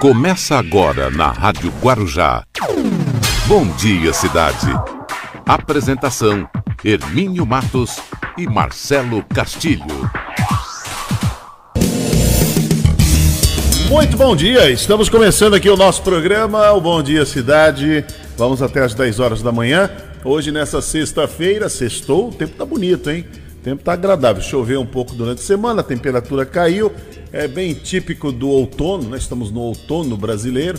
[0.00, 2.44] Começa agora na Rádio Guarujá.
[3.46, 4.66] Bom dia, cidade.
[5.46, 6.46] Apresentação:
[6.84, 7.98] Hermínio Matos
[8.36, 10.10] e Marcelo Castilho.
[13.88, 18.04] Muito bom dia, estamos começando aqui o nosso programa, o Bom Dia Cidade.
[18.36, 19.90] Vamos até às 10 horas da manhã.
[20.22, 23.24] Hoje, nessa sexta-feira, sextou, o tempo tá bonito, hein?
[23.66, 24.40] Tempo tá agradável.
[24.40, 26.92] Choveu um pouco durante a semana, a temperatura caiu.
[27.32, 29.16] É bem típico do outono, né?
[29.16, 30.78] estamos no outono brasileiro.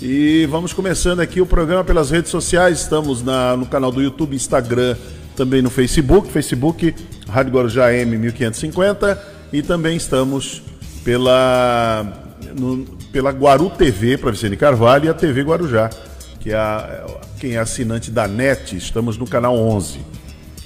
[0.00, 2.82] E vamos começando aqui o programa pelas redes sociais.
[2.82, 4.96] Estamos na, no canal do YouTube, Instagram,
[5.34, 6.30] também no Facebook.
[6.30, 6.94] Facebook,
[7.28, 9.20] Rádio Guarujá M 1550.
[9.52, 10.62] E também estamos
[11.02, 15.90] pela, no, pela Guaru TV, para Vicente Carvalho, e a TV Guarujá,
[16.38, 17.06] que é a,
[17.40, 18.76] quem é assinante da NET.
[18.76, 20.19] Estamos no canal 11.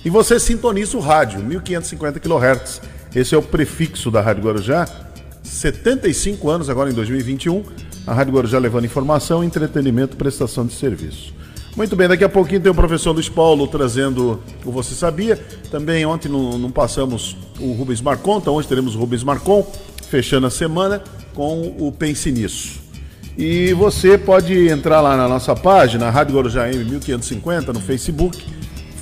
[0.05, 2.83] E você sintoniza o rádio, 1550 kHz.
[3.15, 4.87] Esse é o prefixo da Rádio Guarujá
[5.45, 7.63] 75 anos agora em 2021.
[8.07, 11.33] A Rádio Guarujá levando informação, entretenimento, prestação de serviço.
[11.77, 15.37] Muito bem, daqui a pouquinho tem o professor Luiz Paulo trazendo o Você Sabia.
[15.71, 19.67] Também ontem não, não passamos o Rubens Marcon, então hoje teremos o Rubens Marcon,
[20.09, 21.03] fechando a semana
[21.35, 22.81] com o Pense Nisso.
[23.37, 28.45] E você pode entrar lá na nossa página, Rádio Guarujá M 1550, no Facebook,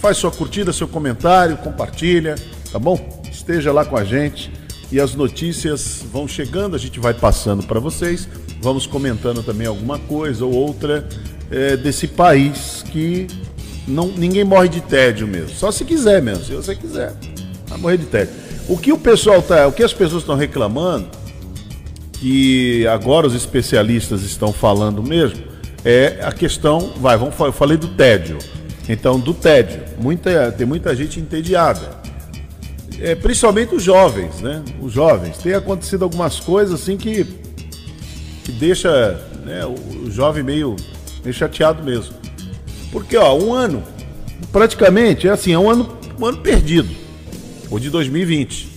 [0.02, 2.34] faz sua curtida, seu comentário, compartilha,
[2.72, 3.22] tá bom?
[3.30, 4.50] Esteja lá com a gente
[4.90, 8.28] e as notícias vão chegando, a gente vai passando para vocês,
[8.60, 11.08] vamos comentando também alguma coisa ou outra
[11.52, 13.28] é, desse país que
[13.86, 17.14] não, ninguém morre de tédio mesmo, só se quiser mesmo, se você quiser,
[17.68, 18.34] vai morrer de tédio.
[18.68, 21.06] O que o pessoal tá, o que as pessoas estão reclamando,
[22.14, 25.44] que agora os especialistas estão falando mesmo,
[25.84, 28.38] é a questão, vai, vamos, eu falei do tédio.
[28.92, 32.02] Então, do tédio, muita, tem muita gente entediada
[33.02, 34.62] é, principalmente os jovens, né?
[34.80, 35.36] Os jovens.
[35.38, 37.24] Tem acontecido algumas coisas assim que,
[38.44, 40.76] que deixa né, o, jovem meio,
[41.24, 42.14] meio chateado mesmo.
[42.92, 43.82] Porque, ó, um ano,
[44.52, 46.94] praticamente, é assim, é um ano, um ano perdido.
[47.68, 48.70] O de 2020.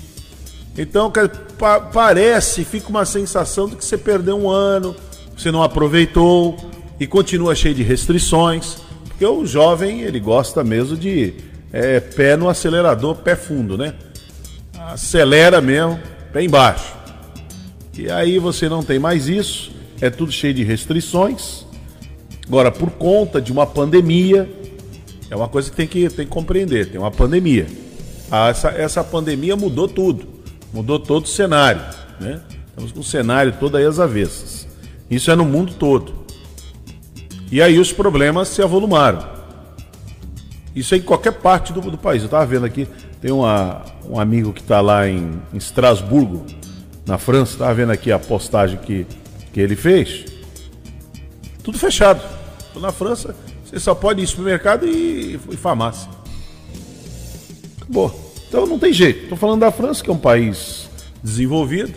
[0.78, 1.12] Então,
[1.60, 4.96] pa parece, fica uma sensação de que você perdeu um ano,
[5.38, 6.58] você não aproveitou
[7.00, 8.78] e continua cheio de restrições.
[9.16, 11.34] Porque o jovem, ele gosta mesmo de
[11.72, 13.94] é, pé no acelerador, pé fundo, né?
[14.78, 15.98] acelera mesmo,
[16.34, 16.94] pé embaixo.
[17.98, 19.72] E aí você não tem mais isso,
[20.02, 21.66] é tudo cheio de restrições.
[22.46, 24.50] Agora, por conta de uma pandemia,
[25.32, 27.68] é uma coisa que tem que, tem que compreender, tem uma pandemia.
[28.30, 30.28] Ah, essa, essa pandemia mudou tudo,
[30.74, 31.82] mudou todo o cenário.
[32.20, 32.42] Né?
[32.68, 34.68] Estamos com o cenário todo aí às avessas.
[35.10, 36.25] Isso é no mundo todo.
[37.52, 39.36] E aí os problemas se avolumaram.
[40.76, 42.22] Isso é em qualquer parte do, do país.
[42.22, 42.88] Eu estava vendo aqui,
[43.22, 46.46] tem uma, um amigo que está lá em, em Estrasburgo,
[47.06, 49.06] na França, estava vendo aqui a postagem que,
[49.54, 50.26] que ele fez.
[51.64, 52.22] Tudo fechado.
[52.76, 56.10] Na França, você só pode ir supermercado e, e farmácia.
[57.82, 58.34] Acabou.
[58.48, 59.24] Então não tem jeito.
[59.24, 60.90] Estou falando da França, que é um país
[61.24, 61.94] desenvolvido,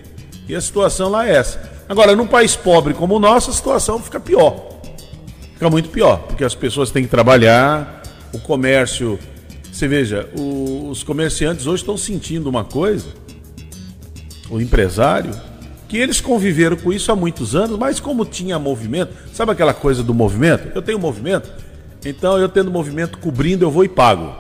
[0.48, 1.70] e a situação lá é essa.
[1.88, 4.77] Agora, num país pobre como o nosso, a situação fica pior.
[5.58, 8.00] Fica muito pior, porque as pessoas têm que trabalhar,
[8.32, 9.18] o comércio.
[9.72, 13.08] Você veja, o, os comerciantes hoje estão sentindo uma coisa,
[14.48, 15.32] o empresário,
[15.88, 20.00] que eles conviveram com isso há muitos anos, mas como tinha movimento, sabe aquela coisa
[20.00, 20.70] do movimento?
[20.76, 21.50] Eu tenho movimento,
[22.06, 24.32] então eu tendo movimento cobrindo, eu vou e pago.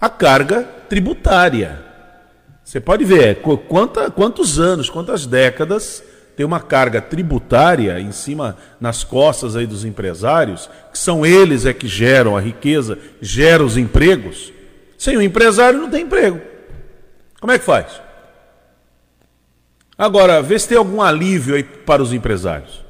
[0.00, 1.82] A carga tributária.
[2.62, 6.04] Você pode ver quanta, quantos anos, quantas décadas
[6.36, 11.72] tem uma carga tributária em cima, nas costas aí dos empresários, que são eles é
[11.72, 14.52] que geram a riqueza, geram os empregos.
[14.98, 16.38] Sem o empresário não tem emprego.
[17.40, 18.02] Como é que faz?
[19.96, 22.84] Agora, vê se tem algum alívio aí para os empresários.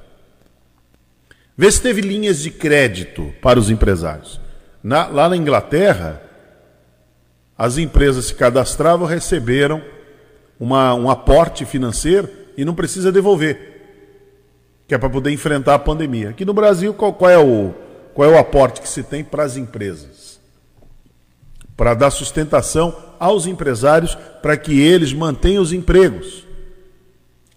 [1.57, 4.41] Vê se teve linhas de crédito para os empresários.
[4.83, 6.21] Na, lá na Inglaterra,
[7.57, 9.81] as empresas se cadastravam, receberam
[10.59, 13.75] uma, um aporte financeiro e não precisa devolver.
[14.89, 16.31] Que é para poder enfrentar a pandemia.
[16.31, 17.75] Aqui no Brasil, qual, qual, é o,
[18.15, 20.41] qual é o aporte que se tem para as empresas?
[21.77, 26.45] Para dar sustentação aos empresários para que eles mantenham os empregos.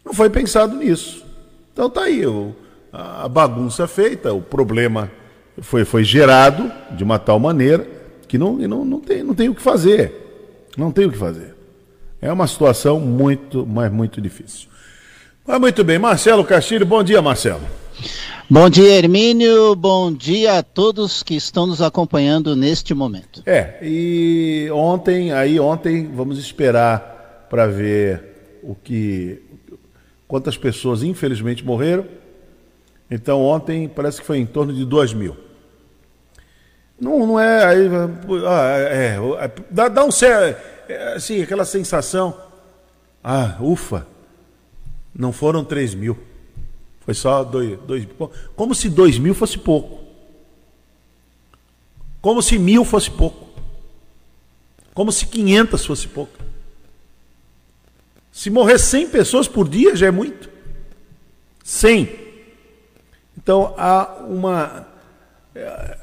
[0.04, 1.25] Não foi pensado nisso.
[1.72, 2.56] Então tá aí o,
[2.92, 5.12] a bagunça feita, o problema
[5.62, 7.88] foi, foi gerado de uma tal maneira
[8.28, 10.68] que não, não, não, tem, não tem o que fazer.
[10.78, 11.56] Não tem o que fazer.
[12.22, 14.69] É uma situação muito, mas muito difícil.
[15.47, 15.97] Ah, muito bem.
[15.97, 17.62] Marcelo Castilho, bom dia, Marcelo.
[18.50, 19.75] Bom dia, Hermínio.
[19.75, 23.41] Bom dia a todos que estão nos acompanhando neste momento.
[23.45, 29.41] É, e ontem, aí ontem, vamos esperar para ver o que
[30.27, 32.06] quantas pessoas infelizmente morreram,
[33.09, 35.36] Então ontem parece que foi em torno de 2 mil.
[37.00, 37.65] Não, não é.
[37.65, 37.89] Aí,
[38.45, 40.62] ah, é, é, dá, dá um certo.
[40.88, 42.36] É, assim, aquela sensação.
[43.24, 44.06] Ah, ufa,
[45.14, 46.18] não foram 3 mil.
[47.02, 48.08] Foi só 2 dois,
[48.56, 50.04] Como se 2 mil fosse pouco.
[52.22, 53.50] Como se mil fosse pouco.
[54.94, 56.38] Como se 500 fosse pouco.
[58.32, 60.50] Se morrer 100 pessoas por dia já é muito.
[61.64, 62.10] 100.
[63.38, 64.88] Então há uma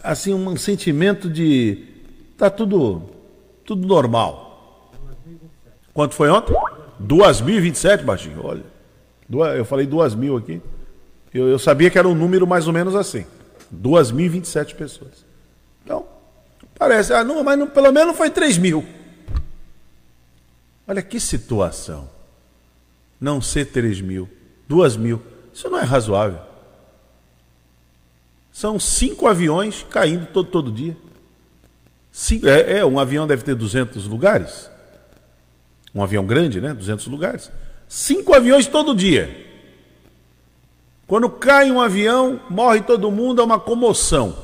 [0.02, 1.86] assim um sentimento de
[2.36, 3.02] tá tudo
[3.64, 4.92] tudo normal.
[5.92, 6.54] Quanto foi ontem?
[6.98, 8.40] 2027, baixinho.
[8.44, 8.75] Olha.
[9.30, 10.62] Eu falei 2000 aqui.
[11.32, 13.26] Eu, eu sabia que era um número mais ou menos assim.
[13.70, 15.24] 2027 pessoas.
[15.84, 16.06] Então,
[16.78, 18.84] parece, ah, não, mas não, pelo menos foi 3 mil.
[20.86, 22.08] Olha que situação.
[23.20, 24.28] Não ser 3 mil,
[24.68, 25.22] 2 mil.
[25.52, 26.40] Isso não é razoável.
[28.52, 30.96] São cinco aviões caindo todo, todo dia.
[32.12, 34.70] Cinco, é, é, um avião deve ter 200 lugares.
[35.94, 36.72] Um avião grande, né?
[36.72, 37.50] 200 lugares.
[37.88, 39.44] Cinco aviões todo dia.
[41.06, 44.36] Quando cai um avião, morre todo mundo, é uma comoção.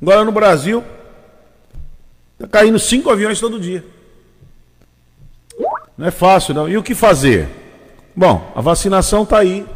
[0.00, 0.84] Agora no Brasil,
[2.34, 3.84] está caindo cinco aviões todo dia.
[5.96, 6.68] Não é fácil, não.
[6.68, 7.48] E o que fazer?
[8.14, 9.66] Bom, a vacinação está aí.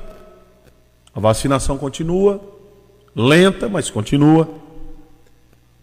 [1.15, 2.53] A vacinação continua
[3.15, 4.49] lenta, mas continua.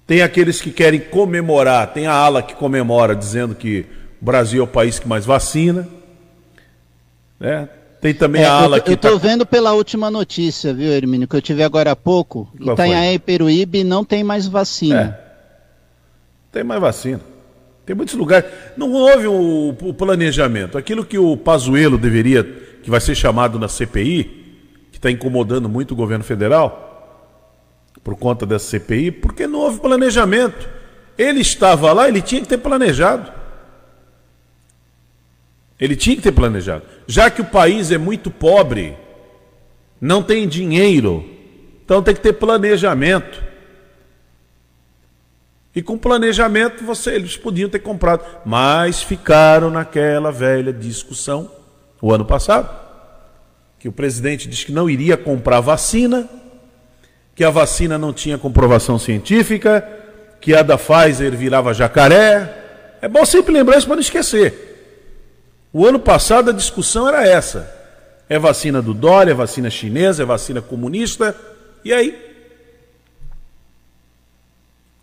[0.08, 3.86] Tem aqueles que querem comemorar, tem a ala que comemora dizendo que
[4.22, 5.88] o Brasil é o país que mais vacina.
[7.40, 7.70] Né?
[8.02, 8.92] Tem também é, a ala eu, que.
[8.92, 9.28] Eu estou tá...
[9.28, 12.52] vendo pela última notícia, viu, Hermínio, que eu tive agora há pouco.
[12.62, 15.20] Qual Itanhaém e Peruíbe não tem mais vacina.
[15.26, 15.30] É.
[16.52, 17.22] Tem mais vacina.
[17.86, 18.50] Tem muitos lugares.
[18.78, 20.78] Não houve o, o planejamento.
[20.78, 22.44] Aquilo que o Pazuello deveria,
[22.84, 24.24] que vai ser chamado na CPI,
[24.92, 26.86] que está incomodando muito o governo federal,
[28.04, 30.70] por conta dessa CPI, porque não houve planejamento.
[31.18, 33.39] Ele estava lá, ele tinha que ter planejado.
[35.80, 36.84] Ele tinha que ter planejado.
[37.08, 38.98] Já que o país é muito pobre,
[40.00, 41.26] não tem dinheiro,
[41.84, 43.44] então tem que ter planejamento.
[45.76, 51.50] E com planejamento você, eles podiam ter comprado, mas ficaram naquela velha discussão
[52.02, 52.70] o ano passado,
[53.78, 56.28] que o presidente disse que não iria comprar vacina
[57.40, 59.82] que a vacina não tinha comprovação científica,
[60.42, 62.98] que a da Pfizer virava jacaré.
[63.02, 64.69] É bom sempre lembrar isso para não esquecer.
[65.72, 67.76] O ano passado a discussão era essa.
[68.28, 71.36] É vacina do Dória, é vacina chinesa, é vacina comunista.
[71.84, 72.18] E aí?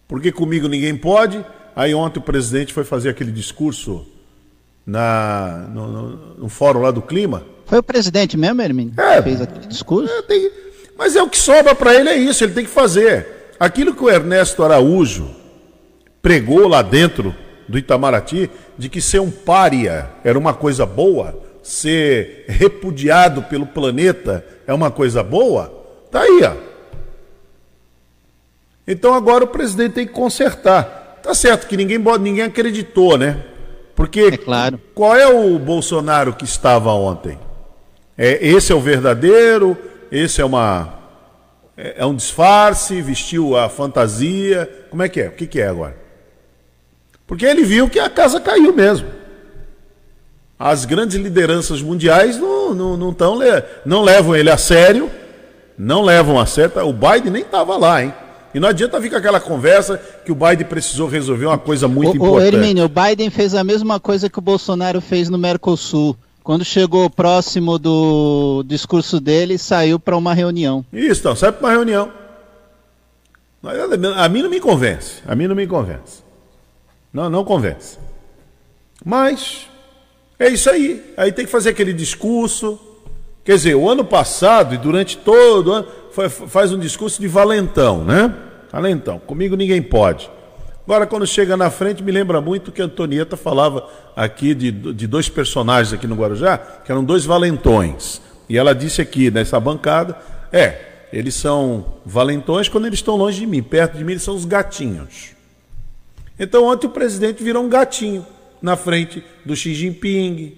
[0.09, 1.45] Porque comigo ninguém pode.
[1.75, 4.07] Aí ontem o presidente foi fazer aquele discurso
[4.87, 7.45] na, no, no, no fórum lá do clima.
[7.67, 8.95] Foi o presidente mesmo, Hermínio?
[8.99, 10.12] É, fez aquele discurso?
[10.12, 10.51] É, tem,
[10.97, 13.55] mas é o que sobra para ele, é isso, ele tem que fazer.
[13.59, 15.35] Aquilo que o Ernesto Araújo
[16.23, 17.35] pregou lá dentro
[17.69, 24.45] do Itamaraty, de que ser um pária era uma coisa boa, ser repudiado pelo planeta
[24.67, 25.73] é uma coisa boa,
[26.11, 26.55] tá aí, ó.
[28.87, 31.19] Então agora o presidente tem que consertar.
[31.23, 33.43] Tá certo que ninguém, ninguém acreditou, né?
[33.97, 34.81] Porque é claro.
[34.95, 37.37] qual é o Bolsonaro que estava ontem?
[38.17, 39.77] É, esse é o verdadeiro?
[40.11, 40.95] esse é uma
[41.76, 44.87] é, é um disfarce, vestiu a fantasia.
[44.88, 45.29] Como é que é?
[45.29, 45.97] O que, que é agora?
[47.26, 49.09] Porque ele viu que a casa caiu mesmo.
[50.59, 53.38] As grandes lideranças mundiais não, não, não, tão,
[53.85, 55.11] não levam ele a sério,
[55.76, 56.87] não levam a sério.
[56.87, 58.14] O Biden nem estava lá, hein?
[58.54, 62.12] E não adianta vir com aquela conversa que o Biden precisou resolver uma coisa muito
[62.12, 62.54] o, importante.
[62.54, 66.16] O Hermínio, o Biden fez a mesma coisa que o Bolsonaro fez no Mercosul.
[66.42, 70.87] Quando chegou próximo do discurso dele, saiu para uma reunião.
[70.90, 72.11] Isso, então, sai para uma reunião.
[74.16, 75.16] A mim não me convence.
[75.26, 76.25] A mim não me convence.
[77.16, 77.96] Não, não convence.
[79.02, 79.66] Mas
[80.38, 81.02] é isso aí.
[81.16, 82.78] Aí tem que fazer aquele discurso.
[83.42, 85.88] Quer dizer, o ano passado e durante todo o ano
[86.46, 88.35] faz um discurso de valentão, né?
[88.70, 89.18] Valentão.
[89.18, 90.30] Comigo ninguém pode.
[90.85, 95.06] Agora, quando chega na frente, me lembra muito que a Antonieta falava aqui de, de
[95.06, 98.20] dois personagens aqui no Guarujá, que eram dois valentões.
[98.46, 100.18] E ela disse aqui nessa bancada:
[100.52, 104.35] é, eles são valentões quando eles estão longe de mim, perto de mim, eles são
[104.35, 105.36] os gatinhos.
[106.38, 108.26] Então, ontem o presidente virou um gatinho
[108.61, 110.57] na frente do Xi Jinping,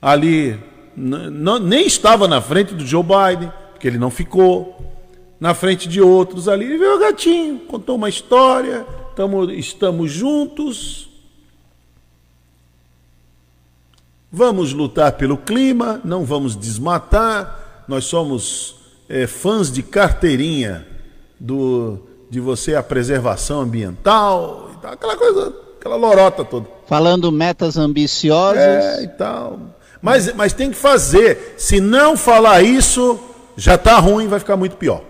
[0.00, 0.58] ali,
[0.96, 4.74] nem estava na frente do Joe Biden, porque ele não ficou,
[5.38, 8.86] na frente de outros ali, ele virou gatinho, contou uma história
[9.16, 11.08] Tamo, estamos juntos.
[14.30, 17.84] Vamos lutar pelo clima, não vamos desmatar.
[17.88, 18.76] Nós somos
[19.08, 20.86] é, fãs de carteirinha
[21.40, 21.98] do,
[22.28, 26.66] de você a preservação ambiental, tal, aquela coisa, aquela lorota toda.
[26.86, 28.58] Falando metas ambiciosas.
[28.58, 29.58] É, e tal.
[30.00, 31.54] Mas, mas tem que fazer.
[31.56, 33.18] Se não falar isso,
[33.56, 35.02] já tá ruim, vai ficar muito pior.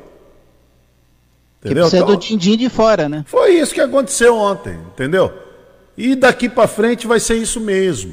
[1.60, 1.84] Entendeu?
[1.84, 3.24] Que precisa então, do din-din de fora, né?
[3.26, 5.32] Foi isso que aconteceu ontem, entendeu?
[5.96, 8.12] E daqui para frente vai ser isso mesmo.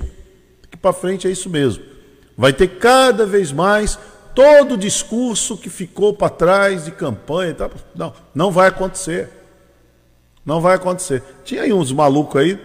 [0.62, 1.84] Daqui para frente é isso mesmo.
[2.38, 4.00] Vai ter cada vez mais
[4.34, 7.72] todo o discurso que ficou para trás de campanha e tal.
[7.96, 9.30] Não, não vai acontecer.
[10.46, 11.24] Não vai acontecer.
[11.44, 12.60] Tinha aí uns malucos aí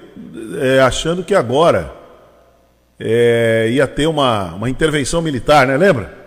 [0.61, 1.92] é, achando que agora
[2.99, 5.76] é, ia ter uma, uma intervenção militar, né?
[5.76, 6.18] Lembra?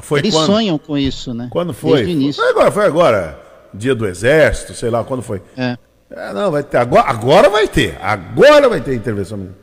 [0.00, 0.46] Foi Eles quando?
[0.46, 1.48] sonham com isso, né?
[1.50, 2.32] Quando foi?
[2.32, 3.38] Foi agora, foi agora,
[3.74, 5.42] dia do exército, sei lá, quando foi.
[5.56, 5.76] É.
[6.10, 6.78] é não, vai ter.
[6.78, 7.98] Agora, agora vai ter.
[8.00, 9.58] Agora vai ter intervenção militar.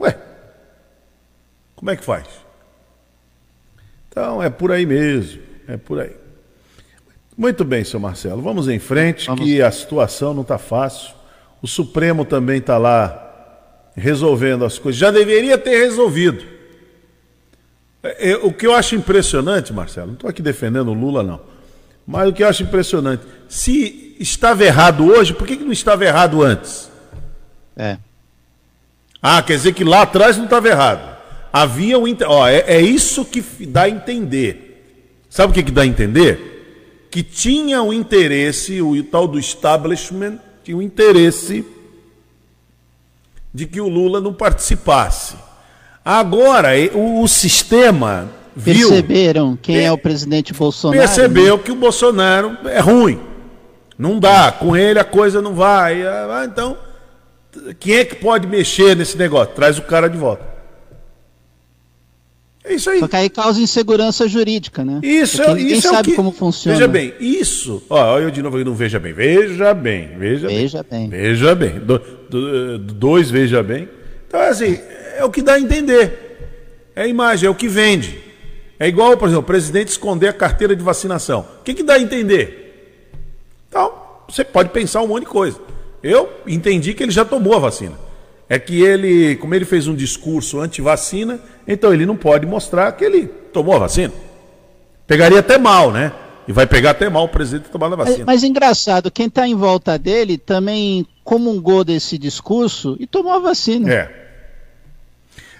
[0.00, 0.16] Ué,
[1.76, 2.26] como é que faz?
[4.08, 6.16] Então é por aí mesmo, é por aí.
[7.40, 9.42] Muito bem, seu Marcelo, vamos em frente, vamos.
[9.42, 11.14] que a situação não está fácil.
[11.62, 15.00] O Supremo também está lá resolvendo as coisas.
[15.00, 16.44] Já deveria ter resolvido.
[18.02, 21.40] É, é, o que eu acho impressionante, Marcelo, não estou aqui defendendo o Lula, não.
[22.06, 26.04] Mas o que eu acho impressionante, se estava errado hoje, por que, que não estava
[26.04, 26.90] errado antes?
[27.74, 27.96] É.
[29.22, 31.16] Ah, quer dizer que lá atrás não estava errado.
[31.50, 32.04] Havia um.
[32.26, 35.24] Ó, é, é isso que dá a entender.
[35.30, 36.49] Sabe o que, que dá a entender?
[37.10, 41.64] Que tinha um interesse, o tal do establishment, tinha um interesse
[43.52, 45.34] de que o Lula não participasse.
[46.04, 50.98] Agora, o, o sistema viu, perceberam quem é, é o presidente Bolsonaro.
[50.98, 51.62] Percebeu né?
[51.62, 53.20] que o Bolsonaro é ruim.
[53.98, 56.02] Não dá, com ele a coisa não vai.
[56.02, 56.76] Ah, então,
[57.78, 59.54] quem é que pode mexer nesse negócio?
[59.54, 60.59] Traz o cara de volta.
[62.70, 63.00] É isso aí.
[63.00, 65.00] Só que aí causa insegurança jurídica, né?
[65.02, 66.16] Isso, Porque ninguém isso sabe é que...
[66.16, 66.76] como funciona.
[66.76, 67.82] Veja bem, isso.
[67.90, 69.12] Ó, eu de novo aqui não veja bem.
[69.12, 71.08] Veja bem, veja, veja bem.
[71.08, 71.20] bem.
[71.20, 71.80] Veja bem.
[71.80, 73.88] Do, do, dois, veja bem.
[74.28, 74.78] Então, assim,
[75.16, 76.38] é o que dá a entender.
[76.94, 78.16] É a imagem, é o que vende.
[78.78, 81.44] É igual, por exemplo, o presidente esconder a carteira de vacinação.
[81.60, 83.08] O que, que dá a entender?
[83.68, 83.92] Então,
[84.28, 85.58] você pode pensar um monte de coisa.
[86.04, 88.09] Eu entendi que ele já tomou a vacina
[88.50, 91.38] é que ele, como ele fez um discurso anti-vacina,
[91.68, 94.12] então ele não pode mostrar que ele tomou a vacina.
[95.06, 96.12] Pegaria até mal, né?
[96.48, 98.24] E vai pegar até mal o presidente tomando a vacina.
[98.26, 103.38] Mas, mas engraçado, quem está em volta dele também comungou desse discurso e tomou a
[103.38, 103.88] vacina.
[103.88, 104.20] É.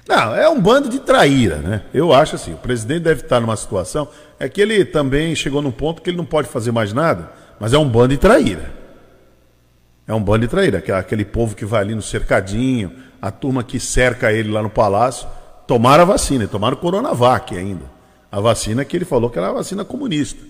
[0.09, 1.82] Não, é um bando de traíra, né?
[1.94, 5.70] Eu acho assim, o presidente deve estar numa situação, é que ele também chegou num
[5.70, 7.30] ponto que ele não pode fazer mais nada,
[7.61, 8.79] mas é um bando de traíra.
[10.10, 12.90] É um bando de traíra, aquele povo que vai ali no cercadinho,
[13.22, 15.28] a turma que cerca ele lá no palácio,
[15.68, 17.84] tomaram a vacina, tomaram o Coronavac ainda.
[18.28, 20.44] A vacina que ele falou que era a vacina comunista.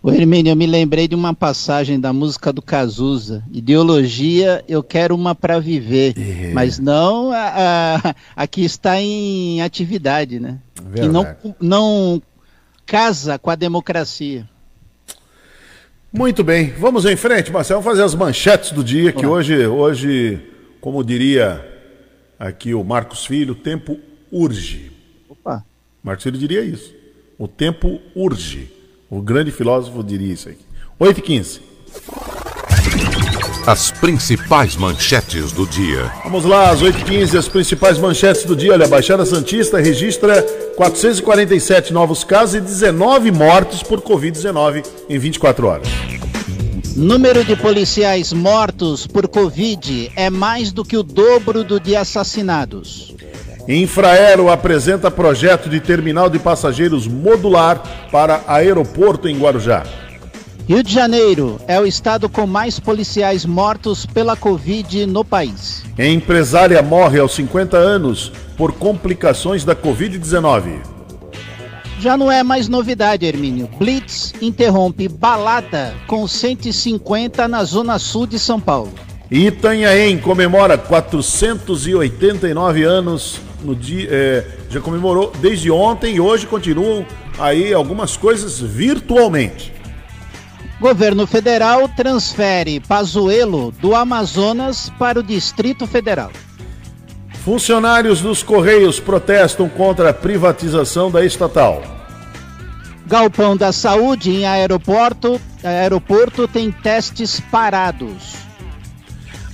[0.00, 3.42] O Hermínio, eu me lembrei de uma passagem da música do Cazuza.
[3.50, 6.52] Ideologia, eu quero uma para viver, é.
[6.52, 10.60] mas não a, a, a, que está em atividade, né?
[10.80, 11.00] Verdade.
[11.00, 12.22] Que não, não
[12.86, 14.48] casa com a democracia.
[16.12, 17.80] Muito bem, vamos em frente, Marcelo.
[17.80, 20.40] Vamos fazer as manchetes do dia, que hoje, hoje,
[20.80, 21.64] como diria
[22.38, 23.96] aqui o Marcos Filho, o tempo
[24.32, 24.90] urge.
[25.28, 25.64] Opa.
[26.02, 26.92] Marcos Filho diria isso.
[27.38, 28.70] O tempo urge.
[29.08, 30.64] O grande filósofo diria isso aqui.
[30.98, 31.70] 8 e 15
[33.70, 36.10] as principais manchetes do dia.
[36.24, 38.72] Vamos lá, às 8h15, as principais manchetes do dia.
[38.72, 40.42] Olha, a Baixada Santista registra
[40.76, 45.88] 447 novos casos e 19 mortes por Covid-19 em 24 horas.
[46.96, 53.14] Número de policiais mortos por Covid é mais do que o dobro do de assassinados.
[53.68, 59.84] Infraero apresenta projeto de terminal de passageiros modular para aeroporto em Guarujá.
[60.70, 65.82] Rio de Janeiro é o estado com mais policiais mortos pela Covid no país.
[65.98, 70.78] Empresária morre aos 50 anos por complicações da Covid-19.
[71.98, 73.68] Já não é mais novidade, Hermínio.
[73.80, 78.92] Blitz interrompe balada com 150 na zona sul de São Paulo.
[79.28, 87.04] Itanhaém comemora 489 anos no dia, é, já comemorou desde ontem e hoje continuam
[87.40, 89.79] aí algumas coisas virtualmente.
[90.80, 96.32] Governo federal transfere Pazuello do Amazonas para o Distrito Federal.
[97.44, 101.82] Funcionários dos Correios protestam contra a privatização da estatal.
[103.06, 108.36] Galpão da Saúde em aeroporto, aeroporto tem testes parados.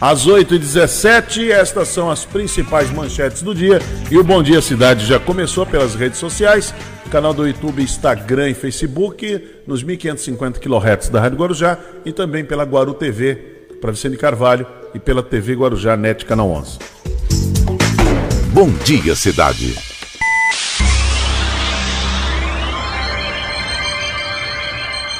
[0.01, 3.81] Às 8h17, estas são as principais manchetes do dia.
[4.11, 6.73] E o Bom Dia Cidade já começou pelas redes sociais,
[7.09, 12.65] canal do YouTube, Instagram e Facebook, nos 1550 kHz da Rádio Guarujá e também pela
[12.65, 13.35] Guaru TV,
[13.81, 16.79] para Vicente Carvalho e pela TV Guarujá Net Canal 11.
[18.53, 19.75] Bom Dia Cidade.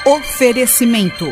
[0.05, 1.25] Oferecimento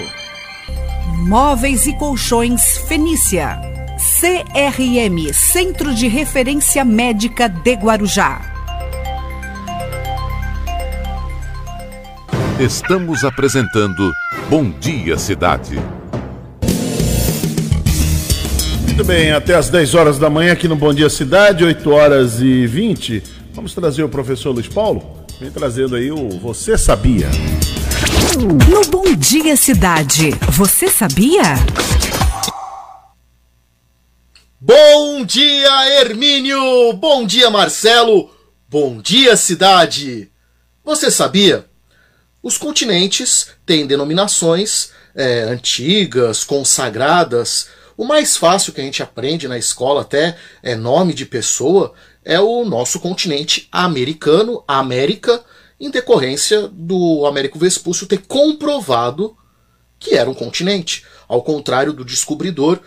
[1.27, 3.59] Móveis e Colchões Fenícia.
[3.97, 8.54] CRM Centro de Referência Médica de Guarujá.
[12.59, 14.13] Estamos apresentando
[14.49, 15.77] Bom Dia Cidade.
[18.85, 22.39] Muito bem, até às 10 horas da manhã aqui no Bom Dia Cidade, 8 horas
[22.39, 23.21] e 20.
[23.53, 25.25] Vamos trazer o professor Luiz Paulo?
[25.37, 27.29] Vem trazendo aí o Você Sabia.
[28.39, 31.55] No Bom Dia Cidade, você sabia?
[34.61, 36.93] Bom dia, Hermínio!
[36.93, 38.29] Bom dia, Marcelo!
[38.69, 40.31] Bom dia, cidade!
[40.85, 41.65] Você sabia?
[42.45, 47.69] Os continentes têm denominações é, antigas, consagradas.
[47.97, 52.39] O mais fácil que a gente aprende na escola, até é nome de pessoa, é
[52.39, 55.43] o nosso continente americano, América
[55.79, 59.35] em decorrência do Américo Vespúcio ter comprovado
[59.97, 62.79] que era um continente, ao contrário do descobridor,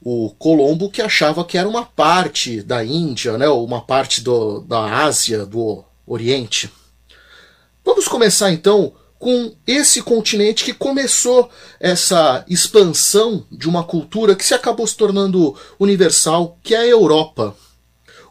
[0.00, 5.02] o Colombo, que achava que era uma parte da Índia, né, uma parte do, da
[5.02, 6.70] Ásia, do Oriente.
[7.84, 14.54] Vamos começar então com esse continente que começou essa expansão de uma cultura que se
[14.54, 17.54] acabou se tornando universal, que é a Europa.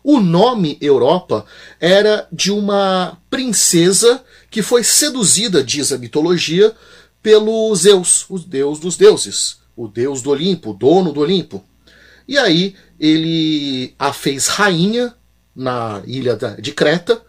[0.04, 1.46] O nome Europa
[1.80, 6.76] era de uma princesa que foi seduzida, diz a mitologia,
[7.22, 11.64] pelo Zeus, o deus dos deuses, o deus do Olimpo, o dono do Olimpo.
[12.28, 15.14] E aí ele a fez rainha
[15.56, 17.22] na ilha de Creta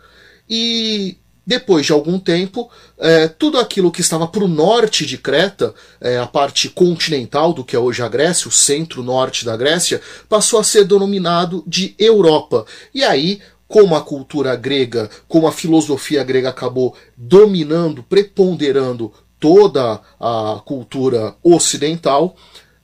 [0.48, 5.74] e depois de algum tempo, é, tudo aquilo que estava para o norte de Creta,
[6.00, 10.58] é, a parte continental do que é hoje a Grécia, o centro-norte da Grécia, passou
[10.58, 12.64] a ser denominado de Europa.
[12.94, 20.62] E aí, como a cultura grega, como a filosofia grega acabou dominando, preponderando toda a
[20.64, 22.36] cultura ocidental,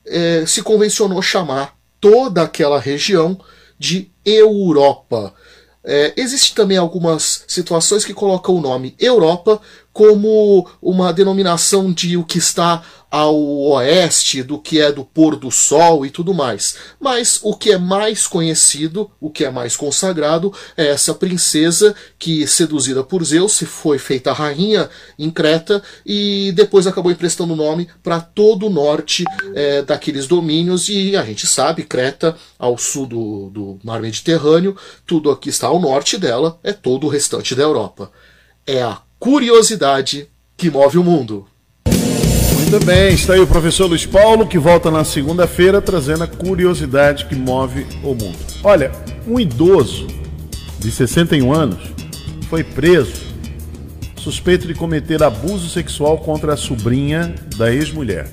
[0.07, 3.41] é, se convencionou chamar toda aquela região
[3.79, 5.33] de Europa.
[5.83, 9.61] É, Existem também algumas situações que colocam o nome Europa
[9.93, 13.37] como uma denominação de o que está ao
[13.73, 16.77] oeste, do que é do pôr do sol e tudo mais.
[17.01, 22.47] Mas o que é mais conhecido, o que é mais consagrado, é essa princesa que,
[22.47, 27.89] seduzida por Zeus, se foi feita rainha em Creta e depois acabou emprestando o nome
[28.01, 29.25] para todo o norte
[29.55, 30.89] é, daqueles domínios.
[30.89, 35.81] E a gente sabe, Creta, ao sul do, do Mar Mediterrâneo, tudo aqui está ao
[35.81, 38.13] norte dela, é todo o restante da Europa.
[38.65, 41.47] É a curiosidade que move o mundo.
[41.87, 47.27] Muito bem, está aí o professor Luiz Paulo, que volta na segunda-feira trazendo a curiosidade
[47.27, 48.39] que move o mundo.
[48.65, 48.91] Olha,
[49.27, 50.07] um idoso
[50.79, 51.81] de 61 anos
[52.49, 53.29] foi preso
[54.17, 58.27] suspeito de cometer abuso sexual contra a sobrinha da ex-mulher.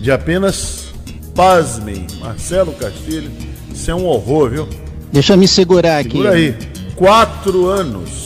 [0.00, 0.94] De apenas,
[1.34, 3.30] pasmem, Marcelo Castilho,
[3.72, 4.68] isso é um horror, viu?
[5.12, 6.12] Deixa eu me segurar aqui.
[6.12, 6.54] Segura aí,
[6.96, 8.23] quatro anos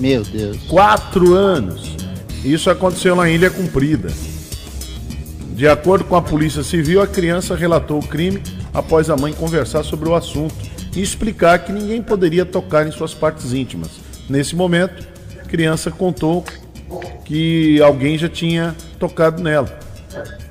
[0.00, 0.56] meu Deus.
[0.68, 1.94] Quatro anos.
[2.42, 4.08] Isso aconteceu na Ilha Cumprida.
[5.54, 9.82] De acordo com a Polícia Civil, a criança relatou o crime após a mãe conversar
[9.82, 10.54] sobre o assunto
[10.96, 13.90] e explicar que ninguém poderia tocar em suas partes íntimas.
[14.28, 15.06] Nesse momento,
[15.38, 16.44] a criança contou
[17.26, 19.78] que alguém já tinha tocado nela.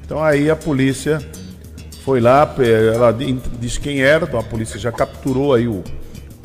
[0.06, 1.20] Então aí a polícia
[2.06, 2.56] foi lá,
[2.94, 3.12] ela
[3.60, 5.84] disse quem era, então a polícia já capturou aí o,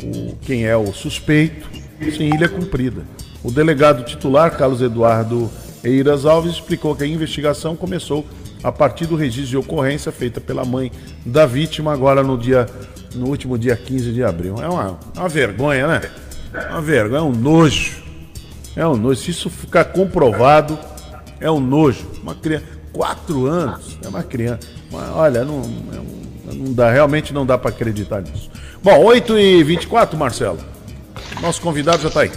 [0.02, 1.73] o quem é o suspeito
[2.12, 3.02] sem ilha cumprida.
[3.42, 5.50] O delegado titular, Carlos Eduardo
[5.82, 8.24] Eiras Alves, explicou que a investigação começou
[8.62, 10.90] a partir do registro de ocorrência feita pela mãe
[11.24, 12.66] da vítima agora no dia
[13.14, 14.56] no último dia 15 de abril.
[14.60, 16.02] É uma, uma vergonha, né?
[16.52, 18.02] É uma vergonha, é um nojo.
[18.74, 19.20] É um nojo.
[19.20, 20.78] Se isso ficar comprovado,
[21.40, 22.06] é um nojo.
[22.22, 24.68] Uma criança, quatro anos, é uma criança.
[24.92, 25.62] Olha, não,
[25.92, 28.50] é não dá, realmente não dá para acreditar nisso.
[28.82, 30.58] Bom, 8 e 24 Marcelo.
[31.40, 32.30] Nosso convidado já está aí.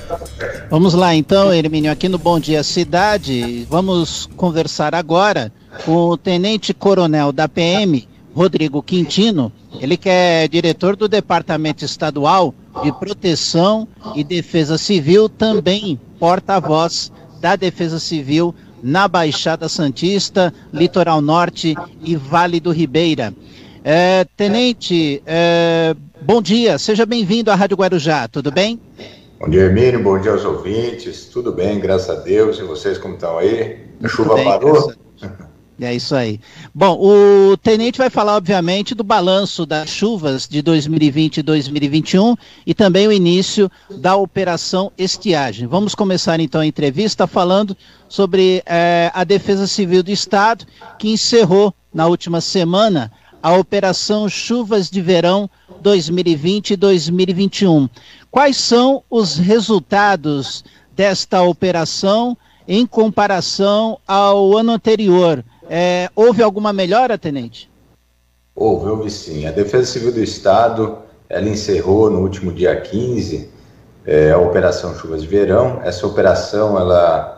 [0.69, 3.65] Vamos lá então, Hermínio, aqui no Bom Dia Cidade.
[3.69, 5.51] Vamos conversar agora
[5.85, 9.51] com o Tenente Coronel da PM, Rodrigo Quintino.
[9.79, 17.55] Ele que é diretor do Departamento Estadual de Proteção e Defesa Civil, também porta-voz da
[17.55, 23.33] Defesa Civil na Baixada Santista, Litoral Norte e Vale do Ribeira.
[23.89, 28.77] É, tenente, é, bom dia, seja bem-vindo à Rádio Guarujá, tudo bem?
[29.39, 33.13] Bom dia, Hermínio, bom dia aos ouvintes, tudo bem, graças a Deus, e vocês como
[33.13, 33.77] estão aí?
[34.03, 34.93] A chuva bem, parou?
[35.79, 36.41] É isso aí.
[36.75, 42.73] Bom, o tenente vai falar, obviamente, do balanço das chuvas de 2020 e 2021 e
[42.73, 45.65] também o início da operação estiagem.
[45.65, 47.77] Vamos começar então a entrevista falando
[48.09, 50.65] sobre é, a Defesa Civil do Estado,
[50.99, 55.49] que encerrou na última semana a Operação Chuvas de Verão
[55.81, 57.89] 2020 e 2021.
[58.31, 60.63] Quais são os resultados
[60.95, 65.43] desta operação em comparação ao ano anterior?
[65.69, 67.69] É, houve alguma melhora, tenente?
[68.55, 69.45] Houve, houve sim.
[69.45, 70.97] A Defesa Civil do Estado,
[71.29, 73.49] ela encerrou no último dia 15
[74.05, 75.81] é, a Operação Chuvas de Verão.
[75.83, 77.36] Essa operação, ela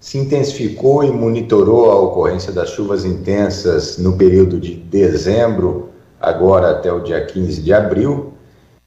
[0.00, 6.92] se intensificou e monitorou a ocorrência das chuvas intensas no período de dezembro, agora até
[6.92, 8.32] o dia 15 de abril,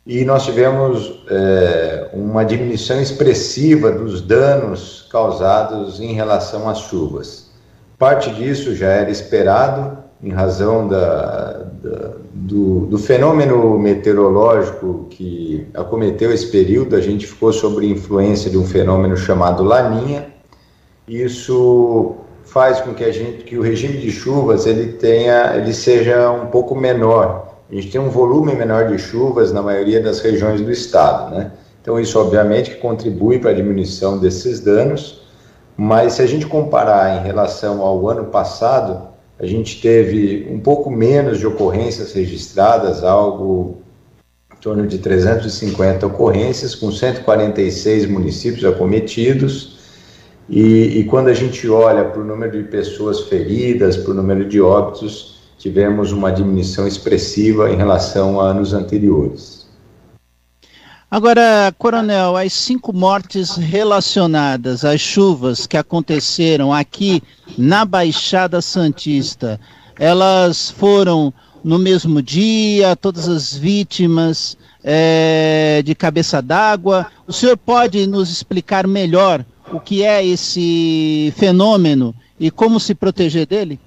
[0.05, 7.49] e nós tivemos é, uma diminuição expressiva dos danos causados em relação às chuvas.
[7.97, 16.33] Parte disso já era esperado em razão da, da, do, do, fenômeno meteorológico que acometeu
[16.33, 16.95] esse período.
[16.95, 20.27] A gente ficou sob influência de um fenômeno chamado Laninha.
[21.09, 26.31] Isso faz com que a gente, que o regime de chuvas ele tenha, ele seja
[26.31, 27.59] um pouco menor.
[27.69, 31.51] A gente tem um volume menor de chuvas na maioria das regiões do estado, né?
[31.81, 35.19] Então isso obviamente contribui para a diminuição desses danos
[35.81, 39.07] mas se a gente comparar em relação ao ano passado,
[39.39, 43.77] a gente teve um pouco menos de ocorrências registradas, algo
[44.53, 49.78] em torno de 350 ocorrências, com 146 municípios acometidos.
[50.49, 54.49] E, e quando a gente olha para o número de pessoas feridas, para o número
[54.49, 59.67] de óbitos, tivemos uma diminuição expressiva em relação a anos anteriores.
[61.11, 67.21] Agora, Coronel, as cinco mortes relacionadas às chuvas que aconteceram aqui
[67.57, 69.59] na Baixada Santista,
[69.97, 71.33] elas foram
[71.63, 77.07] no mesmo dia, todas as vítimas é, de cabeça d'água.
[77.27, 83.45] O senhor pode nos explicar melhor o que é esse fenômeno e como se proteger
[83.45, 83.79] dele?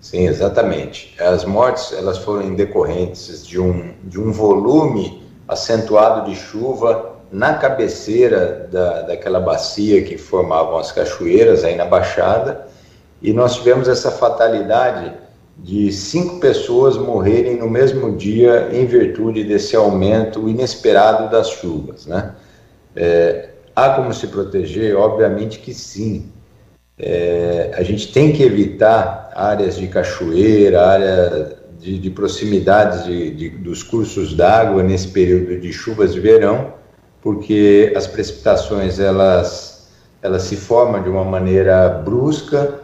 [0.00, 1.14] Sim, exatamente.
[1.20, 8.68] As mortes elas foram decorrentes de um, de um volume acentuado de chuva na cabeceira
[8.70, 12.68] da, daquela bacia que formavam as cachoeiras aí na Baixada,
[13.20, 15.12] e nós tivemos essa fatalidade
[15.58, 22.34] de cinco pessoas morrerem no mesmo dia em virtude desse aumento inesperado das chuvas, né?
[22.94, 24.96] É, há como se proteger?
[24.96, 26.32] Obviamente que sim.
[26.98, 33.50] É, a gente tem que evitar áreas de cachoeira, área de, de proximidades de, de,
[33.50, 36.72] dos cursos d'água nesse período de chuvas de verão,
[37.20, 39.88] porque as precipitações elas,
[40.22, 42.80] elas se formam de uma maneira brusca.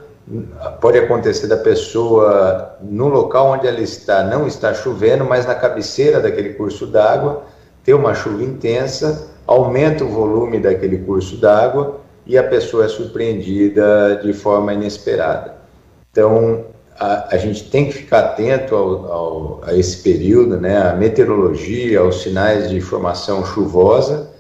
[0.80, 6.20] Pode acontecer da pessoa no local onde ela está não está chovendo, mas na cabeceira
[6.20, 7.44] daquele curso d'água
[7.82, 14.20] ter uma chuva intensa, aumenta o volume daquele curso d'água e a pessoa é surpreendida
[14.22, 15.56] de forma inesperada.
[16.10, 16.66] Então,
[16.98, 22.00] a, a, gente tem que ficar atento ao, ao, a esse período, né, a meteorologia,
[22.00, 24.30] aos sinais de formação chuvosa,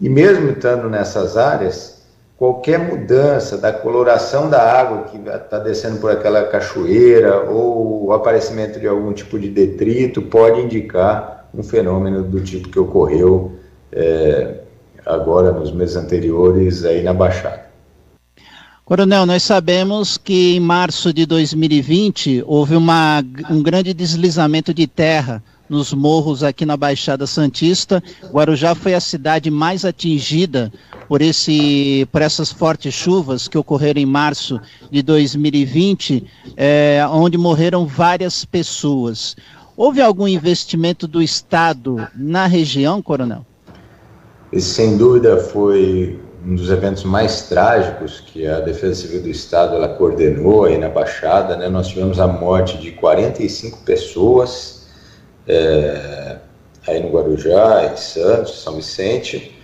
[0.00, 2.02] e mesmo estando nessas áreas,
[2.36, 8.78] qualquer mudança da coloração da água que está descendo por aquela cachoeira ou o aparecimento
[8.78, 13.52] de algum tipo de detrito pode indicar um fenômeno do tipo que ocorreu
[13.94, 14.60] é,
[15.06, 17.64] agora nos meses anteriores aí na Baixada.
[18.84, 25.42] Coronel, nós sabemos que em março de 2020 houve uma, um grande deslizamento de terra
[25.70, 28.02] nos morros aqui na Baixada Santista.
[28.30, 30.70] Guarujá foi a cidade mais atingida
[31.08, 37.86] por, esse, por essas fortes chuvas que ocorreram em março de 2020, é, onde morreram
[37.86, 39.34] várias pessoas.
[39.74, 43.46] Houve algum investimento do Estado na região, Coronel?
[44.54, 49.74] Esse, sem dúvida, foi um dos eventos mais trágicos que a Defesa Civil do Estado
[49.74, 51.68] ela coordenou aí na Baixada, né?
[51.68, 54.86] Nós tivemos a morte de 45 pessoas
[55.48, 56.36] é,
[56.86, 59.58] aí no Guarujá, em Santos, São Vicente.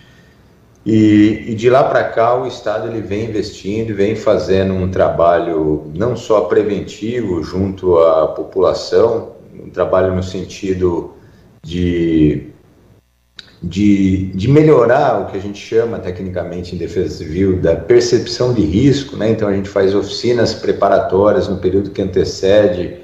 [0.84, 5.88] E, e de lá para cá o Estado ele vem investindo, vem fazendo um trabalho
[5.94, 11.14] não só preventivo junto à população, um trabalho no sentido
[11.62, 12.49] de
[13.62, 18.62] de, de melhorar o que a gente chama tecnicamente em defesa civil da percepção de
[18.62, 19.30] risco, né?
[19.30, 22.96] Então a gente faz oficinas preparatórias no período que antecede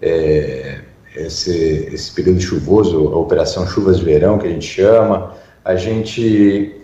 [0.00, 0.80] é,
[1.16, 5.34] esse, esse período chuvoso, a Operação Chuvas de Verão, que a gente chama.
[5.64, 6.76] A gente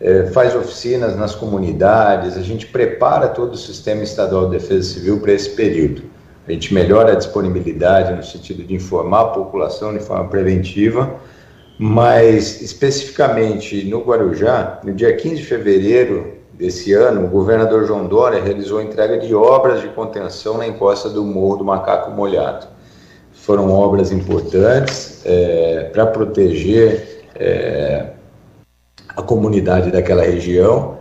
[0.00, 5.20] é, faz oficinas nas comunidades, a gente prepara todo o sistema estadual de defesa civil
[5.20, 6.02] para esse período.
[6.48, 11.20] A gente melhora a disponibilidade no sentido de informar a população de forma preventiva,
[11.78, 18.42] mas especificamente no Guarujá, no dia 15 de fevereiro desse ano, o governador João Dória
[18.42, 22.66] realizou a entrega de obras de contenção na encosta do Morro do Macaco Molhado.
[23.32, 28.10] Foram obras importantes é, para proteger é,
[29.08, 30.98] a comunidade daquela região.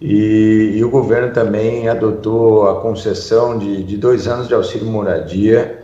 [0.00, 5.82] E, e, o governo também adotou a concessão de, de dois anos de auxílio moradia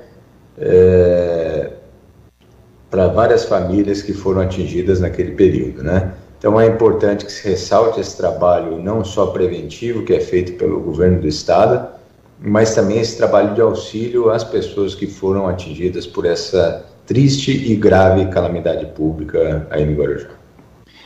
[0.59, 1.70] é,
[2.90, 6.12] para várias famílias que foram atingidas naquele período, né?
[6.38, 10.81] Então é importante que se ressalte esse trabalho não só preventivo que é feito pelo
[10.81, 11.87] governo do estado,
[12.40, 17.76] mas também esse trabalho de auxílio às pessoas que foram atingidas por essa triste e
[17.76, 20.29] grave calamidade pública aí no Guarujá.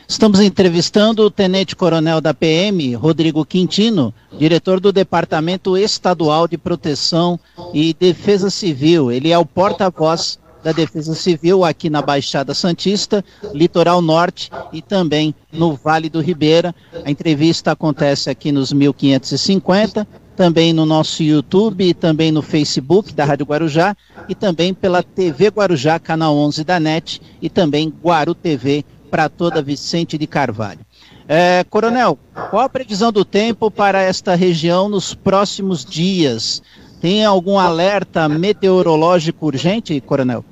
[0.06, 7.40] Estamos entrevistando o tenente-coronel da PM, Rodrigo Quintino, diretor do Departamento Estadual de Proteção
[7.72, 9.10] e Defesa Civil.
[9.10, 13.22] Ele é o porta-voz da Defesa Civil aqui na Baixada Santista,
[13.52, 16.74] Litoral Norte e também no Vale do Ribeira.
[17.04, 23.44] A entrevista acontece aqui nos 1550, também no nosso YouTube também no Facebook da Rádio
[23.44, 23.94] Guarujá
[24.26, 29.62] e também pela TV Guarujá, canal 11 da NET e também Guaru TV para toda
[29.62, 30.80] Vicente de Carvalho.
[31.28, 32.18] É, coronel,
[32.50, 36.62] qual a previsão do tempo para esta região nos próximos dias?
[37.00, 40.44] Tem algum alerta meteorológico urgente, coronel?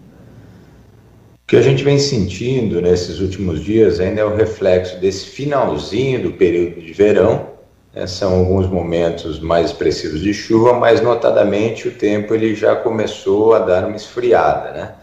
[1.47, 6.33] Que a gente vem sentindo nesses últimos dias ainda é o reflexo desse finalzinho do
[6.33, 7.49] período de verão.
[7.93, 8.07] Né?
[8.07, 13.59] São alguns momentos mais expressivos de chuva, mas notadamente o tempo ele já começou a
[13.59, 14.95] dar uma esfriada, né?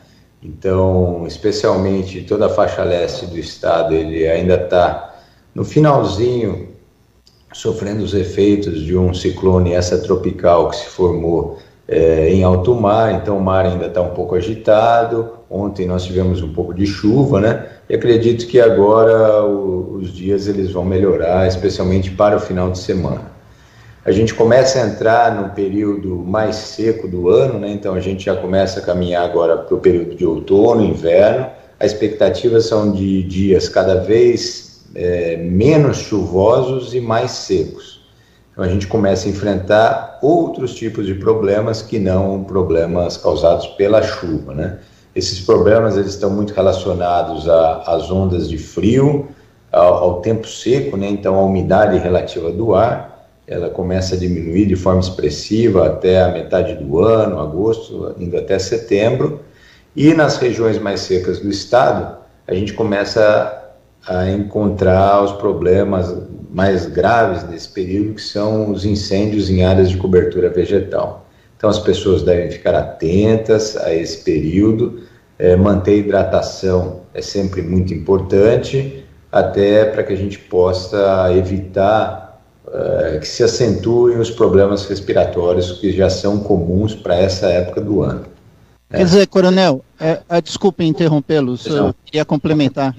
[0.41, 5.21] Então, especialmente toda a faixa leste do estado, ele ainda está
[5.54, 6.69] no finalzinho
[7.52, 13.13] sofrendo os efeitos de um ciclone essa tropical que se formou é, em alto mar,
[13.15, 15.38] então o mar ainda está um pouco agitado.
[15.49, 17.67] Ontem nós tivemos um pouco de chuva, né?
[17.89, 23.39] E acredito que agora os dias eles vão melhorar, especialmente para o final de semana
[24.09, 27.69] a gente começa a entrar no período mais seco do ano, né?
[27.69, 31.47] então a gente já começa a caminhar agora para o período de outono, inverno.
[31.79, 37.99] A expectativa são de dias cada vez é, menos chuvosos e mais secos.
[38.51, 44.01] Então a gente começa a enfrentar outros tipos de problemas que não problemas causados pela
[44.01, 44.79] chuva, né?
[45.19, 49.27] Esses problemas eles estão muito relacionados às ondas de frio,
[49.69, 51.10] ao, ao tempo seco, né?
[51.10, 56.29] Então a umidade relativa do ar ela começa a diminuir de forma expressiva até a
[56.29, 59.41] metade do ano, agosto, indo até setembro,
[59.95, 62.15] e nas regiões mais secas do estado,
[62.47, 63.71] a gente começa
[64.08, 66.15] a encontrar os problemas
[66.49, 71.25] mais graves nesse período, que são os incêndios em áreas de cobertura vegetal.
[71.58, 75.09] Então, as pessoas devem ficar atentas a esse período,
[75.39, 82.30] é, manter a hidratação é sempre muito importante, até para que a gente possa evitar
[82.71, 88.04] eh, que se acentuem os problemas respiratórios que já são comuns para essa época do
[88.04, 88.25] ano.
[88.91, 92.95] Quer dizer, coronel, é, é, desculpe interrompê-lo, eu queria complementar.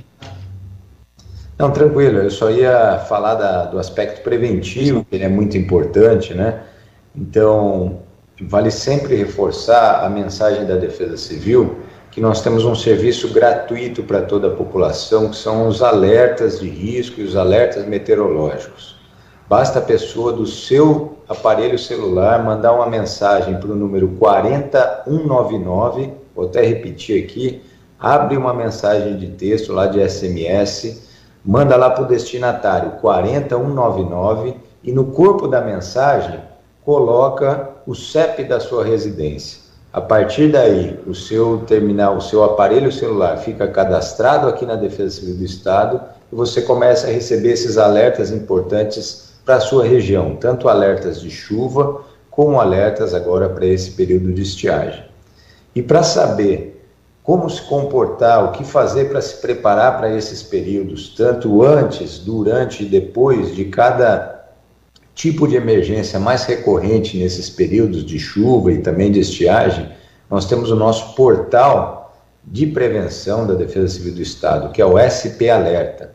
[1.59, 6.35] Não, tranquilo, eu só ia falar da, do aspecto preventivo, que ele é muito importante,
[6.35, 6.63] né?
[7.15, 8.01] Então,
[8.41, 11.77] vale sempre reforçar a mensagem da Defesa Civil
[12.11, 16.69] que nós temos um serviço gratuito para toda a população, que são os alertas de
[16.69, 18.97] risco e os alertas meteorológicos.
[19.49, 26.47] Basta a pessoa do seu aparelho celular mandar uma mensagem para o número 40199, vou
[26.47, 27.63] até repetir aqui,
[27.99, 31.09] abre uma mensagem de texto lá de SMS,
[31.45, 36.41] manda lá para o destinatário 40199 e no corpo da mensagem
[36.85, 39.70] coloca o CEP da sua residência.
[39.93, 45.17] A partir daí, o seu terminal, o seu aparelho celular fica cadastrado aqui na Defesa
[45.17, 46.01] Civil do Estado
[46.33, 51.29] e você começa a receber esses alertas importantes para a sua região, tanto alertas de
[51.29, 55.05] chuva como alertas agora para esse período de estiagem.
[55.75, 56.81] E para saber
[57.25, 62.85] como se comportar, o que fazer para se preparar para esses períodos, tanto antes, durante
[62.85, 64.40] e depois de cada
[65.21, 69.87] tipo de emergência mais recorrente nesses períodos de chuva e também de estiagem,
[70.31, 74.97] nós temos o nosso portal de prevenção da Defesa Civil do Estado, que é o
[74.97, 76.15] SP Alerta.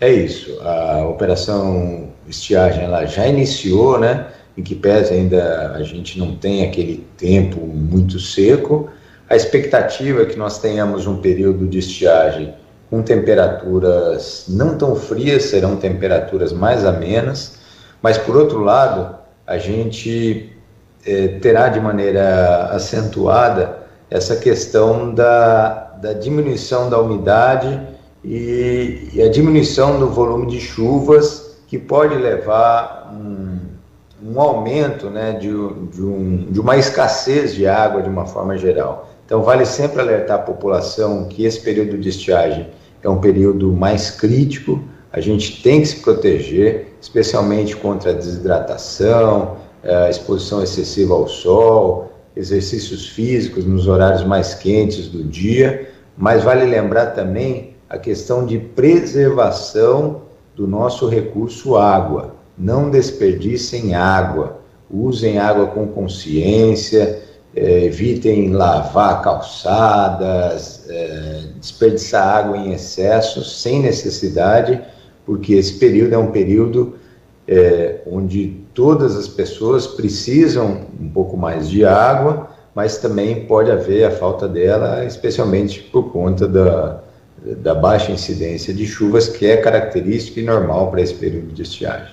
[0.00, 0.58] É isso.
[0.60, 4.26] A operação estiagem ela já iniciou, né?
[4.56, 8.90] Em que pese ainda a gente não tem aquele tempo muito seco.
[9.28, 12.54] A expectativa é que nós tenhamos um período de estiagem
[12.90, 17.58] com temperaturas não tão frias, serão temperaturas mais amenas,
[18.02, 20.52] mas por outro lado, a gente
[21.06, 23.78] é, terá de maneira acentuada
[24.10, 27.80] essa questão da, da diminuição da umidade
[28.22, 33.58] e, e, a diminuição do volume de chuvas, que pode levar um,
[34.22, 39.10] um aumento né, de, de, um, de uma escassez de água de uma forma geral.
[39.34, 42.68] Então, vale sempre alertar a população que esse período de estiagem
[43.02, 44.80] é um período mais crítico,
[45.12, 52.12] a gente tem que se proteger, especialmente contra a desidratação, a exposição excessiva ao sol,
[52.36, 58.56] exercícios físicos nos horários mais quentes do dia, mas vale lembrar também a questão de
[58.56, 60.22] preservação
[60.54, 62.36] do nosso recurso água.
[62.56, 72.72] Não desperdicem água, usem água com consciência, é, evitem lavar calçadas, é, desperdiçar água em
[72.72, 74.80] excesso sem necessidade,
[75.24, 76.96] porque esse período é um período
[77.46, 84.04] é, onde todas as pessoas precisam um pouco mais de água, mas também pode haver
[84.04, 87.02] a falta dela, especialmente por conta da,
[87.62, 92.12] da baixa incidência de chuvas, que é característica e normal para esse período de estiagem.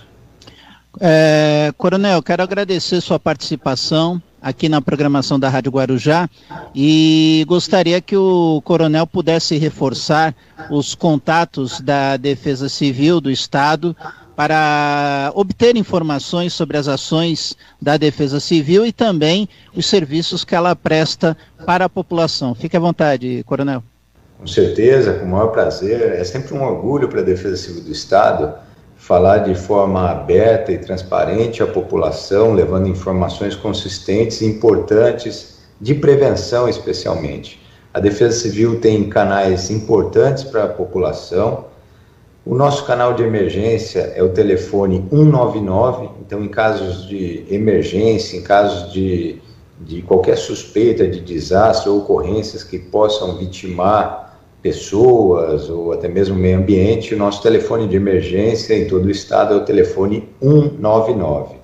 [0.99, 6.27] É, Coronel, quero agradecer sua participação aqui na programação da Rádio Guarujá
[6.73, 10.33] e gostaria que o coronel pudesse reforçar
[10.69, 13.95] os contatos da Defesa Civil do Estado
[14.35, 20.75] para obter informações sobre as ações da Defesa Civil e também os serviços que ela
[20.75, 22.55] presta para a população.
[22.55, 23.83] Fique à vontade, coronel.
[24.39, 26.01] Com certeza, com o maior prazer.
[26.13, 28.51] É sempre um orgulho para a Defesa Civil do Estado
[29.11, 36.69] falar de forma aberta e transparente à população, levando informações consistentes e importantes de prevenção,
[36.69, 37.61] especialmente.
[37.93, 41.65] A Defesa Civil tem canais importantes para a população.
[42.45, 48.41] O nosso canal de emergência é o telefone 199, então, em casos de emergência, em
[48.41, 49.41] casos de,
[49.81, 54.20] de qualquer suspeita de desastre ou ocorrências que possam vitimar
[54.61, 59.55] pessoas ou até mesmo meio ambiente, o nosso telefone de emergência em todo o estado
[59.55, 61.55] é o telefone 199.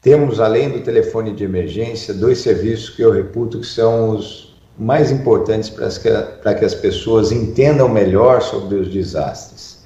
[0.00, 5.12] Temos, além do telefone de emergência, dois serviços que eu reputo que são os mais
[5.12, 6.10] importantes para que,
[6.42, 9.84] para que as pessoas entendam melhor sobre os desastres,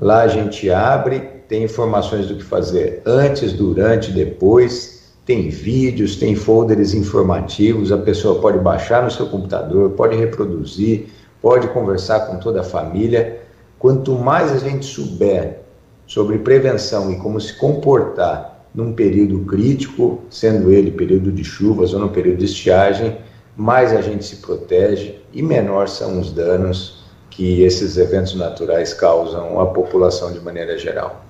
[0.00, 4.95] Lá a gente abre, tem informações do que fazer antes, durante, depois,
[5.26, 11.08] tem vídeos, tem folders informativos, a pessoa pode baixar no seu computador, pode reproduzir,
[11.42, 13.40] pode conversar com toda a família.
[13.76, 15.62] Quanto mais a gente souber
[16.06, 21.98] sobre prevenção e como se comportar num período crítico, sendo ele período de chuvas ou
[21.98, 23.18] no período de estiagem,
[23.56, 29.60] mais a gente se protege e menor são os danos que esses eventos naturais causam
[29.60, 31.25] à população de maneira geral.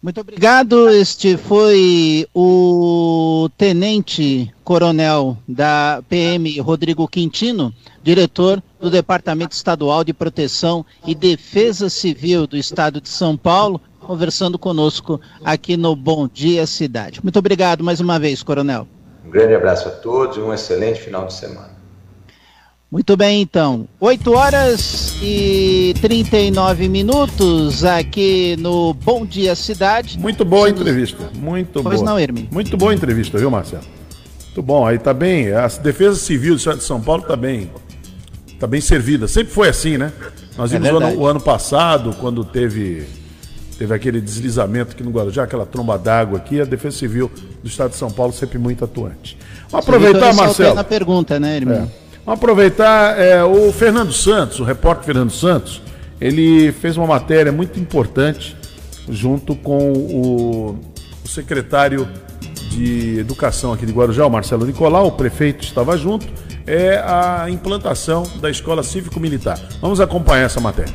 [0.00, 0.88] Muito obrigado.
[0.90, 10.86] Este foi o Tenente Coronel da PM, Rodrigo Quintino, diretor do Departamento Estadual de Proteção
[11.04, 17.20] e Defesa Civil do Estado de São Paulo, conversando conosco aqui no Bom Dia Cidade.
[17.20, 18.86] Muito obrigado mais uma vez, Coronel.
[19.26, 21.77] Um grande abraço a todos e um excelente final de semana.
[22.90, 23.86] Muito bem, então.
[24.00, 30.18] 8 horas e 39 minutos aqui no Bom Dia Cidade.
[30.18, 31.30] Muito boa a entrevista.
[31.34, 32.10] Muito pois boa.
[32.12, 32.48] Não, Hermin.
[32.50, 33.82] Muito boa a entrevista, viu, Marcelo?
[34.46, 34.86] Muito bom.
[34.86, 35.52] Aí tá bem.
[35.52, 37.70] A Defesa Civil do Estado de São Paulo tá bem.
[38.58, 39.28] Tá bem servida.
[39.28, 40.10] Sempre foi assim, né?
[40.56, 43.06] Nós vimos é o, ano, o ano passado, quando teve
[43.78, 47.30] teve aquele deslizamento aqui no Guarujá, aquela tromba d'água aqui, a Defesa Civil
[47.62, 49.38] do Estado de São Paulo sempre muito atuante.
[49.70, 50.74] Vamos aproveitar, Marcelo.
[50.74, 51.88] na pergunta, né, irmão?
[52.04, 52.07] É.
[52.28, 55.80] Vamos aproveitar é, o Fernando Santos, o repórter Fernando Santos,
[56.20, 58.54] ele fez uma matéria muito importante
[59.08, 60.78] junto com o,
[61.24, 62.06] o secretário
[62.68, 66.26] de Educação aqui de Guarujá, o Marcelo Nicolau, o prefeito estava junto,
[66.66, 69.58] é a implantação da Escola Cívico-Militar.
[69.80, 70.92] Vamos acompanhar essa matéria.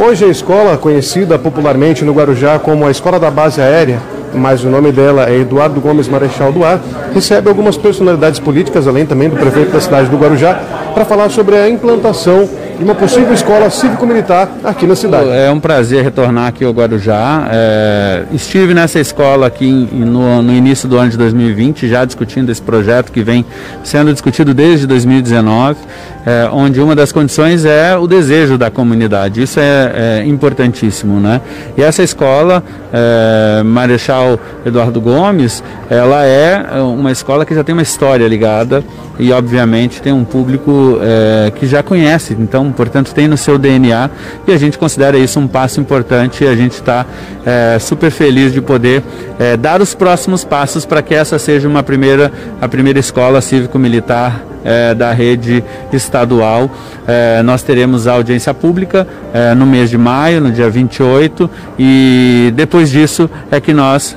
[0.00, 4.00] Hoje a escola, conhecida popularmente no Guarujá como a Escola da Base Aérea,
[4.32, 6.80] mas o nome dela é Eduardo Gomes Marechal do Ar,
[7.12, 10.54] recebe algumas personalidades políticas, além também do prefeito da cidade do Guarujá,
[10.94, 12.48] para falar sobre a implantação
[12.78, 15.28] de uma possível escola cívico-militar aqui na cidade.
[15.30, 17.48] É um prazer retornar aqui ao Guarujá.
[17.50, 22.62] É, estive nessa escola aqui no, no, início do ano de 2020, já discutindo esse
[22.62, 23.44] projeto que vem
[23.82, 25.76] sendo discutido desde 2019,
[26.24, 29.42] é, onde uma das condições é o desejo da comunidade.
[29.42, 31.40] Isso é, é importantíssimo, né?
[31.76, 32.62] E essa escola,
[32.92, 38.84] é, Marechal Eduardo Gomes, ela é uma escola que já tem uma história ligada
[39.18, 42.36] e, obviamente, tem um público é, que já conhece.
[42.38, 44.10] Então, portanto tem no seu DNA
[44.46, 47.06] e a gente considera isso um passo importante e a gente está
[47.44, 49.02] é, super feliz de poder
[49.38, 54.42] é, dar os próximos passos para que essa seja uma primeira, a primeira escola cívico-militar
[54.64, 55.62] é, da rede
[55.92, 56.70] estadual.
[57.06, 62.52] É, nós teremos a audiência pública é, no mês de maio, no dia 28, e
[62.54, 64.16] depois disso é que nós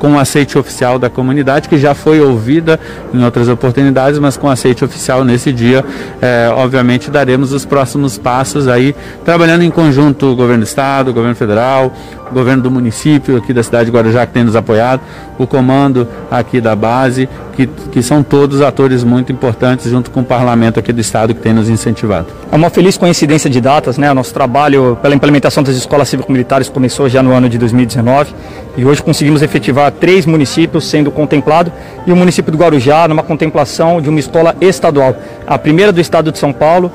[0.00, 2.80] com aceite oficial da comunidade, que já foi ouvida
[3.12, 5.84] em outras oportunidades, mas com aceite oficial nesse dia,
[6.22, 8.96] é, obviamente daremos os próximos passos aí,
[9.26, 11.92] trabalhando em conjunto o governo do estado, o governo federal,
[12.30, 15.02] o governo do município aqui da cidade de Guarujá que tem nos apoiado,
[15.38, 17.28] o comando aqui da base,
[17.66, 21.40] que, que são todos atores muito importantes junto com o parlamento aqui do estado que
[21.40, 22.28] tem nos incentivado.
[22.50, 24.10] É uma feliz coincidência de datas, né?
[24.10, 28.34] O nosso trabalho pela implementação das escolas cívico-militares começou já no ano de 2019
[28.76, 31.72] e hoje conseguimos efetivar três municípios sendo contemplado
[32.06, 35.14] e o município do Guarujá numa contemplação de uma escola estadual,
[35.46, 36.90] a primeira do estado de São Paulo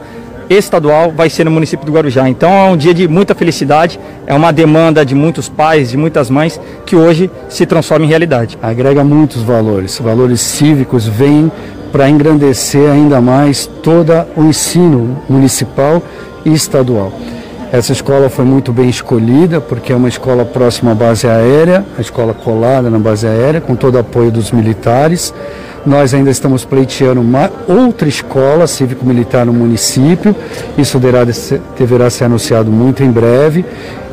[0.50, 2.28] estadual vai ser no município do Guarujá.
[2.30, 6.30] Então é um dia de muita felicidade, é uma demanda de muitos pais, de muitas
[6.30, 8.58] mães, que hoje se transforma em realidade.
[8.62, 11.52] Agrega muitos valores, valores cívicos, vêm
[11.92, 16.04] para engrandecer ainda mais todo o ensino municipal
[16.44, 17.12] e estadual.
[17.72, 22.02] Essa escola foi muito bem escolhida porque é uma escola próxima à base aérea, a
[22.02, 25.34] escola colada na base aérea, com todo o apoio dos militares.
[25.86, 30.36] Nós ainda estamos pleiteando uma outra escola cívico-militar no município.
[30.78, 33.64] Isso deverá, ser anunciado muito em breve.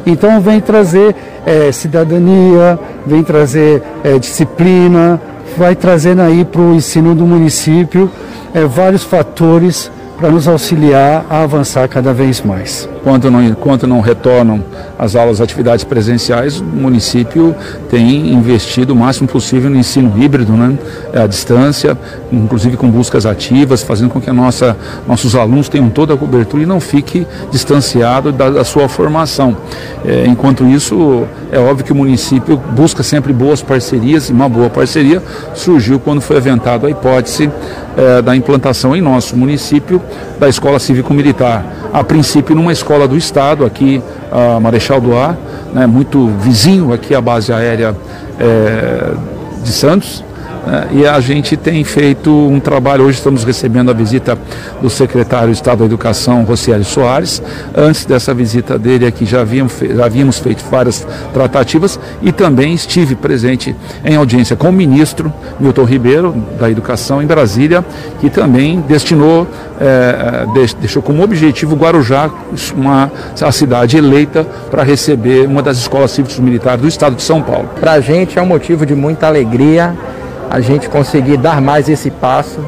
[0.04, 1.14] Então vem trazer
[1.46, 5.20] é, cidadania, vem trazer é, disciplina,
[5.56, 8.10] vai trazendo aí para o ensino do município
[8.52, 12.88] é, vários fatores para nos auxiliar a avançar cada vez mais.
[13.00, 14.62] Enquanto não, enquanto não retornam
[15.02, 17.56] as aulas, atividades presenciais, o município
[17.90, 20.78] tem investido o máximo possível no ensino híbrido, né?
[21.12, 21.98] à distância,
[22.30, 24.76] inclusive com buscas ativas, fazendo com que a nossa,
[25.08, 29.56] nossos alunos tenham toda a cobertura e não fique distanciado da, da sua formação.
[30.04, 34.70] É, enquanto isso, é óbvio que o município busca sempre boas parcerias e uma boa
[34.70, 35.20] parceria
[35.52, 37.50] surgiu quando foi aventada a hipótese
[37.96, 40.00] é, da implantação em nosso município
[40.42, 41.64] da Escola Cívico-Militar.
[41.92, 45.36] A princípio numa escola do Estado, aqui a Marechal do Ar,
[45.72, 47.94] né, muito vizinho aqui à base aérea
[48.40, 49.12] é,
[49.62, 50.24] de Santos?
[50.92, 54.38] E a gente tem feito um trabalho, hoje estamos recebendo a visita
[54.80, 57.42] do secretário de Estado da Educação, Rocieli Soares.
[57.76, 63.16] Antes dessa visita dele aqui já havíamos, já havíamos feito várias tratativas e também estive
[63.16, 67.84] presente em audiência com o ministro Milton Ribeiro, da Educação em Brasília,
[68.20, 69.48] que também destinou,
[69.80, 70.46] é,
[70.80, 72.30] deixou como objetivo Guarujá,
[72.76, 73.10] uma,
[73.40, 77.68] a cidade eleita para receber uma das escolas cívicas militares do estado de São Paulo.
[77.80, 79.96] Para a gente é um motivo de muita alegria
[80.52, 82.60] a gente conseguir dar mais esse passo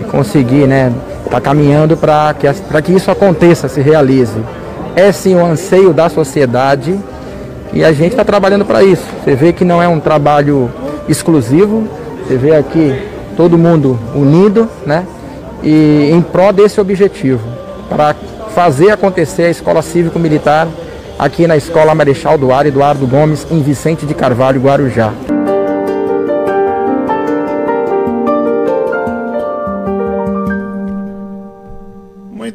[0.00, 0.92] e conseguir, né,
[1.28, 2.46] tá caminhando para que,
[2.82, 4.38] que isso aconteça, se realize.
[4.94, 6.96] É sim o anseio da sociedade
[7.72, 9.02] e a gente está trabalhando para isso.
[9.24, 10.70] Você vê que não é um trabalho
[11.08, 11.88] exclusivo,
[12.24, 12.96] você vê aqui
[13.36, 15.04] todo mundo unido, né?
[15.60, 17.42] E em prol desse objetivo,
[17.88, 18.14] para
[18.54, 20.68] fazer acontecer a escola cívico-militar
[21.18, 25.12] aqui na Escola Marechal Duar Eduardo Gomes, em Vicente de Carvalho, Guarujá.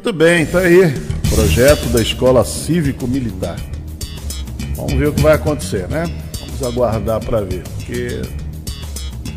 [0.04, 0.92] Muito bem, tá aí.
[1.30, 3.56] Projeto da Escola Cívico-Militar.
[4.76, 6.04] Vamos ver o que vai acontecer, né?
[6.40, 8.20] Vamos aguardar para ver, porque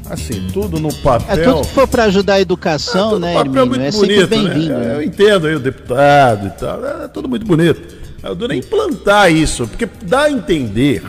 [0.09, 1.38] assim, tudo no papel.
[1.38, 3.86] É tudo que for para ajudar a educação, é, né, papel Hermínio?
[3.86, 4.26] É sempre né?
[4.26, 4.78] bem-vindo.
[4.78, 4.95] Né?
[4.95, 7.95] Eu entendo aí o deputado e tal, é tudo muito bonito.
[8.22, 11.01] Eu dou nem implantar isso, porque dá a entender,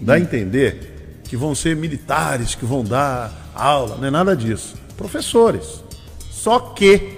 [0.00, 4.74] dá a entender que vão ser militares que vão dar aula, não é nada disso.
[4.96, 5.84] Professores.
[6.30, 7.13] Só que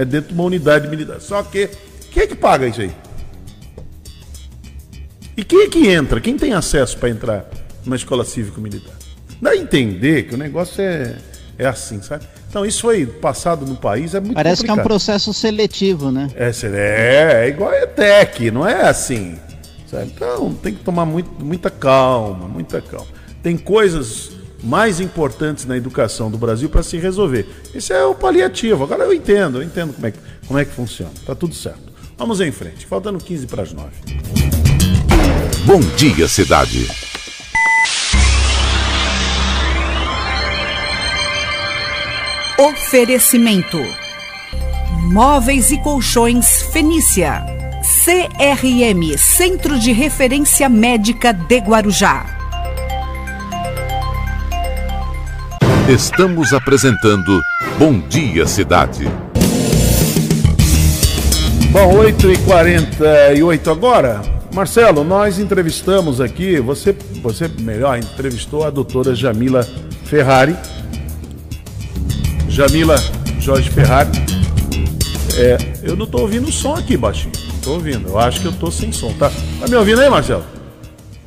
[0.00, 1.20] é dentro de uma unidade militar.
[1.20, 1.68] Só que
[2.10, 2.90] quem é que paga isso aí?
[5.36, 6.20] E quem é que entra?
[6.20, 7.50] Quem tem acesso para entrar
[7.84, 8.94] numa escola cívico-militar?
[9.42, 11.16] Dá a entender que o negócio é,
[11.58, 12.24] é assim, sabe?
[12.48, 14.76] Então, isso foi passado no país, é muito Parece complicado.
[14.76, 16.28] que é um processo seletivo, né?
[16.34, 19.38] É, é, é igual a ETEC, não é assim.
[19.86, 20.12] Sabe?
[20.14, 23.06] Então, tem que tomar muito, muita calma, muita calma.
[23.42, 24.32] Tem coisas
[24.62, 27.46] mais importantes na educação do Brasil para se resolver.
[27.74, 28.84] Esse é o paliativo.
[28.84, 31.12] Agora eu entendo, eu entendo como é que, como é que funciona.
[31.24, 31.90] Tá tudo certo.
[32.16, 32.86] Vamos em frente.
[32.86, 33.88] Faltando 15 para as 9.
[35.64, 36.86] Bom dia, cidade.
[42.58, 43.78] Oferecimento:
[45.10, 47.42] Móveis e Colchões Fenícia.
[48.04, 52.39] CRM Centro de Referência Médica de Guarujá.
[55.90, 57.42] Estamos apresentando
[57.76, 59.06] Bom Dia Cidade.
[61.72, 64.22] Bom, 8h48 agora.
[64.54, 69.66] Marcelo, nós entrevistamos aqui, você, você melhor, entrevistou a doutora Jamila
[70.04, 70.56] Ferrari,
[72.48, 72.94] Jamila
[73.40, 74.12] Jorge Ferrari.
[75.36, 77.32] É, eu não estou ouvindo o som aqui, baixinho.
[77.34, 78.10] Estou ouvindo.
[78.10, 79.28] Eu acho que eu estou sem som, tá?
[79.58, 80.44] Tá me ouvindo aí, Marcelo?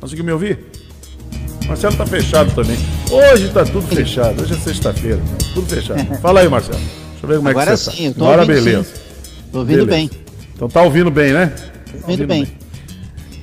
[0.00, 0.73] Conseguiu me ouvir?
[1.66, 2.78] Marcelo tá fechado também.
[3.10, 4.42] Hoje tá tudo fechado.
[4.42, 5.20] Hoje é sexta-feira.
[5.54, 6.04] Tudo fechado.
[6.20, 6.78] Fala aí, Marcelo.
[6.78, 8.24] Deixa eu ver como Agora é que você sim, tá.
[8.24, 8.92] Agora beleza.
[9.50, 10.10] Tô ouvindo beleza.
[10.10, 10.24] bem.
[10.54, 11.50] Então tá ouvindo bem, né?
[11.90, 12.44] Tô ouvindo, bem.
[12.44, 12.52] bem.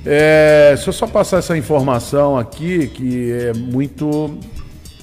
[0.04, 4.36] É, deixa eu só passar essa informação aqui que é muito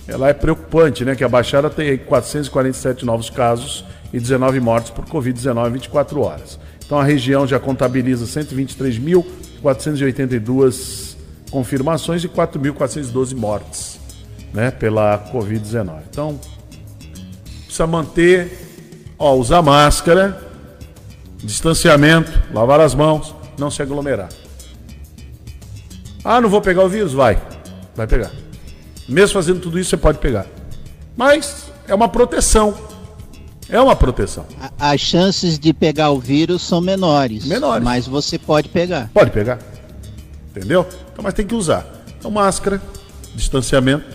[0.07, 1.15] ela é preocupante, né?
[1.15, 6.59] Que a Baixada tem 447 novos casos e 19 mortes por Covid-19 em 24 horas.
[6.84, 11.09] Então a região já contabiliza 123.482
[11.49, 13.99] confirmações e 4.412 mortes
[14.53, 16.01] né, pela Covid-19.
[16.09, 16.39] Então,
[17.65, 20.41] precisa manter, ó, usar máscara,
[21.37, 24.29] distanciamento, lavar as mãos, não se aglomerar.
[26.23, 27.13] Ah, não vou pegar o vírus?
[27.13, 27.41] Vai,
[27.95, 28.31] vai pegar.
[29.07, 30.45] Mesmo fazendo tudo isso, você pode pegar.
[31.15, 32.75] Mas é uma proteção.
[33.67, 34.45] É uma proteção.
[34.79, 37.45] As chances de pegar o vírus são menores.
[37.45, 37.83] Menores.
[37.83, 39.09] Mas você pode pegar.
[39.13, 39.59] Pode pegar.
[40.49, 40.85] Entendeu?
[41.11, 41.85] Então, mas tem que usar.
[42.17, 42.81] Então, máscara,
[43.35, 44.05] distanciamento,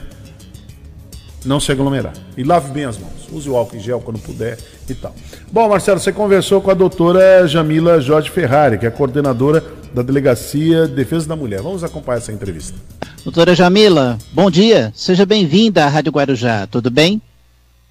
[1.45, 2.12] não se aglomerar.
[2.37, 3.12] E lave bem as mãos.
[3.30, 4.59] Use o álcool em gel quando puder
[4.89, 5.14] e tal.
[5.51, 10.87] Bom, Marcelo, você conversou com a doutora Jamila Jorge Ferrari, que é coordenadora da Delegacia
[10.87, 11.62] de Defesa da Mulher.
[11.62, 12.76] Vamos acompanhar essa entrevista.
[13.22, 14.93] Doutora Jamila, bom dia.
[14.95, 16.66] Seja bem-vinda à Rádio Guarujá.
[16.66, 17.22] Tudo bem?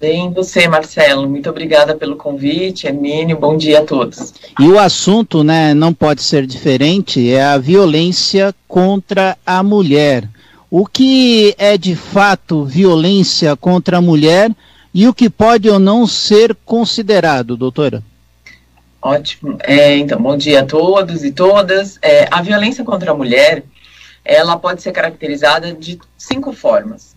[0.00, 1.28] Bem, você, Marcelo.
[1.28, 3.38] Muito obrigada pelo convite, Hermínio.
[3.38, 4.34] Bom dia a todos.
[4.60, 10.28] E o assunto, né, não pode ser diferente, é a violência contra a mulher.
[10.70, 14.50] O que é de fato violência contra a mulher
[14.92, 18.02] e o que pode ou não ser considerado, doutora?
[19.00, 19.56] Ótimo.
[19.62, 21.98] É, então, bom dia a todos e todas.
[22.02, 23.62] É, a violência contra a mulher,
[24.24, 27.13] ela pode ser caracterizada de cinco formas.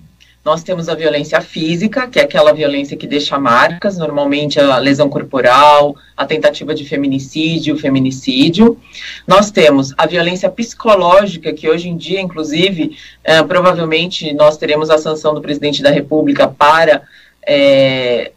[0.47, 5.09] Nós temos a violência física, que é aquela violência que deixa marcas, normalmente a lesão
[5.09, 8.79] corporal, a tentativa de feminicídio, feminicídio.
[9.27, 14.97] Nós temos a violência psicológica, que hoje em dia, inclusive, é, provavelmente nós teremos a
[14.97, 17.01] sanção do presidente da República para
[17.45, 18.31] é,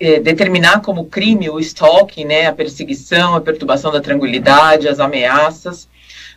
[0.00, 5.86] é, determinar como crime o stalking, né, a perseguição, a perturbação da tranquilidade, as ameaças.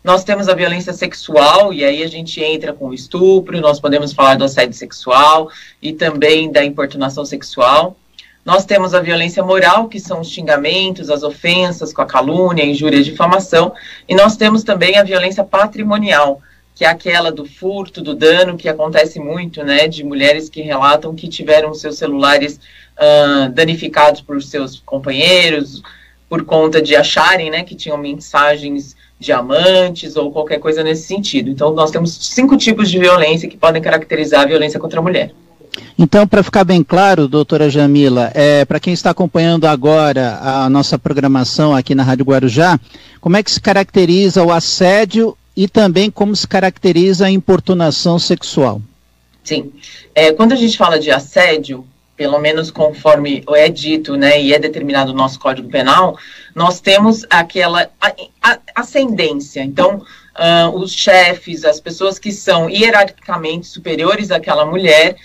[0.06, 4.14] Nós temos a violência sexual, e aí a gente entra com o estupro, nós podemos
[4.14, 5.50] falar do assédio sexual
[5.82, 7.98] e também da importunação sexual.
[8.46, 13.02] Nós temos a violência moral, que são os xingamentos, as ofensas com a calúnia, injúria,
[13.02, 13.74] difamação,
[14.08, 16.40] e nós temos também a violência patrimonial,
[16.76, 21.16] que é aquela do furto, do dano, que acontece muito, né, de mulheres que relatam
[21.16, 22.60] que tiveram seus celulares
[22.96, 25.82] uh, danificados por seus companheiros,
[26.30, 31.50] por conta de acharem né, que tinham mensagens diamantes ou qualquer coisa nesse sentido.
[31.50, 35.32] Então, nós temos cinco tipos de violência que podem caracterizar a violência contra a mulher.
[35.98, 40.98] Então, para ficar bem claro, doutora Jamila, é, para quem está acompanhando agora a nossa
[40.98, 42.80] programação aqui na Rádio Guarujá,
[43.20, 48.82] como é que se caracteriza o assédio e também como se caracteriza a importunação sexual?
[49.44, 49.72] Sim.
[50.14, 51.86] É, quando a gente fala de assédio,
[52.16, 56.18] pelo menos conforme é dito, né, e é determinado no nosso Código Penal,
[56.54, 57.90] nós temos aquela
[58.74, 59.62] ascendência.
[59.62, 60.02] Então,
[60.36, 65.16] uh, os chefes, as pessoas que são hierarquicamente superiores àquela mulher,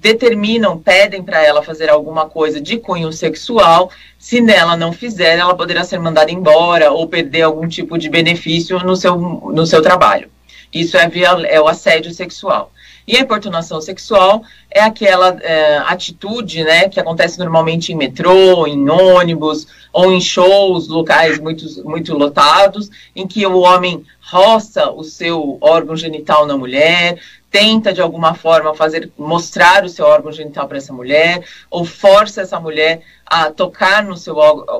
[0.00, 3.90] determinam, pedem para ela fazer alguma coisa de cunho sexual.
[4.18, 8.78] Se nela não fizer, ela poderá ser mandada embora ou perder algum tipo de benefício
[8.80, 10.30] no seu, no seu trabalho.
[10.72, 12.72] Isso é, via, é o assédio sexual.
[13.10, 18.88] E a importunação sexual é aquela é, atitude né, que acontece normalmente em metrô, em
[18.88, 25.58] ônibus ou em shows, locais muito, muito lotados, em que o homem roça o seu
[25.60, 27.18] órgão genital na mulher,
[27.50, 32.42] tenta de alguma forma fazer mostrar o seu órgão genital para essa mulher ou força
[32.42, 34.36] essa mulher a tocar no seu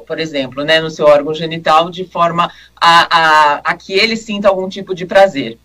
[0.07, 2.49] por exemplo, né, no seu órgão genital de forma
[2.81, 5.59] a, a, a que ele sinta algum tipo de prazer.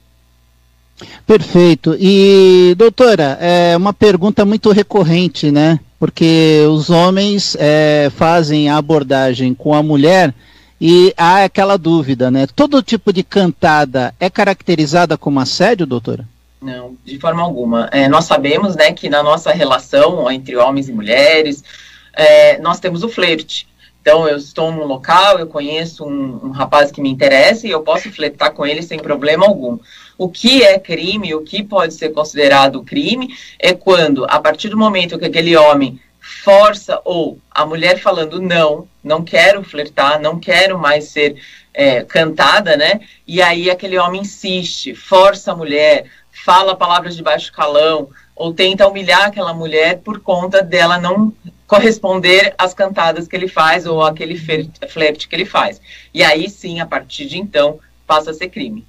[1.25, 1.95] Perfeito.
[1.99, 5.79] E, doutora, é uma pergunta muito recorrente, né?
[5.99, 10.33] Porque os homens é, fazem a abordagem com a mulher
[10.79, 12.47] e há aquela dúvida, né?
[12.55, 16.27] Todo tipo de cantada é caracterizada como assédio, doutora?
[16.61, 17.89] Não, de forma alguma.
[17.91, 21.63] É, nós sabemos, né, que na nossa relação entre homens e mulheres,
[22.13, 23.67] é, nós temos o flerte.
[24.01, 27.81] Então, eu estou num local, eu conheço um, um, rapaz que me interessa e eu
[27.81, 29.79] posso flertar com ele sem problema algum.
[30.17, 34.77] O que é crime, o que pode ser considerado crime, é quando, a partir do
[34.77, 40.77] momento que aquele homem força ou a mulher falando não, não quero flertar, não quero
[40.79, 41.35] mais ser
[41.73, 43.01] é, cantada, né?
[43.27, 48.87] E aí aquele homem insiste, força a mulher, fala palavras de baixo calão ou tenta
[48.87, 51.31] humilhar aquela mulher por conta dela não
[51.67, 55.79] corresponder às cantadas que ele faz ou aquele flerte que ele faz.
[56.13, 58.85] E aí sim, a partir de então, passa a ser crime.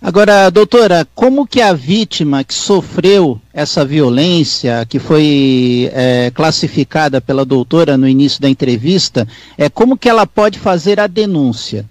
[0.00, 7.44] Agora, doutora, como que a vítima que sofreu essa violência, que foi é, classificada pela
[7.44, 9.26] doutora no início da entrevista,
[9.56, 11.86] é como que ela pode fazer a denúncia?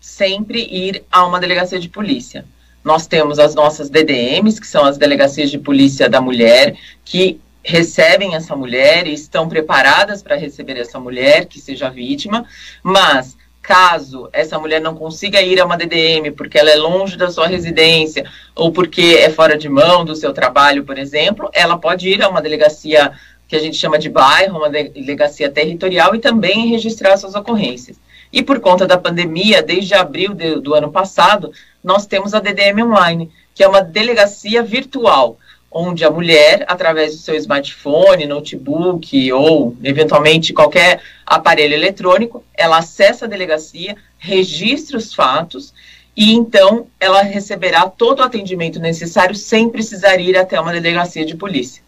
[0.00, 2.44] Sempre ir a uma delegacia de polícia.
[2.82, 8.34] Nós temos as nossas DDMs, que são as Delegacias de Polícia da Mulher, que recebem
[8.34, 12.44] essa mulher e estão preparadas para receber essa mulher que seja vítima,
[12.82, 17.30] mas caso essa mulher não consiga ir a uma DDM porque ela é longe da
[17.30, 22.08] sua residência ou porque é fora de mão do seu trabalho, por exemplo, ela pode
[22.08, 23.12] ir a uma delegacia
[23.46, 27.98] que a gente chama de bairro, uma delegacia territorial e também registrar suas ocorrências.
[28.32, 31.52] E por conta da pandemia, desde abril de, do ano passado,
[31.84, 35.36] nós temos a DDM Online, que é uma delegacia virtual,
[35.72, 43.24] onde a mulher, através do seu smartphone, notebook ou eventualmente qualquer aparelho eletrônico, ela acessa
[43.24, 45.72] a delegacia, registra os fatos
[46.16, 51.34] e então ela receberá todo o atendimento necessário sem precisar ir até uma delegacia de
[51.34, 51.82] polícia.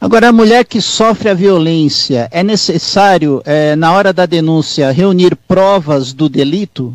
[0.00, 5.36] Agora, a mulher que sofre a violência, é necessário, é, na hora da denúncia, reunir
[5.36, 6.94] provas do delito?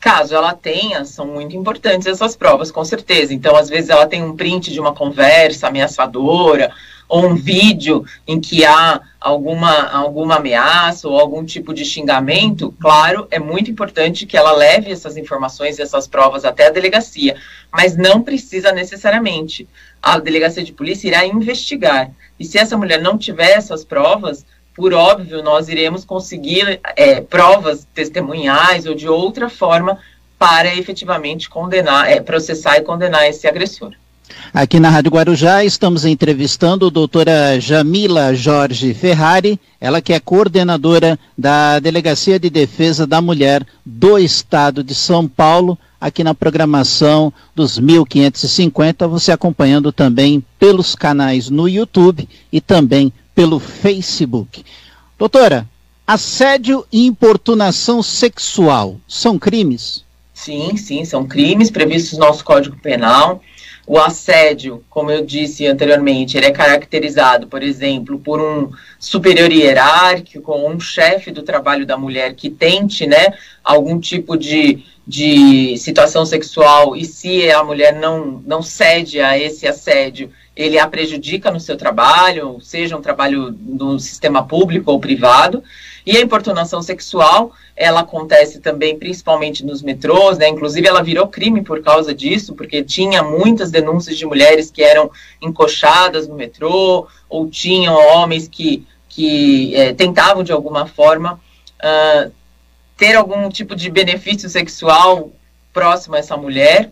[0.00, 3.34] Caso ela tenha, são muito importantes essas provas, com certeza.
[3.34, 6.72] Então, às vezes, ela tem um print de uma conversa ameaçadora,
[7.08, 13.26] ou um vídeo em que há alguma, alguma ameaça ou algum tipo de xingamento, claro,
[13.30, 17.36] é muito importante que ela leve essas informações essas provas até a delegacia,
[17.72, 19.66] mas não precisa necessariamente.
[20.02, 22.10] A delegacia de polícia irá investigar.
[22.38, 24.44] E se essa mulher não tiver essas provas,
[24.78, 29.98] por óbvio, nós iremos conseguir é, provas testemunhais ou de outra forma
[30.38, 33.90] para efetivamente condenar, é, processar e condenar esse agressor.
[34.54, 41.18] Aqui na Rádio Guarujá estamos entrevistando a doutora Jamila Jorge Ferrari, ela que é coordenadora
[41.36, 47.80] da Delegacia de Defesa da Mulher do Estado de São Paulo, aqui na programação dos
[47.80, 54.64] 1550, você acompanhando também pelos canais no YouTube e também pelo Facebook.
[55.16, 55.64] Doutora,
[56.04, 60.04] assédio e importunação sexual são crimes?
[60.34, 63.40] Sim, sim, são crimes previstos no nosso Código Penal.
[63.86, 70.52] O assédio, como eu disse anteriormente, ele é caracterizado, por exemplo, por um superior hierárquico
[70.56, 76.96] um chefe do trabalho da mulher que tente, né, algum tipo de, de situação sexual
[76.96, 80.28] e se a mulher não, não cede a esse assédio,
[80.58, 85.62] ele a prejudica no seu trabalho, seja um trabalho no sistema público ou privado.
[86.04, 90.48] E a importunação sexual, ela acontece também principalmente nos metrôs, né?
[90.48, 95.12] Inclusive ela virou crime por causa disso, porque tinha muitas denúncias de mulheres que eram
[95.40, 101.34] encoxadas no metrô, ou tinham homens que, que é, tentavam de alguma forma
[101.78, 102.32] uh,
[102.96, 105.30] ter algum tipo de benefício sexual
[105.72, 106.90] próximo a essa mulher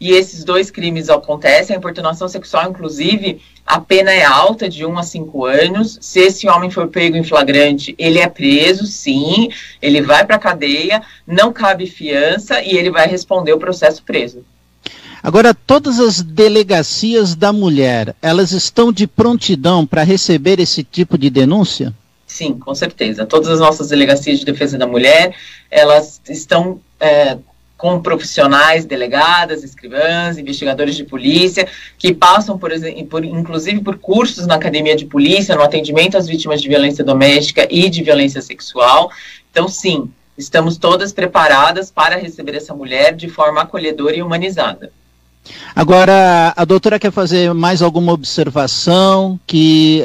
[0.00, 1.74] e esses dois crimes acontecem.
[1.74, 5.98] A importunação sexual, inclusive, a pena é alta, de 1 a 5 anos.
[6.00, 9.50] Se esse homem for pego em flagrante, ele é preso, sim,
[9.82, 14.44] ele vai para a cadeia, não cabe fiança e ele vai responder o processo preso.
[15.22, 21.28] Agora, todas as delegacias da mulher, elas estão de prontidão para receber esse tipo de
[21.28, 21.92] denúncia?
[22.24, 23.26] Sim, com certeza.
[23.26, 25.34] Todas as nossas delegacias de defesa da mulher,
[25.70, 27.36] elas estão é,
[27.78, 31.66] com profissionais, delegadas, escrivãs, investigadores de polícia,
[31.96, 32.72] que passam, por,
[33.08, 37.68] por, inclusive, por cursos na academia de polícia, no atendimento às vítimas de violência doméstica
[37.70, 39.10] e de violência sexual.
[39.50, 44.90] Então, sim, estamos todas preparadas para receber essa mulher de forma acolhedora e humanizada.
[45.74, 50.02] Agora, a doutora quer fazer mais alguma observação que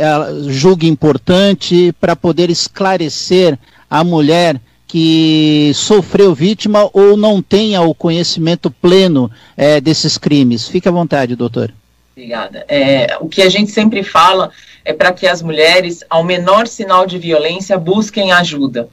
[0.48, 3.58] julgue importante para poder esclarecer
[3.90, 4.62] a mulher
[4.94, 10.68] que sofreu vítima ou não tenha o conhecimento pleno é, desses crimes.
[10.68, 11.74] Fique à vontade, doutor.
[12.12, 12.64] Obrigada.
[12.68, 14.52] É, o que a gente sempre fala
[14.86, 18.88] é para que as mulheres, ao menor sinal de violência, busquem ajuda.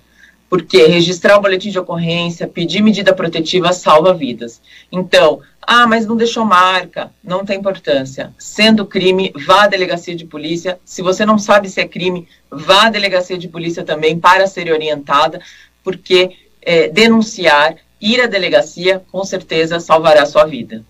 [0.48, 4.58] Porque registrar o boletim de ocorrência, pedir medida protetiva salva vidas.
[4.90, 8.32] Então, ah, mas não deixou marca, não tem importância.
[8.38, 10.80] Sendo crime, vá à delegacia de polícia.
[10.82, 14.72] Se você não sabe se é crime, vá à delegacia de polícia também para ser
[14.72, 15.40] orientada,
[15.82, 16.30] porque
[16.62, 20.82] é, denunciar, ir à delegacia, com certeza salvará a sua vida.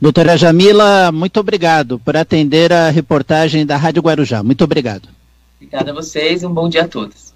[0.00, 4.42] Doutora Jamila, muito obrigado por atender a reportagem da Rádio Guarujá.
[4.42, 5.08] Muito obrigado.
[5.56, 7.30] Obrigada a vocês e um bom dia a todos.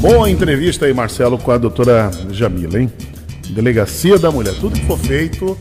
[0.00, 2.92] Boa entrevista aí, Marcelo, com a doutora Jamila, hein?
[3.48, 4.54] Delegacia da Mulher.
[4.60, 5.56] Tudo que for feito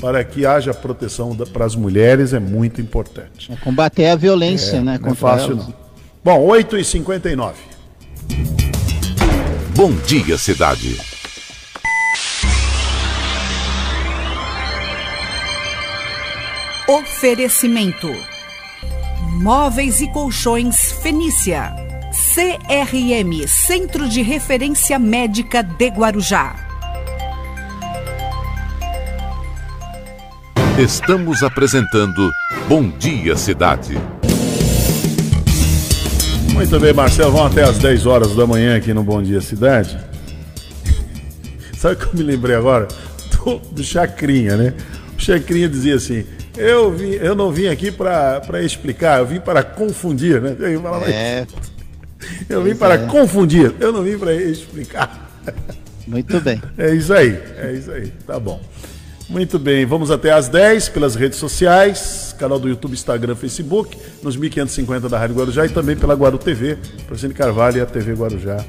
[0.00, 3.50] para que haja proteção para as mulheres é muito importante.
[3.50, 4.98] É combater a violência, é, né?
[5.02, 5.66] Não é fácil, elas.
[5.66, 5.87] não.
[6.24, 7.54] Bom, 8h59.
[9.74, 11.00] Bom dia, cidade.
[16.88, 18.08] Oferecimento:
[19.40, 21.72] Móveis e Colchões Fenícia.
[22.34, 26.56] CRM Centro de Referência Médica de Guarujá.
[30.78, 32.30] Estamos apresentando
[32.68, 34.17] Bom Dia Cidade.
[36.58, 39.96] Muito bem, Marcelo, vamos até às 10 horas da manhã aqui no Bom Dia Cidade.
[41.78, 42.88] Sabe o que eu me lembrei agora?
[43.30, 44.74] Do, do Chacrinha, né?
[45.16, 49.62] O Chacrinha dizia assim: eu, vim, eu não vim aqui para explicar, eu vim para
[49.62, 50.56] confundir, né?
[50.58, 51.46] Eu, falava, é.
[52.48, 53.06] eu vim para é.
[53.06, 55.30] confundir, eu não vim para explicar.
[56.08, 56.60] Muito bem.
[56.76, 58.60] É isso aí, é isso aí, tá bom.
[59.28, 64.38] Muito bem, vamos até às 10 pelas redes sociais, canal do YouTube, Instagram, Facebook, nos
[64.38, 68.64] 1550 da Rádio Guarujá e também pela Guaru TV, Francine Carvalho e a TV Guarujá,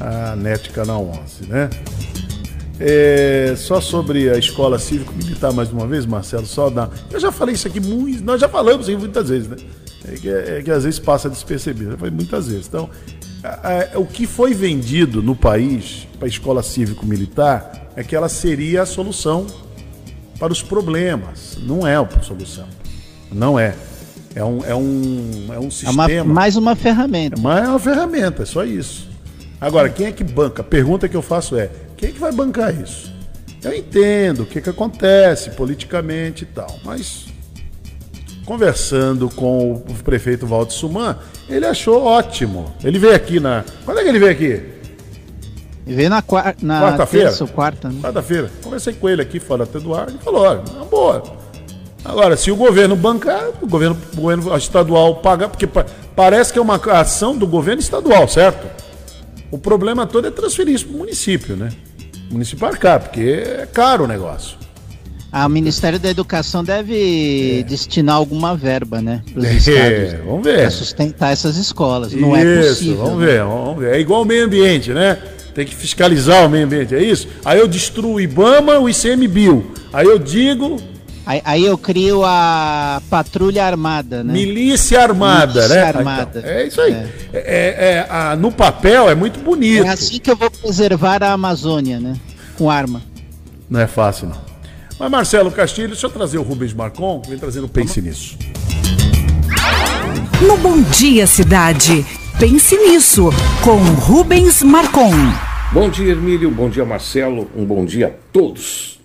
[0.00, 1.68] a NET Canal 11, né?
[2.80, 6.88] É, só sobre a escola cívico-militar mais uma vez, Marcelo, só dá.
[7.10, 9.56] Eu já falei isso aqui muito, nós já falamos isso muitas vezes, né?
[10.10, 12.66] É que, é que às vezes passa despercebido, já muitas vezes.
[12.66, 12.88] Então,
[13.44, 18.30] a, a, o que foi vendido no país para a escola cívico-militar é que ela
[18.30, 19.46] seria a solução
[20.38, 21.58] para os problemas.
[21.60, 22.66] Não é a solução.
[23.32, 23.74] Não é.
[24.34, 26.10] É um, é um, é um sistema.
[26.10, 27.38] É uma, mais uma ferramenta.
[27.38, 29.08] É mais uma ferramenta, é só isso.
[29.60, 30.62] Agora, quem é que banca?
[30.62, 33.12] A pergunta que eu faço é: quem é que vai bancar isso?
[33.62, 37.26] Eu entendo o que, que acontece politicamente e tal, mas
[38.44, 41.18] conversando com o prefeito Walter Suman,
[41.48, 42.72] ele achou ótimo.
[42.84, 43.64] Ele veio aqui na.
[43.84, 44.77] Quando é que ele veio aqui?
[45.88, 46.22] E veio na,
[46.60, 47.32] na quarta-feira.
[47.46, 48.00] quarta, né?
[48.02, 48.50] Quarta-feira.
[48.62, 51.22] Conversei com ele aqui fora até do ar e falou: olha, é boa.
[52.04, 55.66] Agora, se o governo bancar, o governo, o governo estadual pagar, porque
[56.14, 58.68] parece que é uma ação do governo estadual, certo?
[59.50, 61.70] O problema todo é transferir isso para o município, né?
[62.30, 64.58] O município arcar, porque é caro o negócio.
[65.32, 67.62] Ah, o Ministério da Educação deve é.
[67.62, 69.22] destinar alguma verba, né?
[69.32, 70.26] Para os é, estados.
[70.26, 70.60] Vamos ver.
[70.60, 72.12] Para sustentar essas escolas.
[72.12, 72.96] Não é isso, é possível.
[72.96, 73.26] Vamos né?
[73.26, 73.94] ver, vamos ver.
[73.94, 75.18] É igual o meio ambiente, né?
[75.58, 77.26] Tem que fiscalizar o meio ambiente, é isso?
[77.44, 79.72] Aí eu destruo o IBAMA, o ICMBio.
[79.92, 80.80] Aí eu digo.
[81.26, 84.32] Aí, aí, eu crio a patrulha armada, né?
[84.32, 85.82] Milícia armada, Milícia né?
[85.82, 86.38] Armada.
[86.38, 86.92] Então, é isso aí.
[86.92, 87.08] É.
[87.32, 89.84] É, é, é, a, no papel é muito bonito.
[89.84, 92.14] É assim que eu vou preservar a Amazônia, né?
[92.56, 93.02] Com arma.
[93.68, 94.40] Não é fácil, não.
[94.96, 98.38] Mas Marcelo Castilho, deixa eu trazer o Rubens Marcon, vem trazendo Pense Nisso.
[100.40, 102.06] No Bom Dia Cidade,
[102.38, 103.30] pense nisso,
[103.62, 105.47] com Rubens Marcon.
[105.70, 106.50] Bom dia, Hermílio.
[106.50, 107.50] Bom dia, Marcelo.
[107.54, 108.98] Um bom dia a todos.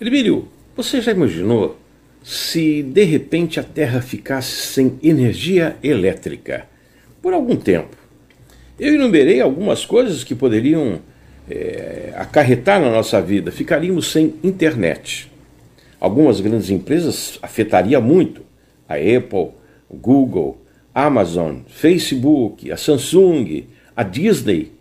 [0.00, 1.76] Hermílio, você já imaginou
[2.24, 6.66] se de repente a Terra ficasse sem energia elétrica
[7.22, 7.96] por algum tempo?
[8.80, 10.98] Eu enumerei algumas coisas que poderiam
[11.48, 13.52] é, acarretar na nossa vida.
[13.52, 15.30] Ficaríamos sem internet.
[16.00, 18.42] Algumas grandes empresas afetaria muito.
[18.88, 19.50] A Apple,
[19.88, 20.60] Google,
[20.92, 24.72] Amazon, Facebook, a Samsung, a Disney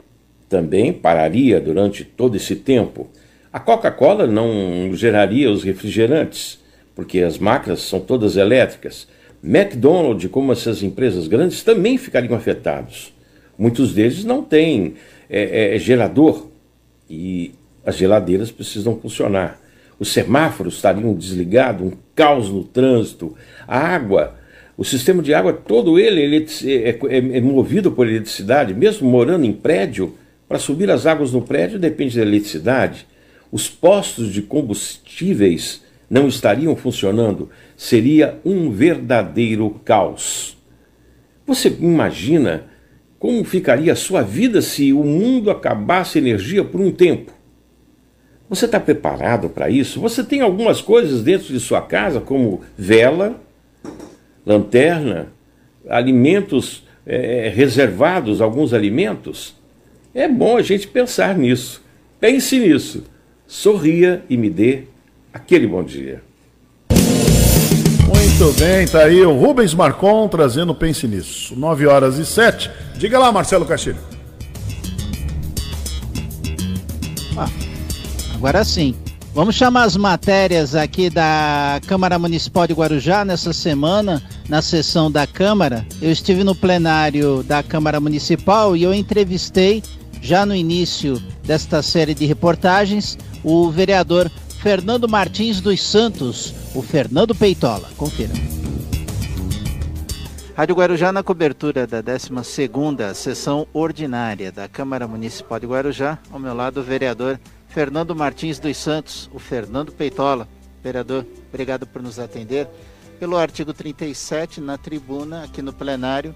[0.51, 3.09] também pararia durante todo esse tempo.
[3.53, 6.59] A Coca-Cola não geraria os refrigerantes,
[6.93, 9.07] porque as máquinas são todas elétricas.
[9.41, 13.13] McDonald's, como essas empresas grandes, também ficariam afetados.
[13.57, 14.95] Muitos deles não têm
[15.29, 16.47] é, é, gerador
[17.09, 17.53] e
[17.85, 19.57] as geladeiras precisam funcionar.
[19.97, 23.37] Os semáforos estariam desligados, um caos no trânsito.
[23.65, 24.35] A água,
[24.75, 29.45] o sistema de água, todo ele, ele é, é, é movido por eletricidade, mesmo morando
[29.45, 30.17] em prédio,
[30.51, 33.07] para subir as águas no prédio depende da eletricidade.
[33.49, 37.49] Os postos de combustíveis não estariam funcionando.
[37.77, 40.57] Seria um verdadeiro caos.
[41.47, 42.65] Você imagina
[43.17, 47.31] como ficaria a sua vida se o mundo acabasse energia por um tempo?
[48.49, 50.01] Você está preparado para isso?
[50.01, 53.41] Você tem algumas coisas dentro de sua casa, como vela,
[54.45, 55.31] lanterna,
[55.87, 59.60] alimentos é, reservados, alguns alimentos?
[60.13, 61.81] É bom a gente pensar nisso.
[62.19, 63.03] Pense nisso.
[63.47, 64.83] Sorria e me dê
[65.33, 66.21] aquele bom dia.
[68.07, 71.55] Muito bem, tá aí o Rubens Marcon trazendo Pense Nisso.
[71.55, 72.69] 9 horas e 7.
[72.97, 73.99] Diga lá, Marcelo Castilho.
[77.37, 77.49] Ah,
[78.35, 78.95] agora sim.
[79.33, 85.25] Vamos chamar as matérias aqui da Câmara Municipal de Guarujá nessa semana, na sessão da
[85.25, 85.85] Câmara.
[86.01, 89.81] Eu estive no plenário da Câmara Municipal e eu entrevistei
[90.21, 94.29] já no início desta série de reportagens, o vereador
[94.61, 97.89] Fernando Martins dos Santos, o Fernando Peitola.
[97.97, 98.31] Confira.
[100.55, 106.19] Rádio Guarujá na cobertura da 12ª sessão ordinária da Câmara Municipal de Guarujá.
[106.31, 110.47] Ao meu lado, o vereador Fernando Martins dos Santos, o Fernando Peitola.
[110.83, 112.67] Vereador, obrigado por nos atender.
[113.19, 116.35] Pelo artigo 37, na tribuna, aqui no plenário,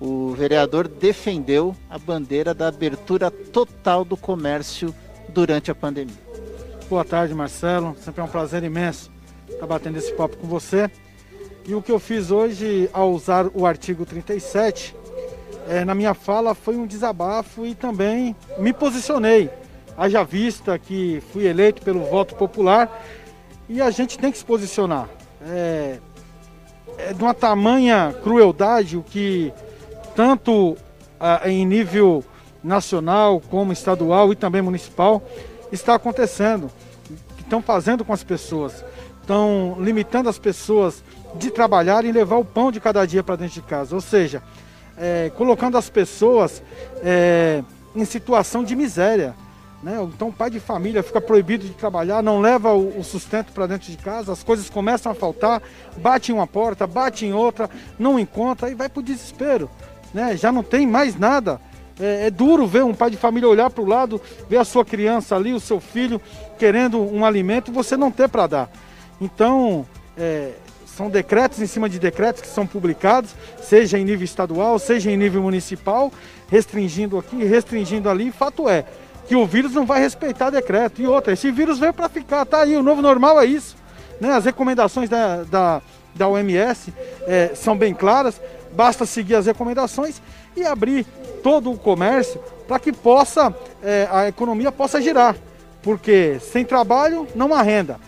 [0.00, 4.94] o vereador defendeu a bandeira da abertura total do comércio
[5.28, 6.14] durante a pandemia.
[6.88, 7.96] Boa tarde, Marcelo.
[8.00, 9.10] Sempre é um prazer imenso
[9.48, 10.90] estar batendo esse papo com você.
[11.66, 14.94] E o que eu fiz hoje ao usar o artigo 37,
[15.68, 19.50] é, na minha fala foi um desabafo e também me posicionei.
[19.96, 23.04] Haja vista que fui eleito pelo voto popular
[23.68, 25.08] e a gente tem que se posicionar.
[25.42, 25.98] É,
[26.98, 29.52] é de uma tamanha crueldade o que
[30.16, 30.76] tanto
[31.20, 32.24] ah, em nível
[32.64, 35.22] nacional como estadual e também municipal,
[35.70, 36.70] está acontecendo.
[37.38, 38.84] Estão fazendo com as pessoas,
[39.20, 41.04] estão limitando as pessoas
[41.36, 43.94] de trabalhar e levar o pão de cada dia para dentro de casa.
[43.94, 44.42] Ou seja,
[44.98, 46.60] é, colocando as pessoas
[47.04, 47.62] é,
[47.94, 49.34] em situação de miséria.
[49.82, 50.02] Né?
[50.02, 53.66] Então o pai de família fica proibido de trabalhar, não leva o, o sustento para
[53.66, 55.62] dentro de casa, as coisas começam a faltar,
[55.98, 59.70] bate em uma porta, bate em outra, não encontra e vai para o desespero
[60.16, 60.34] né?
[60.34, 61.60] Já não tem mais nada.
[62.00, 64.82] É, é duro ver um pai de família olhar para o lado, ver a sua
[64.82, 66.20] criança ali, o seu filho
[66.58, 68.70] querendo um alimento e você não ter para dar.
[69.20, 69.86] Então,
[70.16, 70.52] é,
[70.86, 75.18] são decretos em cima de decretos que são publicados, seja em nível estadual, seja em
[75.18, 76.10] nível municipal,
[76.48, 78.32] restringindo aqui, restringindo ali.
[78.32, 78.86] Fato é
[79.28, 81.02] que o vírus não vai respeitar decreto.
[81.02, 83.76] E outra, esse vírus veio para ficar, tá aí, o novo normal é isso.
[84.18, 84.32] Né?
[84.32, 85.82] As recomendações da, da,
[86.14, 86.94] da OMS
[87.26, 88.40] é, são bem claras
[88.76, 90.20] basta seguir as recomendações
[90.54, 91.06] e abrir
[91.42, 95.34] todo o comércio para que possa é, a economia possa girar.
[95.82, 97.98] Porque sem trabalho não há renda.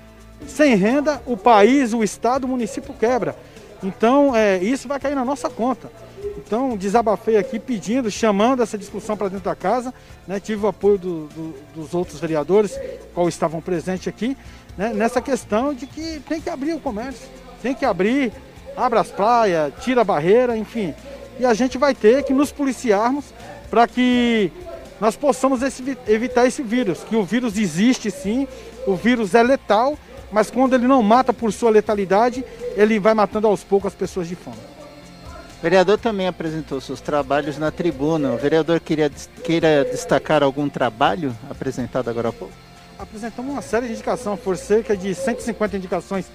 [0.46, 3.36] Sem renda, o país, o estado, o município quebra.
[3.82, 5.90] Então, é, isso vai cair na nossa conta.
[6.36, 9.94] Então, desabafei aqui pedindo, chamando essa discussão para dentro da casa.
[10.26, 10.40] Né?
[10.40, 12.78] Tive o apoio do, do, dos outros vereadores,
[13.14, 14.36] qual estavam presentes aqui,
[14.76, 14.92] né?
[14.92, 17.28] nessa questão de que tem que abrir o comércio,
[17.62, 18.32] tem que abrir
[18.79, 20.95] abre as praias, tira a barreira, enfim.
[21.39, 23.26] E a gente vai ter que nos policiarmos
[23.70, 24.53] para que
[25.01, 27.05] nós possamos esse, evitar esse vírus.
[27.05, 28.47] Que o vírus existe sim,
[28.87, 29.99] o vírus é letal,
[30.33, 32.45] mas quando ele não mata por sua letalidade,
[32.76, 34.57] ele vai matando aos poucos as pessoas de fome.
[35.59, 38.33] O vereador também apresentou seus trabalhos na tribuna.
[38.33, 39.11] O vereador queria,
[39.43, 42.68] queira destacar algum trabalho apresentado agora há pouco?
[42.99, 46.26] apresentamos uma série de indicações, por cerca de 150 indicações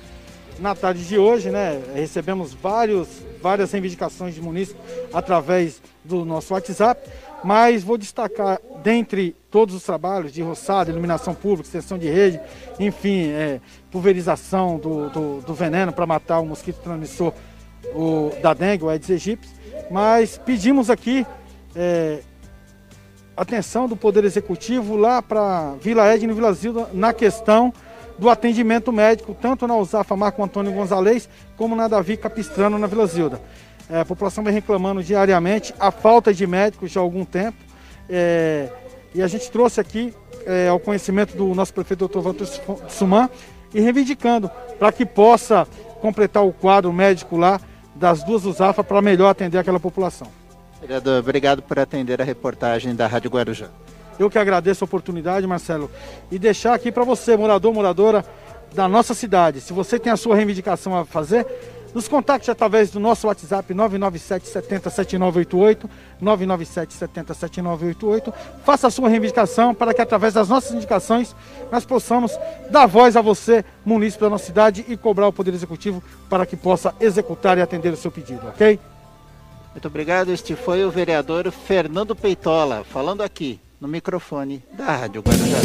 [0.60, 1.82] na tarde de hoje, né?
[1.96, 3.08] Recebemos vários,
[3.42, 4.82] várias reivindicações de munícipes
[5.14, 7.10] através do nosso WhatsApp,
[7.44, 12.40] mas vou destacar dentre todos os trabalhos de roçada, iluminação pública, extensão de rede,
[12.80, 13.60] enfim, é,
[13.92, 17.34] pulverização do, do, do veneno para matar o mosquito transmissor
[17.94, 19.50] o, da dengue, o Aedes aegypti,
[19.92, 21.26] mas pedimos aqui
[21.76, 22.20] é,
[23.36, 27.74] atenção do Poder Executivo lá para Vila Edna e Vila Zilda na questão
[28.18, 33.06] do atendimento médico, tanto na Usafa Marco Antônio Gonzalez, como na Davi Capistrano, na Vila
[33.06, 33.42] Zilda.
[33.90, 37.58] É, a população vem reclamando diariamente a falta de médicos já há algum tempo.
[38.10, 38.70] É,
[39.14, 40.14] e a gente trouxe aqui
[40.46, 42.20] é, ao conhecimento do nosso prefeito Dr.
[42.20, 42.48] Walter
[42.90, 43.30] Suman
[43.74, 44.50] e reivindicando
[44.80, 45.68] para que possa
[46.02, 47.60] completar o quadro médico lá
[47.96, 50.28] das duas USAFA para melhor atender aquela população.
[50.82, 53.70] Vereador, obrigado por atender a reportagem da Rádio Guarujá.
[54.20, 55.90] Eu que agradeço a oportunidade, Marcelo,
[56.32, 58.26] e deixar aqui para você, morador, moradora
[58.74, 61.46] da nossa cidade, se você tem a sua reivindicação a fazer,
[61.94, 65.90] nos contacte através do nosso WhatsApp 997 70 7988,
[66.20, 68.34] 997 70 7988.
[68.66, 71.36] Faça a sua reivindicação para que através das nossas indicações
[71.72, 72.38] nós possamos
[72.72, 76.58] dar voz a você, munícipe da nossa cidade, e cobrar o Poder Executivo para que
[76.58, 78.80] possa executar e atender o seu pedido, ok?
[79.72, 80.30] Muito obrigado.
[80.30, 85.58] Este foi o vereador Fernando Peitola, falando aqui no microfone da Rádio Guarujá.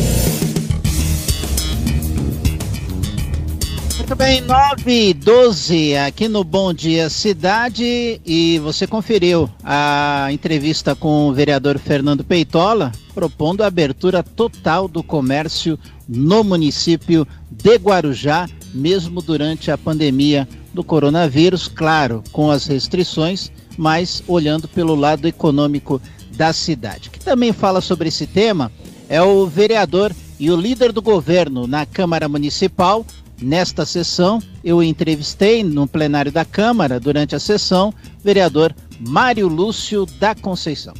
[3.96, 10.96] Muito bem, 9 e 12 aqui no Bom Dia Cidade e você conferiu a entrevista
[10.96, 18.48] com o vereador Fernando Peitola, propondo a abertura total do comércio no município de Guarujá,
[18.74, 26.02] mesmo durante a pandemia do coronavírus, claro, com as restrições, mas olhando pelo lado econômico
[26.38, 27.10] da cidade.
[27.10, 28.70] Que também fala sobre esse tema
[29.08, 33.04] é o vereador e o líder do governo na Câmara Municipal.
[33.42, 40.34] Nesta sessão, eu entrevistei no plenário da Câmara, durante a sessão, vereador Mário Lúcio da
[40.34, 40.94] Conceição.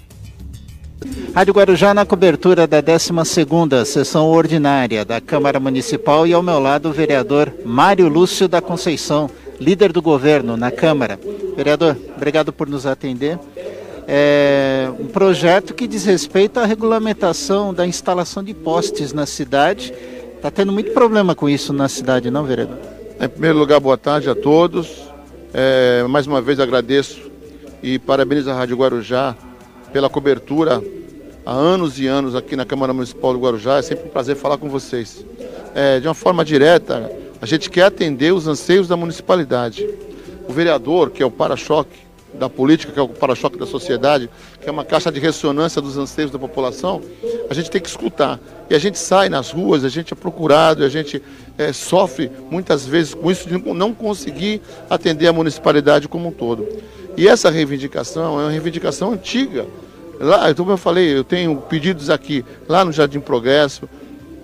[1.34, 6.89] Rádio Guarujá na cobertura da 12ª sessão ordinária da Câmara Municipal e ao meu lado
[6.89, 9.30] o vereador Mário Lúcio da Conceição,
[9.61, 11.18] líder do governo na Câmara.
[11.57, 13.39] Vereador, obrigado por nos atender
[14.11, 19.92] é um projeto que diz respeito à regulamentação da instalação de postes na cidade.
[20.34, 22.78] Está tendo muito problema com isso na cidade, não, vereador?
[23.20, 25.11] Em primeiro lugar, boa tarde a todos.
[25.52, 27.30] É, mais uma vez agradeço
[27.82, 29.36] e parabenizo a Rádio Guarujá
[29.92, 30.82] pela cobertura
[31.44, 33.76] há anos e anos aqui na Câmara Municipal do Guarujá.
[33.76, 35.22] É sempre um prazer falar com vocês.
[35.74, 39.86] É, de uma forma direta, a gente quer atender os anseios da municipalidade.
[40.48, 44.29] O vereador, que é o para-choque, da política, que é o para-choque da sociedade,
[44.61, 47.01] que é uma caixa de ressonância dos anseios da população,
[47.49, 48.39] a gente tem que escutar.
[48.68, 51.22] E a gente sai nas ruas, a gente é procurado, a gente
[51.57, 56.68] é, sofre muitas vezes com isso de não conseguir atender a municipalidade como um todo.
[57.16, 59.66] E essa reivindicação é uma reivindicação antiga.
[60.20, 63.89] Lá, como eu falei, eu tenho pedidos aqui, lá no Jardim Progresso,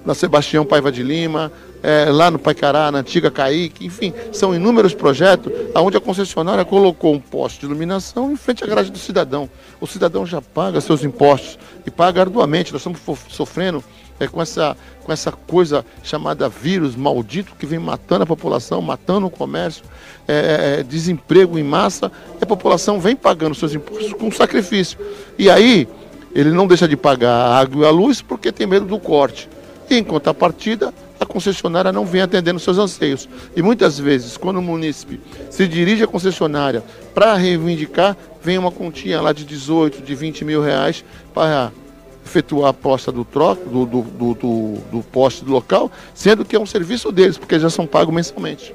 [0.05, 1.50] na Sebastião Paiva de Lima,
[1.82, 7.14] é, lá no Paicará, na antiga Caíque, enfim, são inúmeros projetos onde a concessionária colocou
[7.14, 9.48] um poste de iluminação em frente à garagem do cidadão.
[9.80, 12.72] O cidadão já paga seus impostos e paga arduamente.
[12.72, 13.84] Nós estamos sofrendo
[14.18, 19.26] é, com, essa, com essa coisa chamada vírus maldito que vem matando a população, matando
[19.26, 19.84] o comércio,
[20.26, 20.34] é,
[20.76, 24.98] é, é desemprego em massa, e a população vem pagando seus impostos com sacrifício.
[25.38, 25.88] E aí,
[26.34, 29.48] ele não deixa de pagar a água e a luz porque tem medo do corte.
[29.89, 33.28] E em contrapartida, a concessionária não vem atendendo seus anseios.
[33.55, 35.20] E muitas vezes, quando o munícipe
[35.51, 36.82] se dirige à concessionária
[37.14, 41.72] para reivindicar, vem uma continha lá de 18, de 20 mil reais para
[42.24, 46.61] efetuar a posta do troco, do, do, do, do poste do local, sendo que é
[46.61, 48.74] um serviço deles, porque já são pagos mensalmente.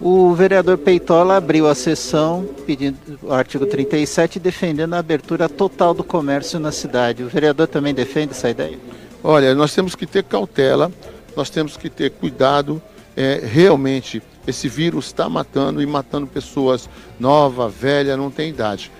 [0.00, 6.02] O vereador Peitola abriu a sessão pedindo o artigo 37 defendendo a abertura total do
[6.02, 7.22] comércio na cidade.
[7.22, 8.76] O vereador também defende essa ideia?
[9.24, 10.90] Olha, nós temos que ter cautela
[11.36, 12.80] nós temos que ter cuidado.
[13.16, 18.90] É, realmente, esse vírus está matando e matando pessoas nova, velha, não tem idade.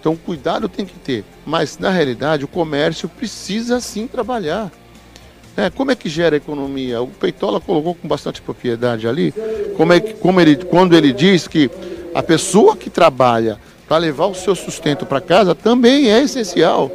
[0.00, 1.24] Então, cuidado tem que ter.
[1.46, 4.70] Mas, na realidade, o comércio precisa sim trabalhar.
[5.56, 7.02] É, como é que gera a economia?
[7.02, 9.34] O Peitola colocou com bastante propriedade ali,
[9.76, 11.68] como é que, como ele, quando ele diz que
[12.14, 16.92] a pessoa que trabalha para levar o seu sustento para casa também é essencial.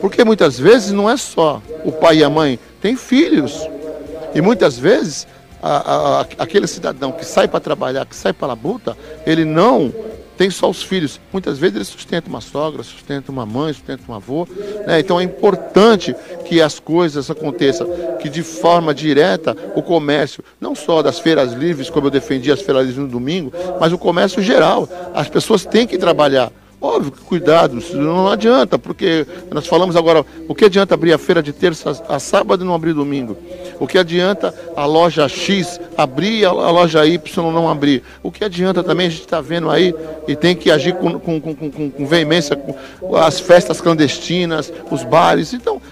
[0.00, 3.68] Porque muitas vezes não é só o pai e a mãe, tem filhos.
[4.34, 5.26] E muitas vezes,
[5.62, 8.96] a, a, aquele cidadão que sai para trabalhar, que sai para a labuta,
[9.26, 9.92] ele não
[10.40, 11.20] tem só os filhos.
[11.30, 14.48] Muitas vezes ele sustenta uma sogra, sustenta uma mãe, sustenta um avô.
[14.86, 14.98] Né?
[15.00, 17.86] Então é importante que as coisas aconteçam,
[18.18, 22.62] que de forma direta o comércio, não só das feiras livres, como eu defendi as
[22.62, 24.88] feiras livres no domingo, mas o comércio geral.
[25.12, 26.50] As pessoas têm que trabalhar.
[26.80, 31.42] Óbvio que cuidado, não adianta, porque nós falamos agora, o que adianta abrir a feira
[31.42, 33.36] de terça a sábado e não abrir domingo?
[33.78, 38.02] O que adianta a loja X abrir e a loja Y não abrir?
[38.22, 39.94] O que adianta também, a gente está vendo aí,
[40.26, 45.04] e tem que agir com, com, com, com, com veemência, com as festas clandestinas, os
[45.04, 45.52] bares.
[45.52, 45.82] Então,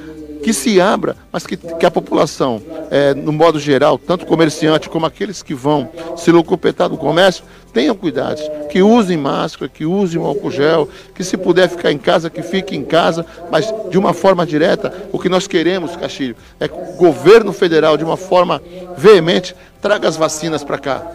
[0.48, 5.04] que se abra, mas que, que a população, é, no modo geral, tanto comerciante como
[5.04, 10.24] aqueles que vão se locupetar do comércio, tenham cuidados, que usem máscara, que usem o
[10.24, 14.14] álcool gel, que se puder ficar em casa, que fique em casa, mas de uma
[14.14, 18.62] forma direta, o que nós queremos, Castilho, é que o governo federal, de uma forma
[18.96, 21.12] veemente, traga as vacinas para cá.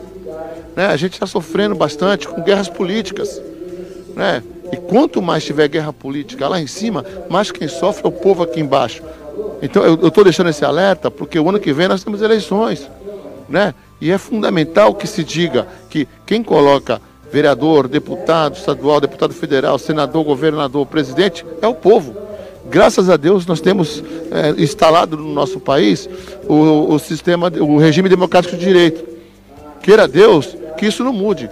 [0.75, 0.85] Né?
[0.85, 3.41] A gente está sofrendo bastante com guerras políticas.
[4.15, 4.43] Né?
[4.71, 8.43] E quanto mais tiver guerra política lá em cima, mais quem sofre é o povo
[8.43, 9.01] aqui embaixo.
[9.61, 12.89] Então eu estou deixando esse alerta porque o ano que vem nós temos eleições.
[13.47, 13.73] Né?
[14.01, 20.23] E é fundamental que se diga que quem coloca vereador, deputado estadual, deputado federal, senador,
[20.23, 22.15] governador, presidente, é o povo.
[22.69, 26.09] Graças a Deus nós temos é, instalado no nosso país
[26.47, 29.03] o, o sistema, o regime democrático de direito.
[29.81, 31.49] Queira Deus que isso não mude,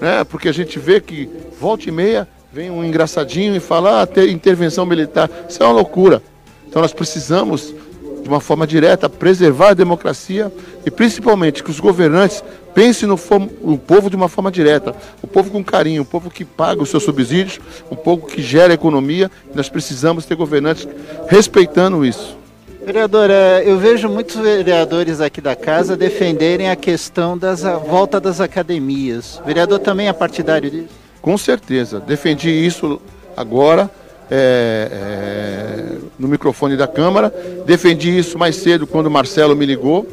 [0.00, 0.24] né?
[0.24, 1.28] Porque a gente vê que
[1.60, 5.30] volta e meia vem um engraçadinho e fala, ah, ter intervenção militar.
[5.48, 6.22] Isso é uma loucura.
[6.68, 7.74] Então nós precisamos,
[8.22, 10.52] de uma forma direta, preservar a democracia
[10.84, 12.44] e principalmente que os governantes
[12.74, 13.18] pensem no,
[13.62, 14.94] no povo de uma forma direta.
[15.22, 17.58] O povo com carinho, o povo que paga os seus subsídios,
[17.90, 19.30] o povo que gera economia.
[19.54, 20.86] Nós precisamos ter governantes
[21.26, 22.36] respeitando isso.
[22.84, 29.40] Vereadora, eu vejo muitos vereadores aqui da casa defenderem a questão da volta das academias.
[29.42, 30.88] O vereador também é partidário disso?
[31.20, 31.98] Com certeza.
[32.00, 33.00] Defendi isso
[33.36, 33.90] agora
[34.30, 37.32] é, é, no microfone da Câmara.
[37.66, 40.06] Defendi isso mais cedo quando o Marcelo me ligou.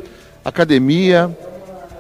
[0.44, 1.36] Academia,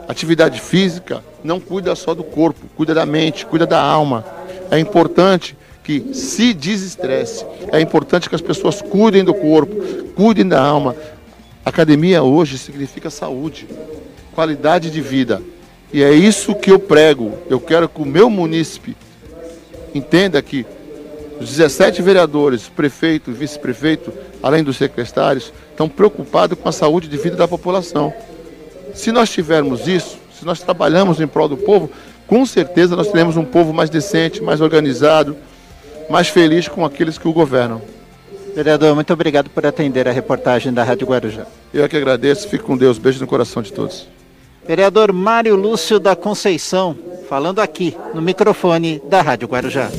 [0.07, 4.25] atividade física, não cuida só do corpo, cuida da mente, cuida da alma.
[4.69, 7.45] É importante que se desestresse.
[7.71, 9.75] É importante que as pessoas cuidem do corpo,
[10.15, 10.95] cuidem da alma.
[11.63, 13.67] Academia hoje significa saúde,
[14.33, 15.41] qualidade de vida.
[15.93, 17.37] E é isso que eu prego.
[17.49, 18.95] Eu quero que o meu munícipe
[19.93, 20.65] entenda que
[21.39, 24.11] os 17 vereadores, prefeito, vice-prefeito,
[24.41, 28.13] além dos secretários, estão preocupados com a saúde de vida da população.
[28.93, 31.89] Se nós tivermos isso, se nós trabalhamos em prol do povo,
[32.25, 35.35] com certeza nós teremos um povo mais decente, mais organizado,
[36.09, 37.81] mais feliz com aqueles que o governam.
[38.55, 41.45] Vereador, muito obrigado por atender a reportagem da Rádio Guarujá.
[41.73, 44.07] Eu é que agradeço, fico com Deus, beijo no coração de todos.
[44.65, 49.91] Vereador Mário Lúcio da Conceição, falando aqui no microfone da Rádio Guarujá.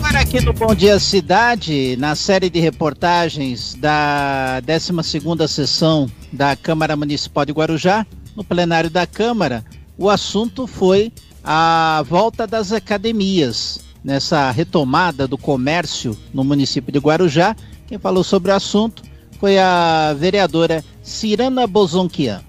[0.00, 6.96] Agora aqui no Bom Dia Cidade, na série de reportagens da 12ª sessão da Câmara
[6.96, 9.62] Municipal de Guarujá, no plenário da Câmara,
[9.98, 11.12] o assunto foi
[11.44, 17.54] a volta das academias, nessa retomada do comércio no município de Guarujá.
[17.86, 19.02] Quem falou sobre o assunto
[19.38, 22.40] foi a vereadora Cirana Bozonquian.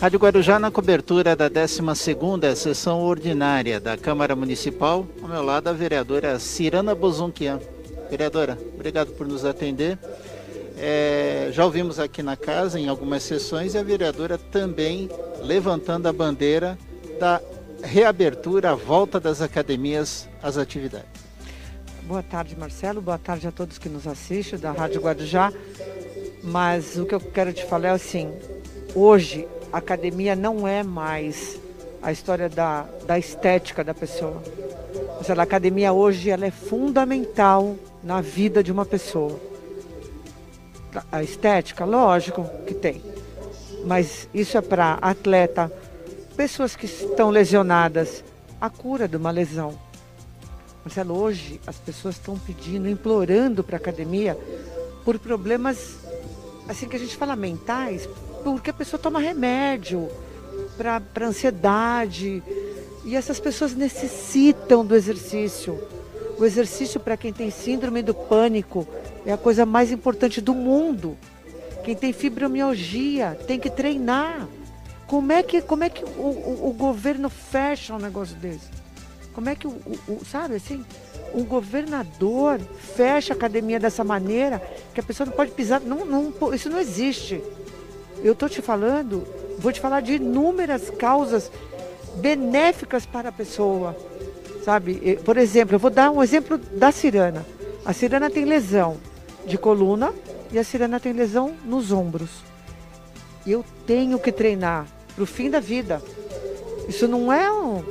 [0.00, 5.06] Rádio Guarujá na cobertura da 12ª sessão ordinária da Câmara Municipal.
[5.20, 7.60] Ao meu lado a vereadora Cirana Bozunquian.
[8.08, 9.98] Vereadora, obrigado por nos atender.
[10.78, 15.10] É, já ouvimos aqui na casa em algumas sessões e a vereadora também
[15.42, 16.78] levantando a bandeira
[17.18, 17.38] da
[17.82, 21.10] reabertura, a volta das academias às atividades.
[22.04, 23.02] Boa tarde, Marcelo.
[23.02, 25.52] Boa tarde a todos que nos assistem da Rádio Guarujá.
[26.42, 28.32] Mas o que eu quero te falar é assim:
[28.94, 31.58] hoje a academia não é mais
[32.02, 34.42] a história da, da estética da pessoa.
[35.18, 39.38] Mas a academia hoje ela é fundamental na vida de uma pessoa.
[41.12, 43.02] A estética, lógico que tem.
[43.84, 45.70] Mas isso é para atleta,
[46.36, 48.24] pessoas que estão lesionadas,
[48.60, 49.78] a cura de uma lesão.
[50.84, 54.36] Marcelo, hoje as pessoas estão pedindo, implorando para a academia
[55.04, 55.98] por problemas,
[56.68, 58.08] assim que a gente fala mentais,
[58.42, 60.08] porque a pessoa toma remédio
[60.76, 62.42] para ansiedade.
[63.04, 65.78] E essas pessoas necessitam do exercício.
[66.38, 68.86] O exercício para quem tem síndrome do pânico
[69.26, 71.16] é a coisa mais importante do mundo.
[71.84, 74.48] Quem tem fibromialgia tem que treinar.
[75.06, 78.68] Como é que, como é que o, o, o governo fecha um negócio desse?
[79.32, 80.84] Como é que o, o, sabe assim,
[81.34, 82.60] um governador
[82.94, 84.62] fecha a academia dessa maneira
[84.94, 85.80] que a pessoa não pode pisar?
[85.80, 87.42] Não, não, isso não existe.
[88.22, 89.26] Eu estou te falando,
[89.58, 91.50] vou te falar de inúmeras causas
[92.16, 93.96] benéficas para a pessoa,
[94.64, 95.18] sabe?
[95.24, 97.46] Por exemplo, eu vou dar um exemplo da cirana.
[97.84, 98.98] A cirana tem lesão
[99.46, 100.12] de coluna
[100.52, 102.30] e a cirana tem lesão nos ombros.
[103.46, 106.02] Eu tenho que treinar para o fim da vida.
[106.88, 107.82] Isso não é um.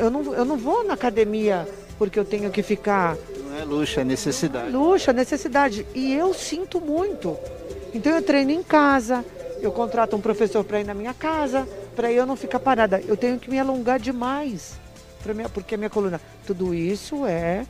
[0.00, 1.68] Eu não, eu não vou na academia
[1.98, 3.16] porque eu tenho que ficar.
[3.44, 4.70] Não é luxo, é necessidade.
[4.70, 5.86] Luxo, é necessidade.
[5.94, 7.36] E eu sinto muito.
[7.92, 9.24] Então eu treino em casa,
[9.60, 13.02] eu contrato um professor para ir na minha casa, para eu não ficar parada.
[13.06, 14.78] Eu tenho que me alongar demais,
[15.34, 16.20] minha, porque a minha coluna.
[16.46, 17.66] Tudo isso é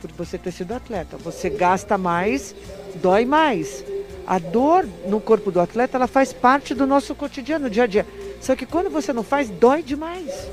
[0.00, 1.16] por você ter sido atleta.
[1.18, 2.54] Você gasta mais,
[2.96, 3.84] dói mais.
[4.26, 8.06] A dor no corpo do atleta, ela faz parte do nosso cotidiano, dia a dia.
[8.40, 10.48] Só que quando você não faz, dói demais.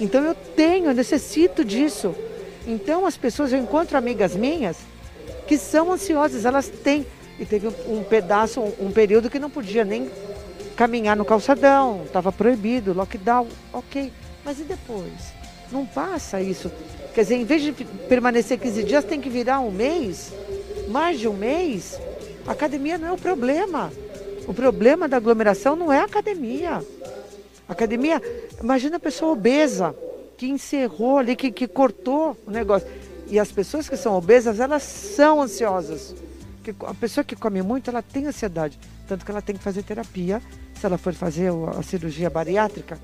[0.00, 2.14] Então eu tenho, eu necessito disso.
[2.66, 4.76] Então as pessoas, eu encontro amigas minhas
[5.46, 7.06] que são ansiosas, elas têm.
[7.38, 10.10] E teve um, pedaço, um, um período que não podia nem
[10.74, 14.12] caminhar no calçadão, estava proibido, lockdown, ok.
[14.44, 15.12] Mas e depois?
[15.72, 16.70] Não passa isso.
[17.14, 20.32] Quer dizer, em vez de permanecer 15 dias, tem que virar um mês,
[20.88, 21.98] mais de um mês.
[22.46, 23.90] A academia não é o problema.
[24.46, 26.84] O problema da aglomeração não é a academia.
[27.68, 28.22] A academia,
[28.62, 29.94] imagina a pessoa obesa,
[30.36, 32.86] que encerrou ali, que, que cortou o negócio.
[33.28, 36.14] E as pessoas que são obesas, elas são ansiosas.
[36.86, 38.78] A pessoa que come muito, ela tem ansiedade.
[39.06, 40.42] Tanto que ela tem que fazer terapia.
[40.74, 42.98] Se ela for fazer a cirurgia bariátrica,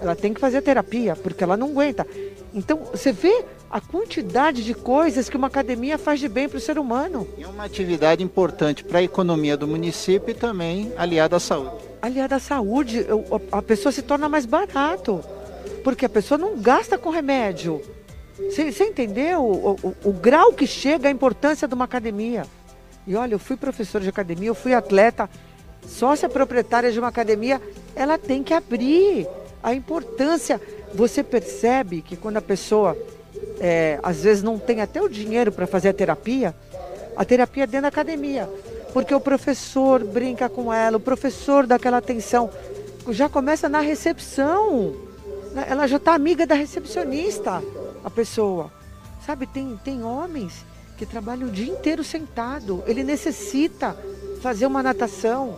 [0.00, 2.06] ela tem que fazer terapia, porque ela não aguenta.
[2.54, 6.60] Então, você vê a quantidade de coisas que uma academia faz de bem para o
[6.60, 7.28] ser humano.
[7.38, 11.76] É uma atividade importante para a economia do município e também aliada à saúde.
[12.00, 13.06] Aliada à saúde,
[13.52, 15.20] a pessoa se torna mais barato,
[15.84, 17.82] porque a pessoa não gasta com remédio.
[18.38, 22.46] Você, você entendeu o, o, o grau que chega a importância de uma academia?
[23.08, 25.30] E olha, eu fui professor de academia, eu fui atleta,
[25.86, 27.58] sócia proprietária de uma academia,
[27.96, 29.26] ela tem que abrir
[29.62, 30.60] a importância.
[30.94, 32.94] Você percebe que quando a pessoa
[33.60, 36.54] é, às vezes não tem até o dinheiro para fazer a terapia,
[37.16, 38.46] a terapia é dentro da academia.
[38.92, 42.50] Porque o professor brinca com ela, o professor dá aquela atenção.
[43.08, 44.94] Já começa na recepção.
[45.66, 47.62] Ela já está amiga da recepcionista,
[48.04, 48.70] a pessoa.
[49.24, 50.67] Sabe, tem, tem homens
[50.98, 52.82] que trabalham o dia inteiro sentado.
[52.86, 53.96] Ele necessita
[54.42, 55.56] fazer uma natação.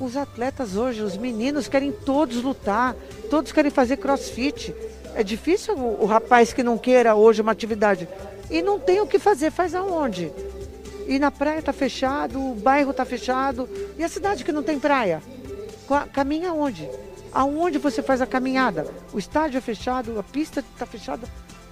[0.00, 2.96] Os atletas hoje, os meninos querem todos lutar,
[3.28, 4.74] todos querem fazer crossfit.
[5.14, 8.08] É difícil o, o rapaz que não queira hoje uma atividade.
[8.50, 10.32] E não tem o que fazer, faz aonde?
[11.06, 13.68] E na praia está fechado, o bairro está fechado.
[13.98, 15.22] E a cidade que não tem praia?
[16.12, 16.88] Caminha aonde?
[17.32, 18.86] Aonde você faz a caminhada?
[19.12, 21.28] O estádio é fechado, a pista está fechada.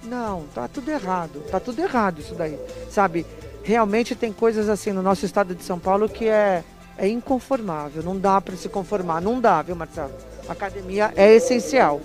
[0.07, 1.43] Não, tá tudo errado.
[1.51, 2.57] Tá tudo errado isso daí.
[2.89, 3.25] Sabe?
[3.63, 6.63] Realmente tem coisas assim no nosso estado de São Paulo que é,
[6.97, 8.01] é inconformável.
[8.01, 9.21] Não dá para se conformar.
[9.21, 10.13] Não dá, viu, Marcelo?
[10.47, 11.99] A academia é essencial.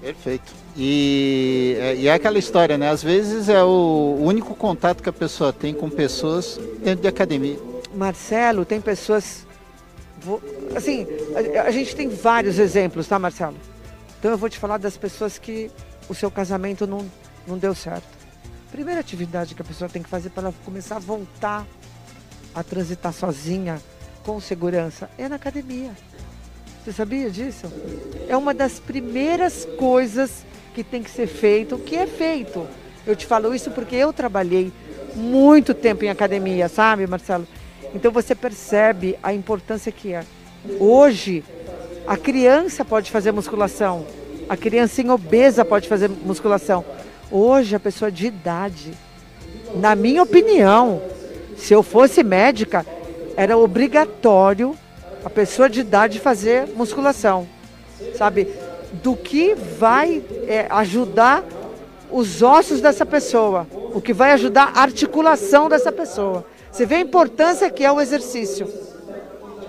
[0.00, 0.52] Perfeito.
[0.76, 2.88] E, é, e é aquela história, né?
[2.88, 7.58] Às vezes é o único contato que a pessoa tem com pessoas dentro de academia.
[7.94, 9.46] Marcelo, tem pessoas.
[10.74, 11.06] Assim,
[11.56, 13.56] a, a gente tem vários exemplos, tá, Marcelo?
[14.18, 15.70] Então eu vou te falar das pessoas que
[16.08, 17.04] o seu casamento não,
[17.46, 18.06] não deu certo.
[18.70, 21.66] Primeira atividade que a pessoa tem que fazer para ela começar a voltar
[22.54, 23.80] a transitar sozinha,
[24.24, 25.92] com segurança, é na academia.
[26.84, 27.72] Você sabia disso?
[28.28, 30.44] É uma das primeiras coisas
[30.74, 32.66] que tem que ser feito, que é feito.
[33.06, 34.72] Eu te falo isso porque eu trabalhei
[35.14, 37.46] muito tempo em academia, sabe, Marcelo?
[37.94, 40.24] Então você percebe a importância que é.
[40.78, 41.42] Hoje,
[42.06, 44.06] a criança pode fazer musculação,
[44.48, 46.84] a criancinha obesa pode fazer musculação.
[47.30, 48.92] Hoje, a pessoa de idade,
[49.76, 51.02] na minha opinião,
[51.56, 52.86] se eu fosse médica,
[53.36, 54.76] era obrigatório
[55.24, 57.46] a pessoa de idade fazer musculação,
[58.16, 58.48] sabe?
[59.02, 61.44] Do que vai é, ajudar
[62.10, 66.46] os ossos dessa pessoa, o que vai ajudar a articulação dessa pessoa.
[66.72, 68.66] Você vê a importância que é o exercício.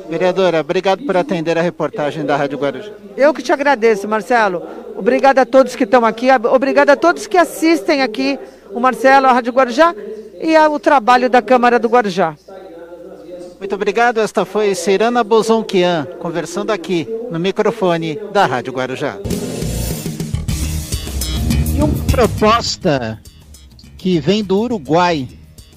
[0.09, 2.91] Vereadora, obrigado por atender a reportagem da Rádio Guarujá.
[3.15, 4.63] Eu que te agradeço, Marcelo.
[4.97, 8.39] Obrigado a todos que estão aqui, obrigado a todos que assistem aqui
[8.71, 9.93] o Marcelo, a Rádio Guarujá
[10.41, 12.35] e o trabalho da Câmara do Guarujá.
[13.59, 14.19] Muito obrigado.
[14.19, 19.17] Esta foi Serana Bozonquian, conversando aqui no microfone da Rádio Guarujá.
[21.75, 23.21] E uma proposta
[23.97, 25.27] que vem do Uruguai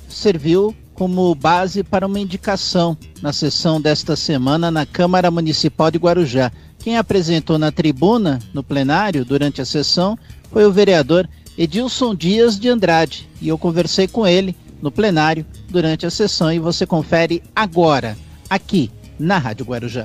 [0.08, 6.52] serviu como base para uma indicação na sessão desta semana na Câmara Municipal de Guarujá.
[6.78, 10.16] Quem apresentou na tribuna, no plenário, durante a sessão,
[10.52, 13.28] foi o vereador Edilson Dias de Andrade.
[13.40, 18.16] E eu conversei com ele no plenário durante a sessão e você confere agora,
[18.48, 18.88] aqui
[19.18, 20.04] na Rádio Guarujá.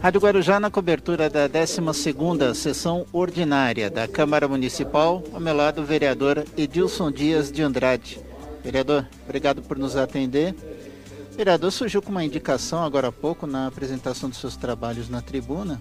[0.00, 5.84] Rádio Guarujá na cobertura da 12ª sessão ordinária da Câmara Municipal, ao meu lado o
[5.84, 8.20] vereador Edilson Dias de Andrade.
[8.62, 10.54] Vereador, obrigado por nos atender.
[11.36, 15.80] Vereador, surgiu com uma indicação agora há pouco na apresentação dos seus trabalhos na tribuna,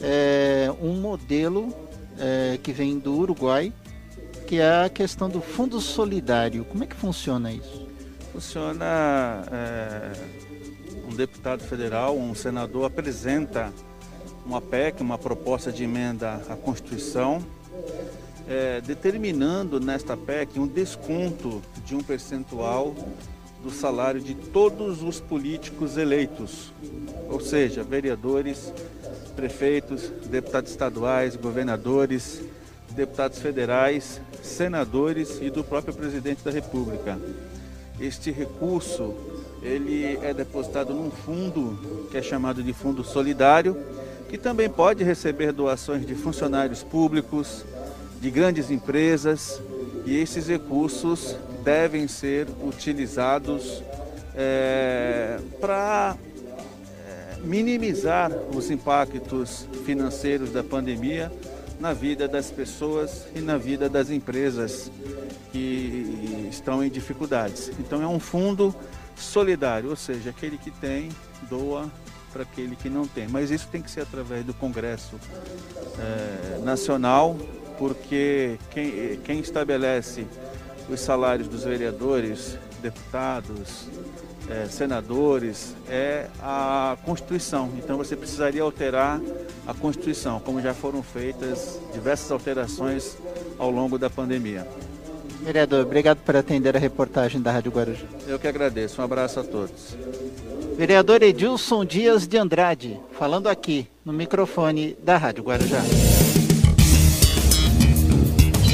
[0.00, 1.74] é, um modelo
[2.18, 3.72] é, que vem do Uruguai,
[4.46, 6.64] que é a questão do fundo solidário.
[6.66, 7.88] Como é que funciona isso?
[8.32, 10.12] Funciona é,
[11.10, 13.72] um deputado federal, um senador apresenta
[14.44, 17.42] uma PEC, uma proposta de emenda à Constituição,
[18.48, 22.94] é, determinando nesta PEC um desconto de um percentual
[23.62, 26.72] do salário de todos os políticos eleitos,
[27.28, 28.72] ou seja, vereadores,
[29.36, 32.42] prefeitos, deputados estaduais, governadores,
[32.90, 37.18] deputados federais, senadores e do próprio presidente da República.
[38.00, 39.14] Este recurso
[39.62, 43.76] ele é depositado num fundo que é chamado de fundo solidário,
[44.28, 47.64] que também pode receber doações de funcionários públicos,
[48.22, 49.60] de grandes empresas,
[50.06, 53.82] e esses recursos devem ser utilizados
[54.32, 56.16] é, para
[57.04, 61.32] é, minimizar os impactos financeiros da pandemia
[61.80, 64.88] na vida das pessoas e na vida das empresas
[65.50, 67.72] que estão em dificuldades.
[67.80, 68.72] Então é um fundo
[69.16, 71.08] solidário, ou seja, aquele que tem
[71.50, 71.90] doa
[72.32, 73.26] para aquele que não tem.
[73.26, 75.18] Mas isso tem que ser através do Congresso
[75.98, 77.36] é, Nacional,
[77.82, 80.24] porque quem, quem estabelece
[80.88, 83.88] os salários dos vereadores, deputados,
[84.48, 87.72] é, senadores, é a Constituição.
[87.76, 89.20] Então você precisaria alterar
[89.66, 93.16] a Constituição, como já foram feitas diversas alterações
[93.58, 94.64] ao longo da pandemia.
[95.42, 98.06] Vereador, obrigado por atender a reportagem da Rádio Guarujá.
[98.28, 99.00] Eu que agradeço.
[99.00, 99.96] Um abraço a todos.
[100.76, 105.82] Vereador Edilson Dias de Andrade, falando aqui no microfone da Rádio Guarujá.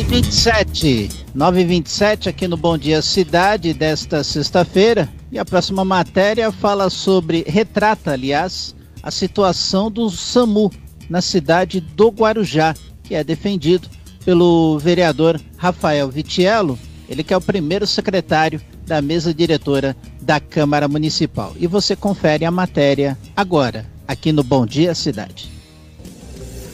[0.08, 5.06] 27, 927 aqui no Bom Dia Cidade desta sexta-feira.
[5.30, 10.72] E a próxima matéria fala sobre, retrata, aliás, a situação do SAMU
[11.10, 12.74] na cidade do Guarujá,
[13.04, 13.86] que é defendido
[14.24, 20.88] pelo vereador Rafael Vitiello, ele que é o primeiro secretário da mesa diretora da Câmara
[20.88, 21.52] Municipal.
[21.58, 25.57] E você confere a matéria agora, aqui no Bom Dia Cidade.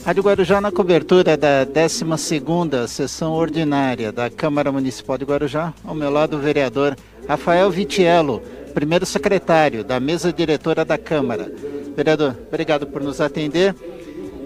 [0.05, 5.73] Rádio Guarujá na cobertura da 12ª sessão ordinária da Câmara Municipal de Guarujá.
[5.83, 6.95] Ao meu lado o vereador
[7.27, 8.39] Rafael Vitiello,
[8.71, 11.51] primeiro secretário da mesa diretora da Câmara.
[11.95, 13.75] Vereador, obrigado por nos atender.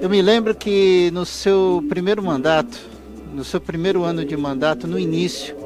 [0.02, 2.80] Eu me lembro que no seu primeiro mandato,
[3.34, 5.58] no seu primeiro ano de mandato, no início,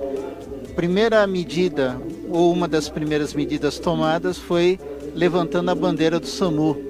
[0.71, 2.01] a primeira medida,
[2.31, 4.79] ou uma das primeiras medidas tomadas, foi
[5.13, 6.81] levantando a bandeira do SAMU,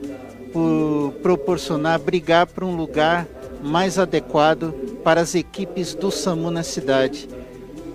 [0.54, 3.28] por proporcionar, brigar por um lugar
[3.64, 4.72] mais adequado
[5.04, 7.28] para as equipes do SAMU na cidade.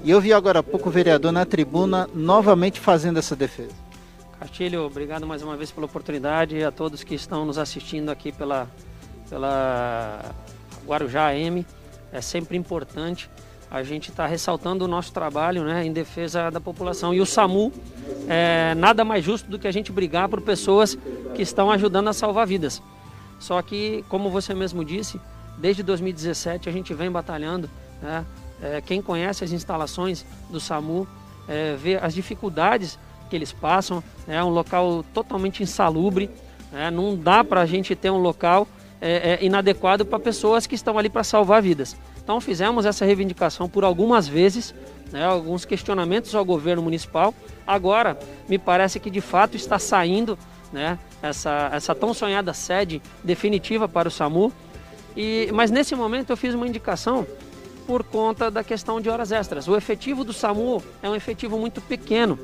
[0.02, 3.72] E eu vi agora há pouco o vereador na tribuna novamente fazendo essa defesa.
[4.40, 8.32] Castilho, obrigado mais uma vez pela oportunidade e a todos que estão nos assistindo aqui
[8.32, 8.68] pela,
[9.28, 10.35] pela
[10.86, 11.64] Guarujá AM.
[12.12, 13.30] É sempre importante
[13.70, 17.12] a gente estar tá ressaltando o nosso trabalho né, em defesa da população.
[17.12, 17.73] E o SAMU
[18.28, 20.97] é nada mais justo do que a gente brigar por pessoas
[21.35, 22.82] que estão ajudando a salvar vidas.
[23.39, 25.20] Só que, como você mesmo disse,
[25.59, 27.69] desde 2017 a gente vem batalhando.
[28.01, 28.24] Né,
[28.62, 31.07] é, quem conhece as instalações do SAMU
[31.47, 34.03] é, vê as dificuldades que eles passam.
[34.27, 36.31] É um local totalmente insalubre.
[36.73, 38.66] Né, não dá para a gente ter um local
[39.01, 41.97] é, é, inadequado para pessoas que estão ali para salvar vidas.
[42.28, 44.74] Então fizemos essa reivindicação por algumas vezes,
[45.10, 47.32] né, alguns questionamentos ao governo municipal.
[47.66, 50.38] Agora, me parece que de fato está saindo
[50.70, 54.52] né, essa, essa tão sonhada sede definitiva para o SAMU.
[55.16, 57.26] E, mas nesse momento eu fiz uma indicação
[57.86, 59.66] por conta da questão de horas extras.
[59.66, 62.38] O efetivo do SAMU é um efetivo muito pequeno.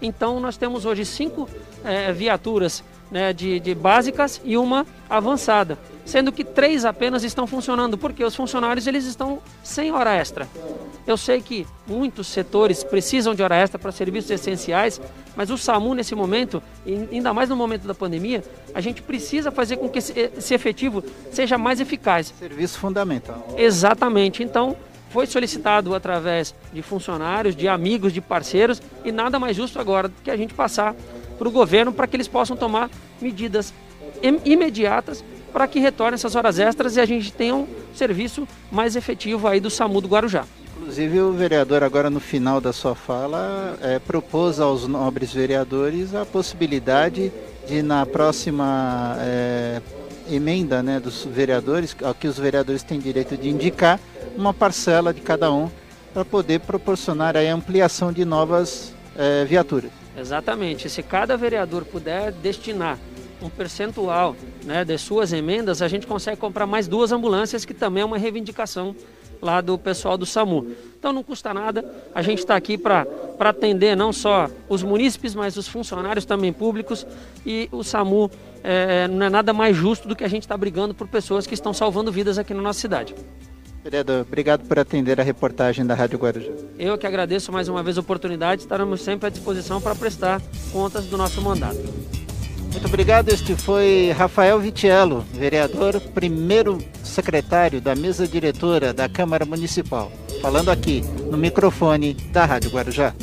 [0.00, 1.48] Então nós temos hoje cinco
[1.82, 2.84] é, viaturas
[3.14, 8.36] né, de, de básicas e uma avançada sendo que três apenas estão funcionando, porque os
[8.36, 10.46] funcionários eles estão sem hora extra.
[11.06, 15.00] Eu sei que muitos setores precisam de hora extra para serviços essenciais,
[15.34, 18.42] mas o SAMU nesse momento, ainda mais no momento da pandemia,
[18.74, 22.34] a gente precisa fazer com que esse efetivo seja mais eficaz.
[22.38, 23.54] Serviço fundamental.
[23.56, 24.42] Exatamente.
[24.42, 24.76] Então,
[25.10, 30.14] foi solicitado através de funcionários, de amigos, de parceiros, e nada mais justo agora do
[30.22, 30.94] que a gente passar
[31.38, 32.90] para o governo para que eles possam tomar
[33.20, 33.72] medidas
[34.44, 39.46] imediatas para que retorne essas horas extras e a gente tenha um serviço mais efetivo
[39.46, 40.44] aí do SAMU do Guarujá.
[40.76, 46.26] Inclusive o vereador agora no final da sua fala é, propôs aos nobres vereadores a
[46.26, 47.32] possibilidade
[47.68, 49.80] de na próxima é,
[50.28, 54.00] emenda né, dos vereadores, ao que os vereadores têm direito de indicar,
[54.36, 55.70] uma parcela de cada um
[56.12, 60.03] para poder proporcionar a ampliação de novas é, viaturas.
[60.16, 60.88] Exatamente.
[60.88, 62.98] Se cada vereador puder destinar
[63.42, 68.02] um percentual né, de suas emendas, a gente consegue comprar mais duas ambulâncias, que também
[68.02, 68.94] é uma reivindicação
[69.42, 70.68] lá do pessoal do SAMU.
[70.98, 71.84] Então não custa nada,
[72.14, 73.06] a gente está aqui para
[73.38, 77.06] atender não só os munícipes, mas os funcionários também públicos
[77.44, 78.30] e o SAMU
[78.62, 81.46] é, não é nada mais justo do que a gente estar tá brigando por pessoas
[81.46, 83.14] que estão salvando vidas aqui na nossa cidade.
[83.84, 86.50] Vereador, obrigado por atender a reportagem da Rádio Guarujá.
[86.78, 90.40] Eu que agradeço mais uma vez a oportunidade, estaremos sempre à disposição para prestar
[90.72, 91.78] contas do nosso mandato.
[92.72, 93.28] Muito obrigado.
[93.28, 101.02] Este foi Rafael Vitiello, vereador, primeiro secretário da mesa diretora da Câmara Municipal, falando aqui
[101.30, 103.14] no microfone da Rádio Guarujá.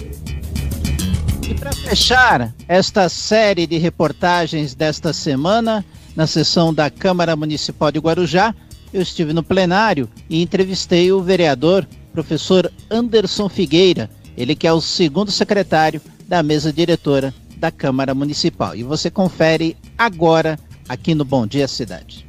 [1.49, 5.83] E para fechar esta série de reportagens desta semana,
[6.15, 8.53] na sessão da Câmara Municipal de Guarujá,
[8.93, 14.81] eu estive no plenário e entrevistei o vereador, professor Anderson Figueira, ele que é o
[14.81, 18.75] segundo secretário da mesa diretora da Câmara Municipal.
[18.75, 20.59] E você confere agora
[20.89, 22.25] aqui no Bom Dia Cidade.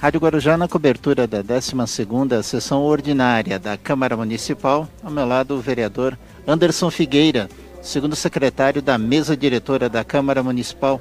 [0.00, 4.88] Rádio Guarujá na cobertura da 12ª sessão ordinária da Câmara Municipal.
[5.02, 7.50] Ao meu lado o vereador Anderson Figueira,
[7.82, 11.00] segundo secretário da mesa diretora da Câmara Municipal.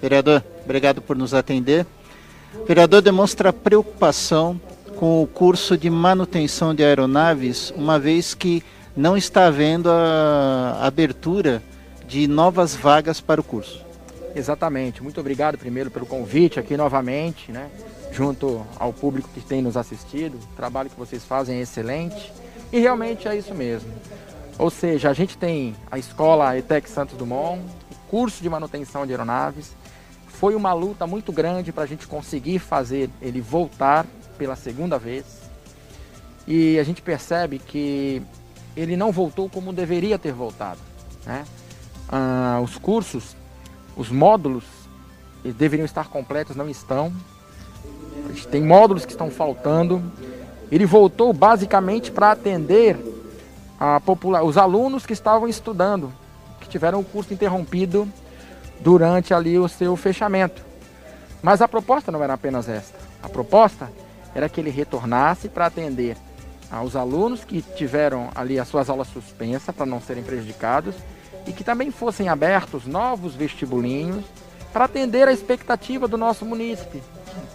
[0.00, 1.86] Vereador, obrigado por nos atender.
[2.54, 4.60] O vereador demonstra preocupação
[4.96, 8.62] com o curso de manutenção de aeronaves, uma vez que
[8.96, 11.62] não está havendo a abertura
[12.06, 13.84] de novas vagas para o curso.
[14.34, 15.02] Exatamente.
[15.02, 17.68] Muito obrigado primeiro pelo convite aqui novamente, né?
[18.10, 20.36] Junto ao público que tem nos assistido.
[20.36, 22.32] O trabalho que vocês fazem é excelente.
[22.72, 23.90] E realmente é isso mesmo.
[24.58, 29.12] Ou seja, a gente tem a escola ETEC Santos Dumont, o curso de manutenção de
[29.12, 29.76] aeronaves.
[30.38, 34.06] Foi uma luta muito grande para a gente conseguir fazer ele voltar
[34.36, 35.24] pela segunda vez.
[36.46, 38.22] E a gente percebe que
[38.76, 40.78] ele não voltou como deveria ter voltado.
[41.26, 41.44] Né?
[42.08, 43.36] ah, os cursos,
[43.96, 44.64] os módulos
[45.56, 47.12] deveriam estar completos, não estão.
[48.24, 50.02] A gente tem módulos que estão faltando.
[50.70, 52.96] Ele voltou basicamente para atender
[53.78, 56.12] a popula os alunos que estavam estudando,
[56.60, 58.08] que tiveram o curso interrompido
[58.80, 60.62] durante ali o seu fechamento.
[61.42, 62.98] Mas a proposta não era apenas esta.
[63.22, 63.90] A proposta
[64.34, 66.16] era que ele retornasse para atender
[66.70, 70.94] aos alunos que tiveram ali as suas aulas suspensas para não serem prejudicados
[71.46, 74.24] e que também fossem abertos novos vestibulinhos
[74.72, 77.02] para atender a expectativa do nosso munícipe,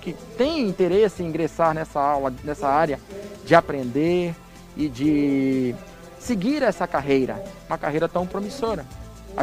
[0.02, 3.00] que tem interesse em ingressar nessa aula, nessa área
[3.46, 4.36] de aprender
[4.76, 5.76] e de
[6.20, 8.86] seguir essa carreira, uma carreira tão promissora.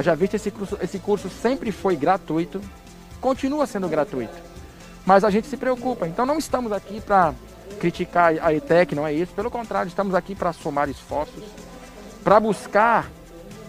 [0.02, 2.60] Já visto esse curso, esse curso sempre foi gratuito,
[3.20, 4.36] continua sendo gratuito,
[5.04, 6.06] mas a gente se preocupa.
[6.06, 7.34] Então não estamos aqui para
[7.78, 9.32] criticar a ETEC, não é isso.
[9.34, 11.44] Pelo contrário, estamos aqui para somar esforços,
[12.22, 13.10] para buscar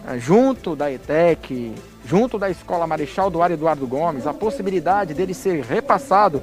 [0.06, 1.74] é, junto da ETEC,
[2.04, 6.42] junto da Escola Marechal Duarte Eduardo Gomes, a possibilidade dele ser repassado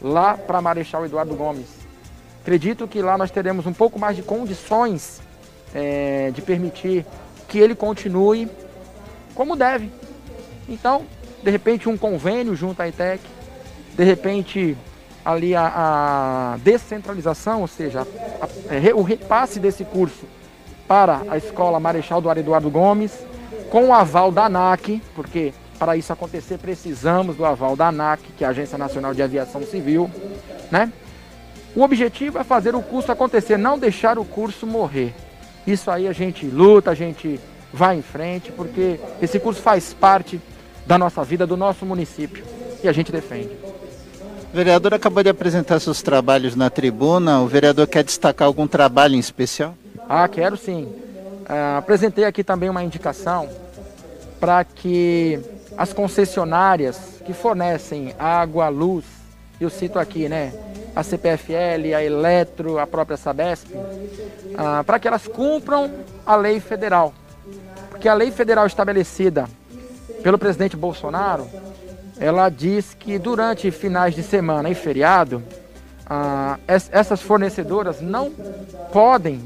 [0.00, 1.66] lá para Marechal Eduardo Gomes.
[2.42, 5.22] Acredito que lá nós teremos um pouco mais de condições
[5.74, 7.06] é, de permitir
[7.48, 8.50] que ele continue
[9.34, 9.90] como deve.
[10.68, 11.02] Então,
[11.42, 13.22] de repente, um convênio junto à ETEC,
[13.96, 14.76] de repente,
[15.24, 15.72] ali a,
[16.54, 18.06] a descentralização, ou seja,
[18.40, 20.24] a, a, o repasse desse curso
[20.88, 23.12] para a Escola Marechal do Eduardo Gomes,
[23.70, 28.44] com o aval da ANAC, porque para isso acontecer precisamos do aval da ANAC, que
[28.44, 30.10] é a Agência Nacional de Aviação Civil,
[30.70, 30.92] né?
[31.74, 35.12] O objetivo é fazer o curso acontecer, não deixar o curso morrer.
[35.66, 37.40] Isso aí a gente luta, a gente
[37.74, 40.40] vai em frente, porque esse curso faz parte
[40.86, 42.44] da nossa vida, do nosso município,
[42.82, 43.50] e a gente defende.
[44.52, 47.40] O vereador acabou de apresentar seus trabalhos na tribuna.
[47.40, 49.74] O vereador quer destacar algum trabalho em especial?
[50.08, 50.94] Ah, quero sim.
[51.48, 53.48] Ah, apresentei aqui também uma indicação
[54.38, 55.40] para que
[55.76, 59.04] as concessionárias que fornecem água, luz,
[59.60, 60.52] eu cito aqui, né?
[60.94, 63.66] A CPFL, a Eletro, a própria Sabesp,
[64.56, 65.90] ah, para que elas cumpram
[66.24, 67.12] a lei federal.
[68.04, 69.48] Porque a lei federal estabelecida
[70.22, 71.48] pelo presidente Bolsonaro,
[72.20, 75.42] ela diz que durante finais de semana e feriado,
[76.04, 78.30] ah, essas fornecedoras não
[78.92, 79.40] podem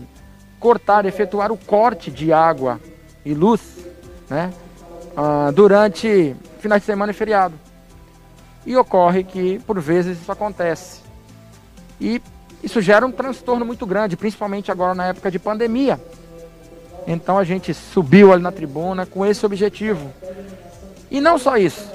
[0.58, 2.80] cortar, efetuar o corte de água
[3.24, 3.60] e luz
[4.28, 4.52] né,
[5.16, 7.54] uh, durante finais de semana e feriado.
[8.66, 11.00] E ocorre que, por vezes, isso acontece.
[12.00, 12.20] E
[12.60, 16.00] isso gera um transtorno muito grande, principalmente agora na época de pandemia.
[17.10, 20.12] Então a gente subiu ali na tribuna com esse objetivo.
[21.10, 21.90] E não só isso,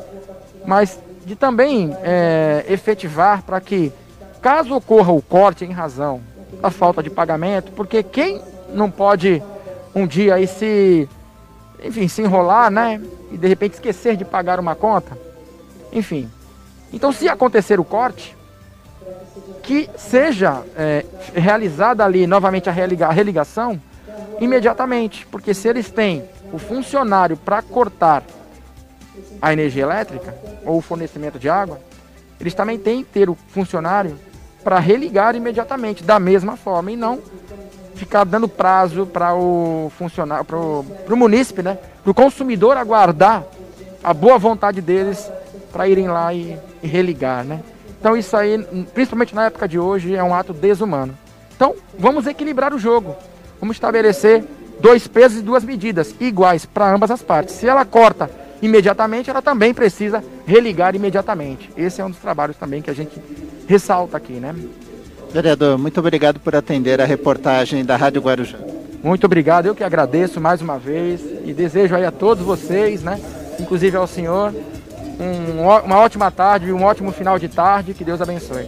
[0.65, 3.93] mas de também é, efetivar para que,
[4.41, 6.19] caso ocorra o corte em razão
[6.59, 8.41] da falta de pagamento, porque quem
[8.73, 9.41] não pode
[9.93, 11.07] um dia aí se,
[11.83, 12.99] enfim, se enrolar, né?
[13.31, 15.15] E de repente esquecer de pagar uma conta,
[15.91, 16.27] enfim.
[16.91, 18.35] Então, se acontecer o corte,
[19.61, 23.79] que seja é, realizada ali novamente a, religa, a religação
[24.39, 28.23] imediatamente, porque se eles têm o funcionário para cortar
[29.41, 30.35] a energia elétrica
[30.65, 31.79] ou o fornecimento de água,
[32.39, 34.17] eles também têm que ter o funcionário
[34.63, 37.19] para religar imediatamente, da mesma forma, e não
[37.95, 41.77] ficar dando prazo para o funcionário, para o munícipe, né?
[42.01, 43.43] Para o consumidor aguardar
[44.03, 45.31] a boa vontade deles
[45.71, 47.61] para irem lá e, e religar, né?
[47.99, 48.61] Então isso aí,
[48.93, 51.17] principalmente na época de hoje, é um ato desumano.
[51.55, 53.15] Então vamos equilibrar o jogo.
[53.63, 54.43] Vamos estabelecer
[54.81, 57.55] dois pesos e duas medidas iguais para ambas as partes.
[57.55, 58.29] Se ela corta
[58.61, 61.71] imediatamente, ela também precisa religar imediatamente.
[61.77, 63.17] Esse é um dos trabalhos também que a gente
[63.65, 64.53] ressalta aqui, né?
[65.31, 68.57] Vereador, muito obrigado por atender a reportagem da Rádio Guarujá.
[69.01, 73.17] Muito obrigado, eu que agradeço mais uma vez e desejo aí a todos vocês, né,
[73.61, 74.53] inclusive ao senhor,
[75.17, 78.67] um, uma ótima tarde e um ótimo final de tarde, que Deus abençoe.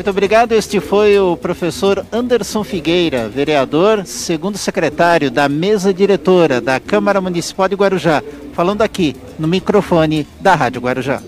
[0.00, 0.52] Muito obrigado.
[0.52, 7.68] Este foi o professor Anderson Figueira, vereador, segundo secretário da mesa diretora da Câmara Municipal
[7.68, 8.22] de Guarujá,
[8.54, 11.22] falando aqui no microfone da Rádio Guarujá.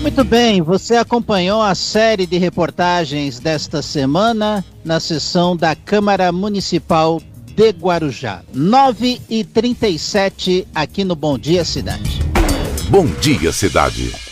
[0.00, 7.20] Muito bem, você acompanhou a série de reportagens desta semana na sessão da Câmara Municipal
[7.54, 8.40] de Guarujá.
[8.54, 12.22] 9 e 37 aqui no Bom Dia Cidade.
[12.88, 14.31] Bom Dia Cidade.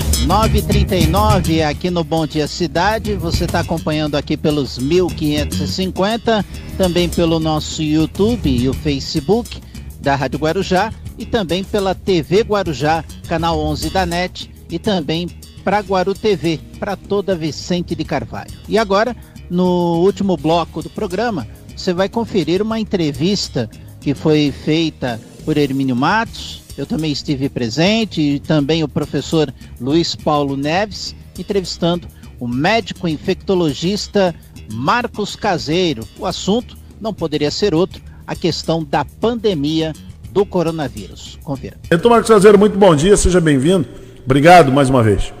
[0.25, 3.15] 939 aqui no Bom Dia Cidade.
[3.15, 6.45] Você está acompanhando aqui pelos 1550,
[6.77, 9.61] também pelo nosso YouTube e o Facebook
[9.99, 15.27] da Rádio Guarujá e também pela TV Guarujá, canal 11 da NET e também
[15.63, 18.51] para Guaru TV, para toda Vicente de Carvalho.
[18.67, 19.15] E agora,
[19.49, 23.69] no último bloco do programa, você vai conferir uma entrevista
[23.99, 26.60] que foi feita por Hermínio Matos.
[26.77, 32.07] Eu também estive presente e também o professor Luiz Paulo Neves entrevistando
[32.39, 34.33] o médico infectologista
[34.71, 36.07] Marcos Caseiro.
[36.17, 39.93] O assunto não poderia ser outro, a questão da pandemia
[40.31, 41.37] do coronavírus.
[41.43, 41.77] Confira.
[41.91, 43.87] Então, Marcos Caseiro, muito bom dia, seja bem-vindo.
[44.23, 45.33] Obrigado mais uma vez.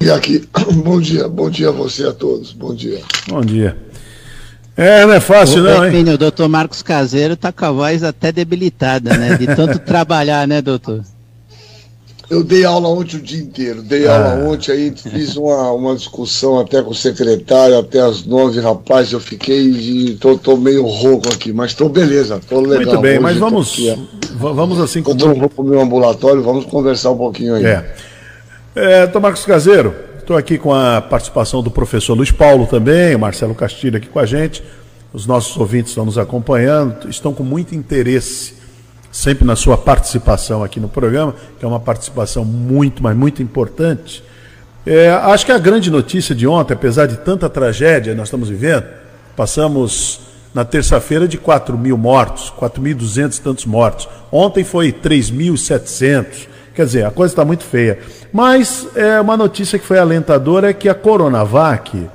[0.00, 0.48] E aqui,
[0.82, 3.00] bom dia, bom dia a você a todos, bom dia.
[3.28, 3.76] Bom dia.
[4.76, 6.08] É, não é fácil, o, não, hein?
[6.08, 9.36] O doutor Marcos Caseiro tá com a voz até debilitada, né?
[9.36, 11.02] De tanto trabalhar, né, doutor?
[12.30, 14.14] Eu dei aula ontem o dia inteiro, dei ah.
[14.14, 19.10] aula ontem aí, fiz uma, uma discussão até com o secretário, até as nove, rapaz,
[19.10, 22.86] eu fiquei e tô, tô meio rouco aqui, mas tô beleza, tô legal.
[22.86, 23.76] Muito bem, mas vamos,
[24.36, 25.02] vamos assim...
[25.02, 27.64] Quando eu vou pro meu ambulatório, vamos conversar um pouquinho aí.
[27.64, 27.94] É.
[28.76, 29.92] é doutor Marcos Caseiro,
[30.30, 34.20] Estou aqui com a participação do professor Luiz Paulo também, o Marcelo Castilho aqui com
[34.20, 34.62] a gente.
[35.12, 38.54] Os nossos ouvintes estão nos acompanhando, estão com muito interesse
[39.10, 44.22] sempre na sua participação aqui no programa, que é uma participação muito, mas muito importante.
[44.86, 48.86] É, acho que a grande notícia de ontem, apesar de tanta tragédia nós estamos vivendo,
[49.34, 50.20] passamos
[50.54, 54.08] na terça-feira de 4 mil mortos, 4.200 e tantos mortos.
[54.30, 56.46] Ontem foi 3.700.
[56.74, 57.98] Quer dizer, a coisa está muito feia.
[58.32, 62.08] Mas é, uma notícia que foi alentadora é que a Coronavac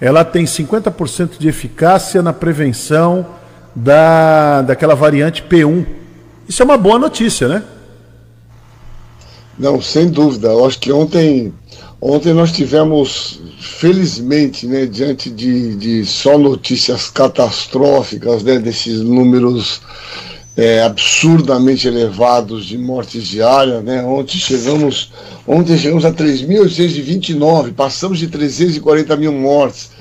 [0.00, 3.26] ela tem 50% de eficácia na prevenção
[3.74, 5.86] da, daquela variante P1.
[6.48, 7.62] Isso é uma boa notícia, né?
[9.58, 10.48] Não, sem dúvida.
[10.48, 11.52] Eu acho que ontem,
[12.00, 19.80] ontem nós tivemos, felizmente, né, diante de, de só notícias catastróficas, né, desses números
[20.58, 23.82] é, absurdamente elevados de mortes diárias.
[23.84, 24.02] Né?
[24.02, 25.12] Ontem chegamos,
[25.46, 29.92] ontem chegamos a 3.829, passamos de 340 mil mortes.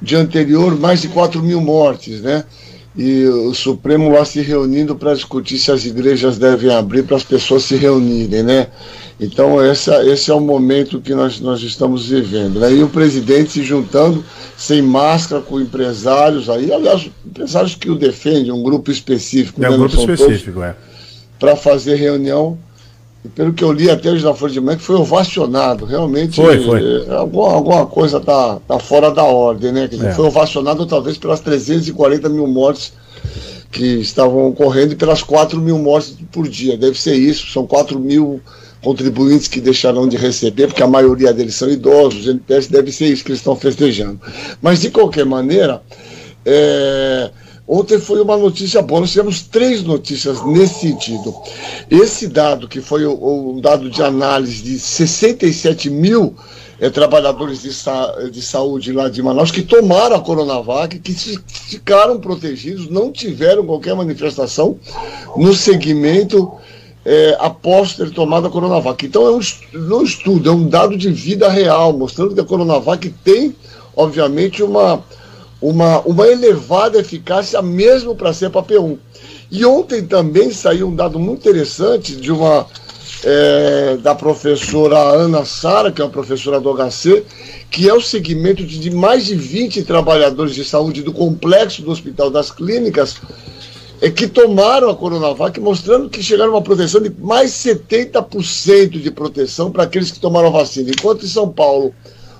[0.00, 2.22] Dia anterior, mais de 4 mil mortes.
[2.22, 2.44] Né?
[2.96, 7.22] E o Supremo lá se reunindo para discutir se as igrejas devem abrir para as
[7.22, 8.42] pessoas se reunirem.
[8.42, 8.68] Né?
[9.18, 12.58] Então, essa, esse é o momento que nós, nós estamos vivendo.
[12.58, 12.72] Né?
[12.72, 14.24] E o presidente se juntando
[14.56, 19.64] sem máscara com empresários aí, aliás, empresários que o defendem, um grupo específico.
[19.64, 19.74] É né?
[19.74, 20.74] um grupo específico, é.
[21.38, 22.58] Para fazer reunião
[23.24, 25.86] e pelo que eu li até hoje na Folha de Manhã, que foi ovacionado.
[25.86, 27.06] Realmente, Foi, foi.
[27.06, 29.86] é, alguma, alguma coisa tá, tá fora da ordem, né?
[29.86, 30.12] Dizer, É.
[30.12, 32.92] Foi ovacionado talvez pelas 340 mil mortes
[33.72, 36.76] que estavam ocorrendo e pelas 4 mil mortes por dia.
[36.76, 38.42] Deve ser isso, são 4 mil
[38.84, 43.06] contribuintes que deixarão de receber, porque a maioria deles são idosos, os NPS deve ser
[43.06, 44.20] isso que eles estão festejando.
[44.62, 45.82] Mas, de qualquer maneira,
[46.44, 47.30] é,
[47.66, 51.34] ontem foi uma notícia boa, nós tivemos três notícias nesse sentido.
[51.90, 56.34] Esse dado, que foi o, o dado de análise de 67 mil
[56.80, 62.18] eh, trabalhadores de, sa- de saúde lá de Manaus que tomaram a Coronavac, que ficaram
[62.20, 64.76] protegidos, não tiveram qualquer manifestação
[65.36, 66.52] no segmento
[67.04, 69.04] é, após ter tomado a Coronavac.
[69.04, 69.40] Então, é um,
[69.72, 73.54] não é estudo, é um dado de vida real, mostrando que a Coronavac tem,
[73.94, 75.02] obviamente, uma,
[75.60, 78.98] uma, uma elevada eficácia mesmo para ser para P1.
[79.50, 82.66] E ontem também saiu um dado muito interessante de uma
[83.22, 87.24] é, da professora Ana Sara, que é uma professora do HC,
[87.70, 92.30] que é o segmento de mais de 20 trabalhadores de saúde do complexo do Hospital
[92.30, 93.16] das Clínicas,
[94.04, 99.10] é que tomaram a Coronavac, mostrando que chegaram a uma proteção de mais 70% de
[99.10, 100.90] proteção para aqueles que tomaram a vacina.
[100.90, 101.94] Enquanto em São Paulo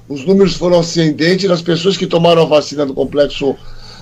[0.06, 3.56] os números foram ascendentes, as pessoas que tomaram a vacina do complexo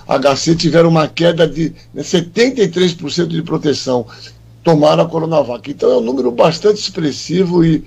[0.08, 4.08] HC tiveram uma queda de né, 73% de proteção,
[4.64, 5.70] tomaram a Coronavac.
[5.70, 7.84] Então é um número bastante expressivo e,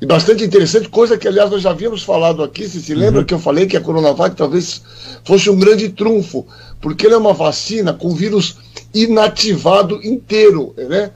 [0.00, 3.34] e bastante interessante, coisa que, aliás, nós já havíamos falado aqui, se se lembra que
[3.34, 4.80] eu falei que a Coronavac talvez
[5.24, 6.46] fosse um grande trunfo,
[6.80, 8.56] porque ele é uma vacina com vírus
[8.94, 11.10] inativado inteiro, né?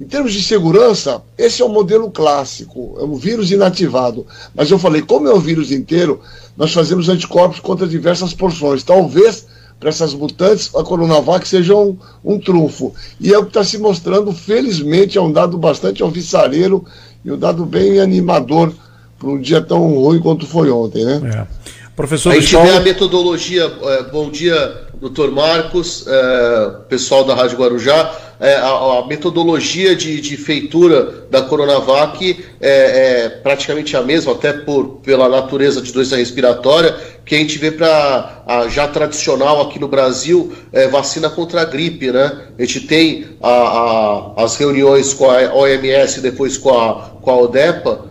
[0.00, 4.24] Em termos de segurança, esse é o modelo clássico, é um vírus inativado.
[4.54, 6.20] Mas eu falei, como é um vírus inteiro,
[6.56, 8.84] nós fazemos anticorpos contra diversas porções.
[8.84, 9.44] Talvez
[9.78, 12.94] para essas mutantes a Coronavac seja um, um trunfo.
[13.20, 16.84] E é o que está se mostrando, felizmente, é um dado bastante alvissareiro
[17.24, 18.72] e um dado bem animador
[19.18, 21.46] para um dia tão ruim quanto foi ontem, né?
[21.94, 23.62] Professor a gente Luiz vê a metodologia.
[23.64, 28.14] é, bom dia, doutor Marcos, é, pessoal da Rádio Guarujá.
[28.40, 28.68] É, a,
[29.00, 35.28] a metodologia de, de feitura da Coronavac é, é praticamente a mesma, até por, pela
[35.28, 40.52] natureza de doença respiratória, que a gente vê para a já tradicional aqui no Brasil,
[40.72, 42.46] é, vacina contra a gripe, né?
[42.56, 47.36] A gente tem a- a- as reuniões com a OMS depois com a, com a
[47.40, 48.04] ODEPA,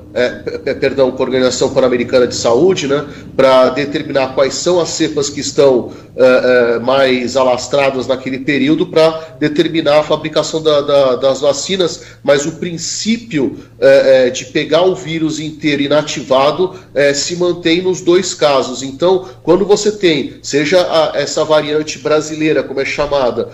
[0.65, 5.29] é, perdão, com a Organização Pan-Americana de Saúde, né, para determinar quais são as cepas
[5.29, 11.41] que estão é, é, mais alastradas naquele período, para determinar a fabricação da- da- das
[11.41, 17.83] vacinas, mas o princípio é, é, de pegar o vírus inteiro inativado é, se mantém
[17.83, 18.81] nos dois casos.
[18.81, 23.49] Então, quando você tem, seja a- essa variante brasileira, como é chamada,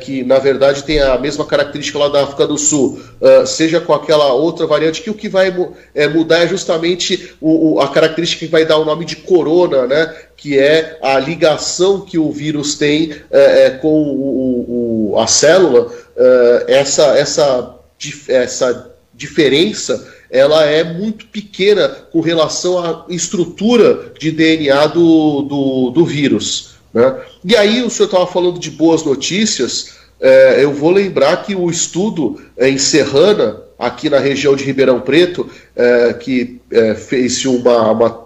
[0.00, 2.98] que na verdade tem a mesma característica lá da África do Sul,
[3.46, 5.54] seja com aquela outra variante, que o que vai
[6.02, 9.86] é, mudar é justamente o- o- a característica que vai dar o nome de corona,
[9.86, 10.14] né?
[10.36, 13.88] Que é a ligação que o vírus tem é, é, com
[15.12, 15.92] o- a célula.
[16.16, 17.74] É, essa, essa,
[18.28, 26.04] essa diferença ela é muito pequena com relação à estrutura de DNA do, do, do
[26.04, 26.74] vírus.
[26.92, 27.14] Né?
[27.44, 31.70] E aí o senhor estava falando de boas notícias, é, eu vou lembrar que o
[31.70, 37.92] estudo é, em Serrana, aqui na região de Ribeirão Preto, é, que é, fez uma,
[37.92, 38.24] uma,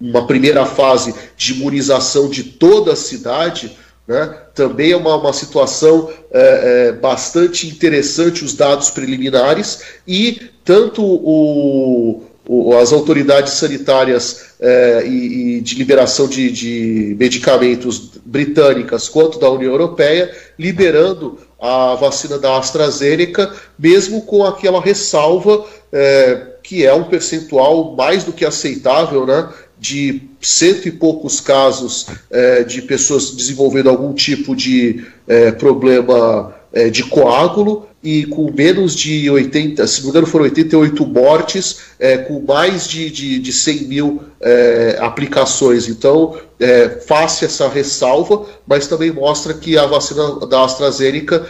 [0.00, 3.76] uma primeira fase de imunização de toda a cidade,
[4.06, 4.36] né?
[4.54, 12.22] também é uma, uma situação é, é, bastante interessante os dados preliminares e tanto o,
[12.46, 19.50] o- as autoridades sanitárias é, e, e de liberação de, de medicamentos britânicas quanto da
[19.50, 27.04] União Europeia liberando a vacina da AstraZeneca, mesmo com aquela ressalva é, que é um
[27.04, 29.48] percentual mais do que aceitável, né?
[29.78, 36.90] de cento e poucos casos é, de pessoas desenvolvendo algum tipo de é, problema é,
[36.90, 42.16] de coágulo e com menos de 80, se não me engano foram 88 mortes, é,
[42.18, 45.88] com mais de, de, de 100 mil é, aplicações.
[45.88, 51.46] Então, é, face essa ressalva, mas também mostra que a vacina da AstraZeneca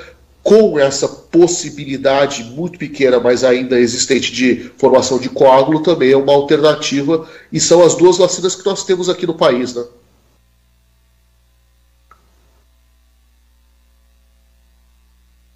[0.47, 6.33] com essa possibilidade muito pequena, mas ainda existente de formação de coágulo, também é uma
[6.33, 9.83] alternativa, e são as duas vacinas que nós temos aqui no país, né?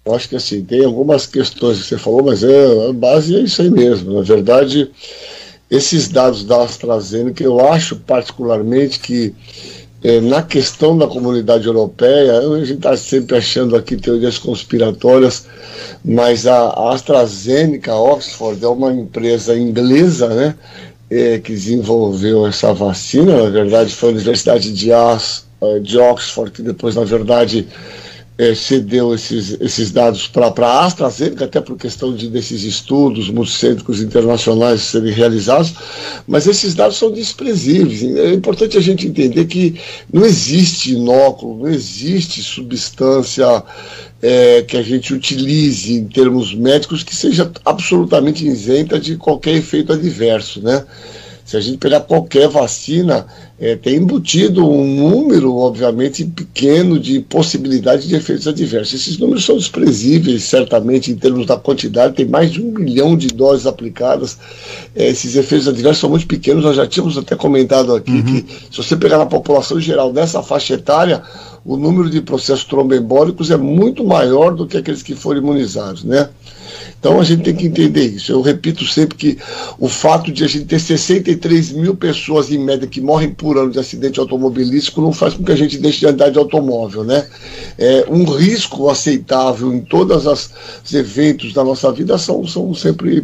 [0.03, 3.41] Eu acho que assim, tem algumas questões que você falou, mas é, a base é
[3.41, 4.13] isso aí mesmo.
[4.13, 4.89] Na verdade,
[5.69, 9.35] esses dados da AstraZeneca, eu acho particularmente que
[10.03, 15.45] é, na questão da comunidade europeia, a gente está sempre achando aqui teorias conspiratórias,
[16.03, 20.55] mas a, a AstraZeneca Oxford é uma empresa inglesa, né?
[21.09, 26.51] É, que desenvolveu essa vacina, na verdade foi a Universidade de, As, eh, de Oxford,
[26.51, 27.67] que depois, na verdade,
[28.41, 34.01] é, cedeu esses, esses dados para a AstraZeneca, até por questão de, desses estudos multicêntricos
[34.01, 35.75] internacionais serem realizados,
[36.27, 38.01] mas esses dados são desprezíveis.
[38.17, 39.79] É importante a gente entender que
[40.11, 43.63] não existe inóculo, não existe substância
[44.19, 49.93] é, que a gente utilize em termos médicos que seja absolutamente isenta de qualquer efeito
[49.93, 50.83] adverso, né?
[51.51, 53.25] Se a gente pegar qualquer vacina,
[53.59, 59.01] é, tem embutido um número, obviamente, pequeno de possibilidade de efeitos adversos.
[59.01, 63.27] Esses números são desprezíveis, certamente, em termos da quantidade, tem mais de um milhão de
[63.27, 64.37] doses aplicadas.
[64.95, 68.23] É, esses efeitos adversos são muito pequenos, nós já tínhamos até comentado aqui uhum.
[68.23, 71.21] que, se você pegar na população geral dessa faixa etária,
[71.65, 76.29] o número de processos tromboembólicos é muito maior do que aqueles que foram imunizados, né?
[77.01, 78.31] Então a gente tem que entender isso.
[78.31, 79.37] Eu repito sempre que
[79.79, 83.71] o fato de a gente ter 63 mil pessoas em média que morrem por ano
[83.71, 87.27] de acidente automobilístico não faz com que a gente deixe de andar de automóvel, né?
[87.75, 93.23] É, um risco aceitável em todos os eventos da nossa vida são, são sempre é,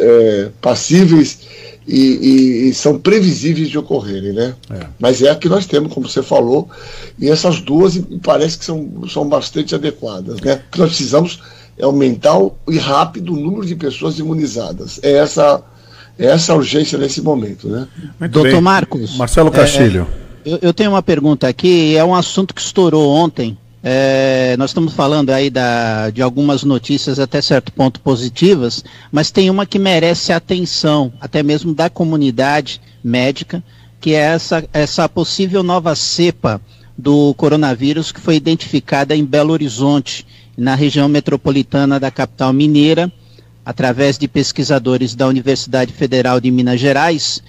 [0.00, 1.38] é, passíveis
[1.86, 4.56] e, e, e, são previsíveis de ocorrerem, né?
[4.70, 4.86] É.
[4.98, 6.68] Mas é a que nós temos, como você falou,
[7.16, 10.62] e essas duas parece que são, são bastante adequadas, né?
[10.66, 11.38] O que nós precisamos
[11.78, 12.38] é aumentar
[12.68, 15.00] e rápido o número de pessoas imunizadas.
[15.02, 15.62] É essa,
[16.18, 17.88] é essa urgência nesse momento, né?
[18.30, 19.16] Doutor Marcos.
[19.16, 20.06] Marcelo Castilho.
[20.44, 23.56] É, eu, eu, tenho uma pergunta aqui, é um assunto que estourou ontem.
[23.82, 28.82] É, nós estamos falando aí da, de algumas notícias até certo ponto positivas,
[29.12, 33.62] mas tem uma que merece atenção, até mesmo da comunidade médica,
[34.00, 36.60] que é essa, essa possível nova cepa
[36.96, 43.12] do coronavírus que foi identificada em Belo Horizonte na região metropolitana da capital mineira,
[43.64, 47.42] através de pesquisadores da Universidade Federal de Minas Gerais.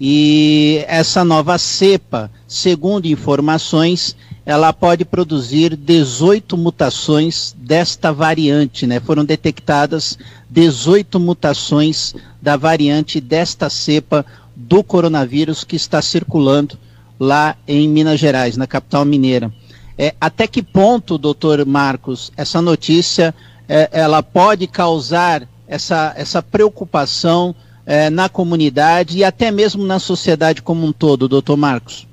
[0.00, 4.16] E essa nova cepa, segundo informações,
[4.46, 9.00] ela pode produzir 18 mutações desta variante, né?
[9.00, 10.16] Foram detectadas
[10.48, 14.24] 18 mutações da variante desta cepa
[14.56, 16.78] do coronavírus que está circulando
[17.20, 19.52] lá em Minas Gerais, na capital mineira.
[19.98, 23.34] É, até que ponto, doutor Marcos, essa notícia
[23.68, 27.54] é, ela pode causar essa, essa preocupação
[27.84, 32.06] é, na comunidade e até mesmo na sociedade como um todo, doutor Marcos?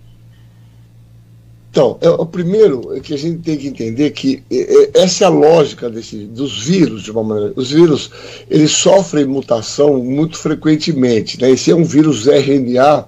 [1.76, 5.26] Então, é, o primeiro é que a gente tem que entender que é, é, essa
[5.26, 7.54] é a lógica desse, dos vírus, de uma maneira.
[7.58, 8.10] Os vírus,
[8.50, 11.40] eles sofrem mutação muito frequentemente.
[11.40, 11.52] Né?
[11.52, 13.06] Esse é um vírus RNA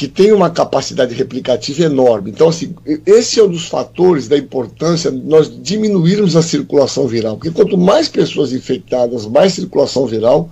[0.00, 2.30] que tem uma capacidade replicativa enorme.
[2.30, 2.74] Então, assim,
[3.04, 7.76] esse é um dos fatores da importância de nós diminuirmos a circulação viral, porque quanto
[7.76, 10.48] mais pessoas infectadas, mais circulação viral,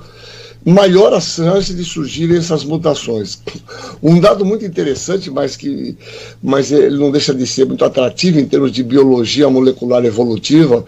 [0.69, 3.41] maior a chance de surgirem essas mutações.
[4.03, 5.97] Um dado muito interessante, mas que
[6.43, 10.85] mas ele não deixa de ser muito atrativo em termos de biologia molecular evolutiva,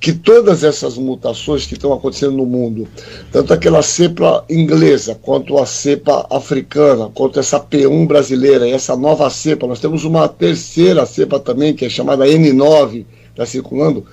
[0.00, 2.86] que todas essas mutações que estão acontecendo no mundo,
[3.32, 9.28] tanto aquela cepa inglesa, quanto a cepa africana, quanto essa P1 brasileira e essa nova
[9.30, 13.04] cepa, nós temos uma terceira cepa também, que é chamada N9,
[13.34, 14.06] está circulando,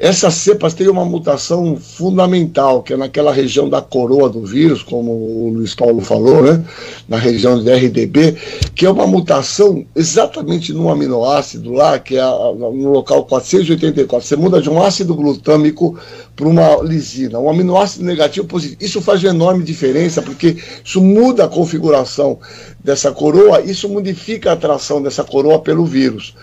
[0.00, 5.12] essas cepas têm uma mutação fundamental, que é naquela região da coroa do vírus, como
[5.12, 6.64] o Luiz Paulo falou, né?
[7.08, 8.36] na região de RDB,
[8.74, 14.26] que é uma mutação exatamente no aminoácido lá, que é no local 484.
[14.26, 15.96] Você muda de um ácido glutâmico
[16.34, 18.78] para uma lisina, um aminoácido negativo positivo.
[18.80, 22.40] Isso faz uma enorme diferença, porque isso muda a configuração
[22.82, 26.34] dessa coroa, isso modifica a atração dessa coroa pelo vírus.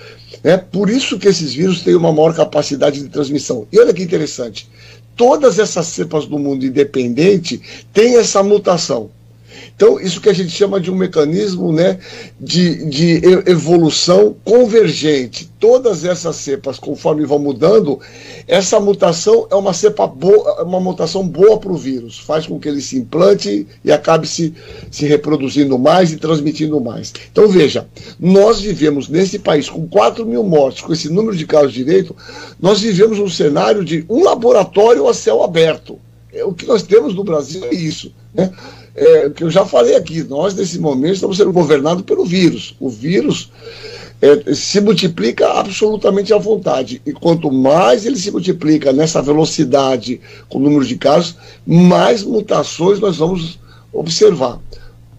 [0.44, 3.68] É por isso que esses vírus têm uma maior capacidade de transmissão.
[3.72, 4.70] E olha que interessante,
[5.16, 7.62] todas essas cepas do mundo independente
[7.94, 9.10] têm essa mutação.
[9.76, 12.00] Então, isso que a gente chama de um mecanismo né,
[12.40, 15.50] de, de evolução convergente.
[15.60, 18.00] Todas essas cepas, conforme vão mudando,
[18.48, 22.20] essa mutação é uma cepa boa, uma mutação boa para o vírus.
[22.20, 24.54] Faz com que ele se implante e acabe se,
[24.92, 27.14] se reproduzindo mais e transmitindo mais.
[27.32, 27.88] Então, veja,
[28.20, 32.16] nós vivemos nesse país com 4 mil mortes, com esse número de casos direito,
[32.60, 36.00] nós vivemos um cenário de um laboratório a céu aberto.
[36.32, 38.14] É, o que nós temos no Brasil é isso.
[38.34, 38.52] Né?
[38.96, 42.76] É, que eu já falei aqui, nós nesse momento estamos sendo governados pelo vírus.
[42.80, 43.52] O vírus
[44.22, 47.02] é, se multiplica absolutamente à vontade.
[47.06, 51.36] E quanto mais ele se multiplica nessa velocidade com o número de casos,
[51.66, 53.60] mais mutações nós vamos
[53.92, 54.60] observar.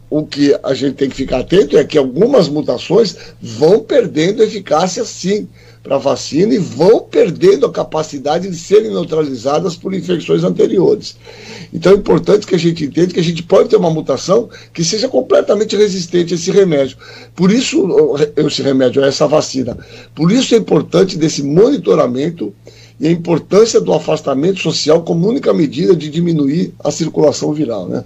[0.09, 5.05] o que a gente tem que ficar atento é que algumas mutações vão perdendo eficácia
[5.05, 5.49] sim
[5.87, 11.17] para a vacina e vão perdendo a capacidade de serem neutralizadas por infecções anteriores.
[11.73, 14.83] Então é importante que a gente entenda que a gente pode ter uma mutação que
[14.83, 16.97] seja completamente resistente a esse remédio.
[17.37, 19.79] Por isso, esse remédio, essa vacina.
[20.13, 22.53] Por isso é importante desse monitoramento
[22.99, 28.05] e a importância do afastamento social como única medida de diminuir a circulação viral, né?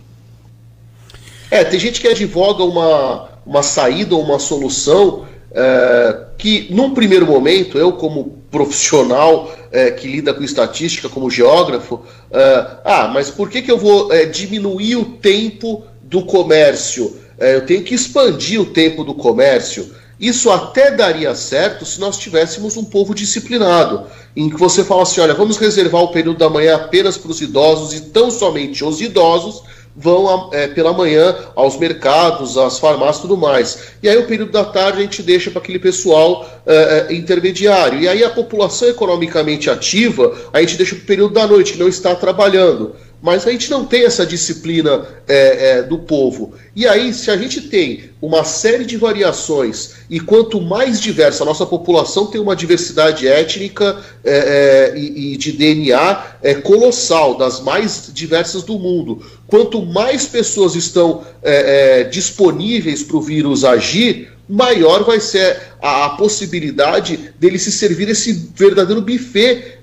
[1.50, 7.26] É, tem gente que advoga uma, uma saída ou uma solução é, que, num primeiro
[7.26, 13.48] momento, eu, como profissional é, que lida com estatística, como geógrafo, é, ah, mas por
[13.48, 17.16] que, que eu vou diminuir o tempo do comércio?
[17.38, 19.90] Eu tenho que expandir o tempo do comércio.
[20.20, 24.06] Isso até daria certo se nós tivéssemos um povo disciplinado,
[24.36, 27.40] em que você fala assim: olha, vamos reservar o período da manhã apenas para os
[27.40, 29.62] idosos e tão somente os idosos
[29.96, 33.92] vão é, pela manhã aos mercados, às farmácias e tudo mais.
[34.02, 38.00] E aí o período da tarde a gente deixa para aquele pessoal é, é, intermediário.
[38.00, 41.78] E aí a população economicamente ativa a gente deixa para o período da noite, que
[41.78, 42.94] não está trabalhando.
[43.22, 46.54] Mas a gente não tem essa disciplina é, é, do povo.
[46.74, 51.46] E aí, se a gente tem uma série de variações, e quanto mais diversa a
[51.46, 57.60] nossa população tem uma diversidade étnica é, é e, e, de DNA é colossal, das
[57.60, 59.22] mais diversas do mundo.
[59.46, 66.06] Quanto mais pessoas estão é, é, disponíveis para o vírus agir, maior vai ser a,
[66.06, 69.78] a, possibilidade dele se servir esse verdadeiro buffet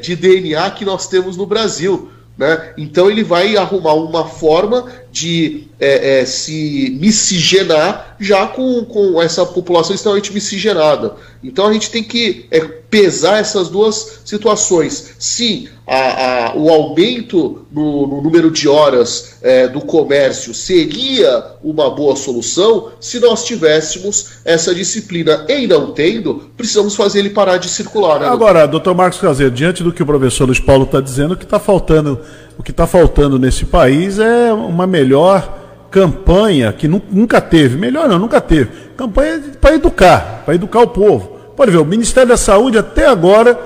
[0.00, 2.10] de DNA que nós temos no Brasil.
[2.36, 2.72] Né?
[2.76, 9.46] Então ele vai arrumar uma forma de é, é, se miscigenar já com, com essa
[9.46, 11.14] população extremamente miscigenada.
[11.42, 12.58] Então a gente tem que é,
[12.94, 15.16] pesar essas duas situações.
[15.18, 21.90] Sim, a, a, o aumento no, no, número de horas é, do comércio seria uma
[21.90, 25.44] boa solução se nós tivéssemos essa disciplina.
[25.48, 28.20] E não tendo, precisamos fazer ele parar de circular.
[28.20, 31.36] Né, Agora, doutor Marcos Caseiro, diante do que o professor Luiz Paulo está dizendo, o
[31.36, 32.20] que está faltando,
[32.56, 38.20] o que está faltando nesse país é uma melhor campanha que nunca teve, melhor não,
[38.20, 41.33] nunca teve, campanha para educar, para educar o povo.
[41.56, 43.58] Pode ver, o Ministério da Saúde até agora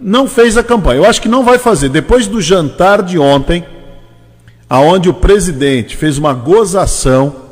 [0.00, 1.00] não fez a campanha.
[1.00, 1.88] Eu acho que não vai fazer.
[1.88, 3.64] Depois do jantar de ontem,
[4.68, 7.46] aonde o presidente fez uma gozação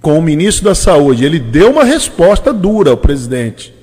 [0.00, 3.74] com o ministro da Saúde, ele deu uma resposta dura ao presidente.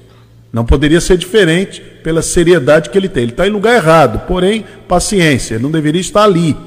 [0.52, 3.24] Não poderia ser diferente pela seriedade que ele tem.
[3.24, 6.58] Ele está em lugar errado, porém, paciência, ele não deveria estar ali.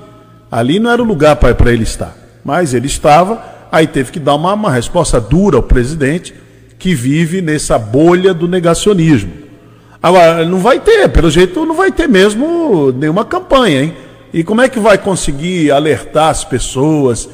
[0.50, 2.16] Ali não era o lugar para ele estar.
[2.44, 3.42] Mas ele estava,
[3.72, 6.34] aí teve que dar uma, uma resposta dura ao presidente,
[6.82, 9.30] que vive nessa bolha do negacionismo.
[10.02, 13.94] Agora, não vai ter, pelo jeito, não vai ter mesmo nenhuma campanha, hein?
[14.34, 17.28] E como é que vai conseguir alertar as pessoas?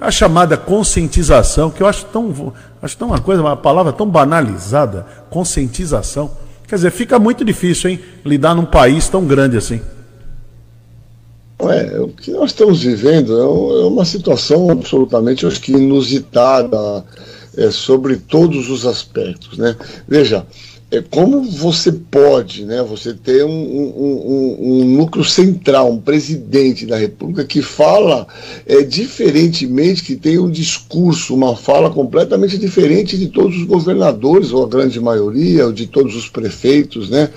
[0.00, 5.04] A chamada conscientização, que eu acho tão, acho tão uma coisa, uma palavra tão banalizada,
[5.28, 6.30] conscientização.
[6.68, 9.80] Quer dizer, fica muito difícil, hein, lidar num país tão grande assim.
[11.58, 17.04] É, o que nós estamos vivendo é, é uma situação absolutamente, acho que inusitada
[17.56, 19.76] é, sobre todos os aspectos, né?
[20.08, 20.46] Veja,
[20.92, 26.84] é, como você pode, né, você ter um, um, um, um, núcleo central, um presidente
[26.84, 28.26] da República que fala
[28.66, 34.64] é, diferentemente, que tem um discurso, uma fala completamente diferente de todos os governadores, ou
[34.64, 37.30] a grande maioria, ou de todos os prefeitos, né?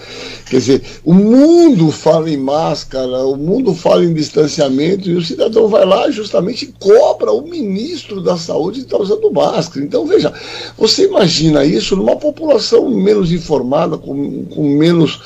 [0.49, 5.69] Quer dizer, o mundo fala em máscara, o mundo fala em distanciamento, e o cidadão
[5.69, 9.85] vai lá justamente cobra o ministro da saúde de estar usando máscara.
[9.85, 10.33] Então, veja,
[10.77, 15.21] você imagina isso numa população menos informada, informada, com, com menos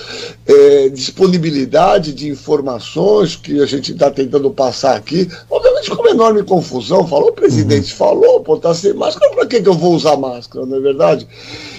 [0.46, 6.44] é, disponibilidade de informações que a gente está tentando passar aqui, obviamente com uma enorme
[6.44, 7.08] confusão.
[7.08, 7.98] Falou, o presidente uhum.
[7.98, 11.26] falou, pô, tá sem máscara, para que, que eu vou usar máscara, não é verdade?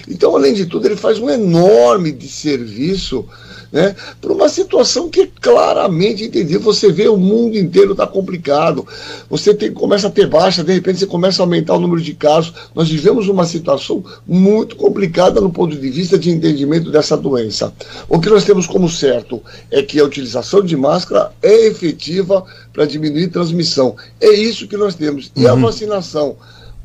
[0.09, 3.25] Então, além de tudo, ele faz um enorme de serviço
[3.71, 6.59] né, para uma situação que é claramente entendida.
[6.59, 8.85] Você vê o mundo inteiro está complicado.
[9.29, 12.13] Você tem, começa a ter baixa, de repente você começa a aumentar o número de
[12.13, 12.53] casos.
[12.75, 17.73] Nós vivemos uma situação muito complicada no ponto de vista de entendimento dessa doença.
[18.09, 22.43] O que nós temos como certo é que a utilização de máscara é efetiva
[22.73, 23.95] para diminuir transmissão.
[24.19, 25.31] É isso que nós temos.
[25.35, 25.51] E uhum.
[25.51, 26.35] a vacinação,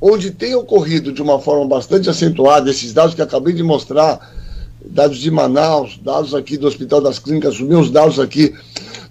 [0.01, 4.36] onde tem ocorrido de uma forma bastante acentuada, esses dados que acabei de mostrar,
[4.87, 8.55] dados de Manaus, dados aqui do Hospital das Clínicas, os meus dados aqui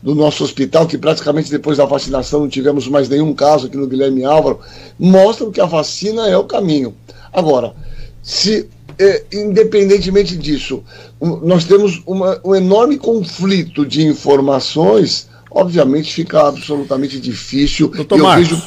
[0.01, 3.87] do nosso hospital, que praticamente depois da vacinação não tivemos mais nenhum caso aqui no
[3.87, 4.59] Guilherme Álvaro,
[4.99, 6.93] mostram que a vacina é o caminho.
[7.33, 7.73] Agora,
[8.21, 8.69] se
[8.99, 10.83] é, independentemente disso,
[11.19, 18.25] nós temos uma, um enorme conflito de informações obviamente fica absolutamente difícil Doutor e eu
[18.25, 18.47] Marcos.
[18.49, 18.61] vejo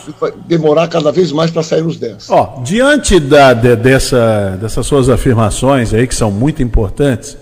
[0.47, 2.31] demorar cada vez mais para sair nos 10.
[2.31, 7.37] Ó, diante da, de- dessa, dessas suas afirmações aí, que são muito importantes,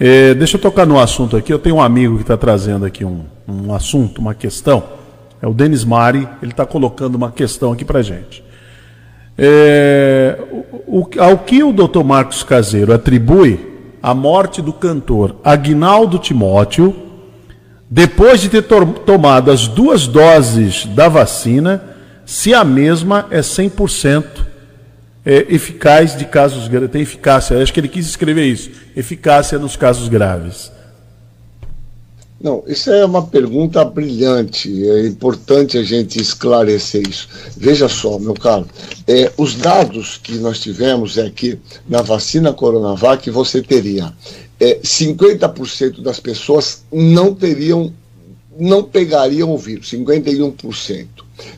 [0.00, 1.52] eh, deixa eu tocar no assunto aqui.
[1.52, 4.82] Eu tenho um amigo que está trazendo aqui um, um assunto, uma questão.
[5.42, 8.42] É o Denis Mari, ele está colocando uma questão aqui para gente.
[9.36, 10.38] É,
[10.86, 12.02] o- o- ao que o Dr.
[12.04, 13.58] Marcos Caseiro atribui
[14.02, 16.94] a morte do cantor Agnaldo Timóteo,
[17.94, 21.82] depois de ter to- tomado as duas doses da vacina,
[22.24, 24.24] se a mesma é 100%
[25.26, 29.76] é, eficaz de casos graves, tem eficácia, acho que ele quis escrever isso, eficácia nos
[29.76, 30.72] casos graves.
[32.40, 34.68] Não, isso é uma pergunta brilhante.
[34.88, 37.28] É importante a gente esclarecer isso.
[37.56, 38.66] Veja só, meu caro,
[39.06, 41.56] é, os dados que nós tivemos é que
[41.88, 44.12] na vacina Coronavac você teria
[44.62, 47.92] é, 50% das pessoas não teriam,
[48.56, 51.08] não pegariam o vírus, 51%.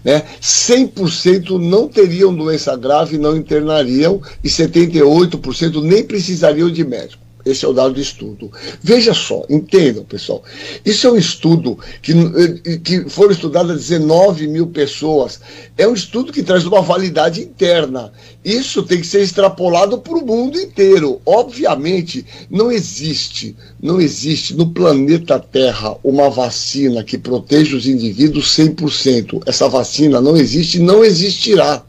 [0.03, 0.23] Né?
[0.41, 7.23] 100% não teriam doença grave, não internariam, e 78% nem precisariam de médico.
[7.45, 8.51] Esse é o dado de estudo.
[8.83, 10.43] Veja só, entendam, pessoal.
[10.85, 15.41] Isso é um estudo que, eh, que foram estudadas 19 mil pessoas.
[15.77, 18.13] É um estudo que traz uma validade interna.
[18.45, 21.21] Isso tem que ser extrapolado para o mundo inteiro.
[21.27, 29.43] Obviamente, não existe, não existe no planeta Terra uma vacina que proteja os indivíduos 100%.
[29.47, 31.85] Essa vacina não existe e não existirá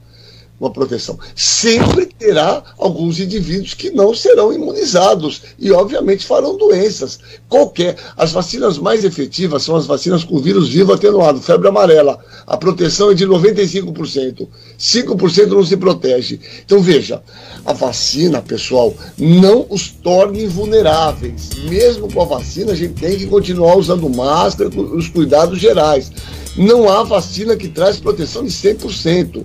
[0.59, 1.19] uma proteção.
[1.35, 7.19] Sempre terá alguns indivíduos que não serão imunizados e, obviamente, farão doenças.
[7.49, 7.97] Qualquer.
[8.15, 12.19] As vacinas mais efetivas são as vacinas com vírus vivo atenuado, febre amarela.
[12.47, 14.47] A proteção é de 95%.
[14.79, 16.39] 5% não se protege.
[16.65, 17.21] Então, veja,
[17.65, 21.49] a vacina, pessoal, não os torne vulneráveis.
[21.69, 26.11] Mesmo com a vacina, a gente tem que continuar usando máscara, os cuidados gerais.
[26.55, 29.43] Não há vacina que traz proteção de 100%.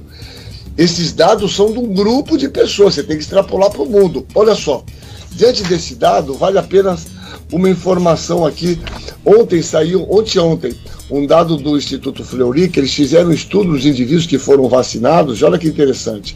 [0.81, 4.27] Esses dados são de um grupo de pessoas, você tem que extrapolar para o mundo.
[4.35, 4.82] Olha só,
[5.31, 7.07] diante desse dado, vale apenas
[7.52, 8.81] uma informação aqui.
[9.23, 10.74] Ontem saiu, ontem ontem,
[11.11, 15.43] um dado do Instituto Fleury, que eles fizeram um estudo dos indivíduos que foram vacinados,
[15.43, 16.35] olha que interessante.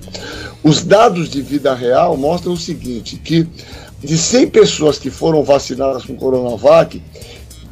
[0.63, 3.49] Os dados de vida real mostram o seguinte, que
[4.03, 7.03] de 100 pessoas que foram vacinadas com Coronavac,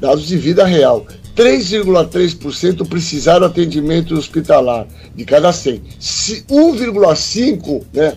[0.01, 1.05] dados de vida real,
[1.37, 5.83] 3,3% precisaram atendimento hospitalar de cada 100.
[5.99, 8.17] Se 1,5%, né,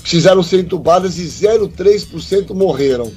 [0.00, 3.10] precisaram ser entubadas e 0,3% morreram.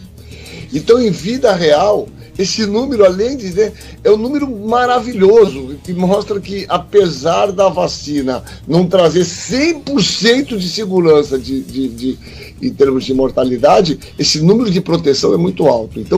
[0.74, 2.08] Então, em vida real,
[2.38, 3.54] esse número, além de.
[3.54, 3.72] Né,
[4.04, 11.38] é um número maravilhoso, que mostra que, apesar da vacina não trazer 100% de segurança
[11.38, 12.20] de, de, de,
[12.62, 16.00] em termos de mortalidade, esse número de proteção é muito alto.
[16.00, 16.18] Então.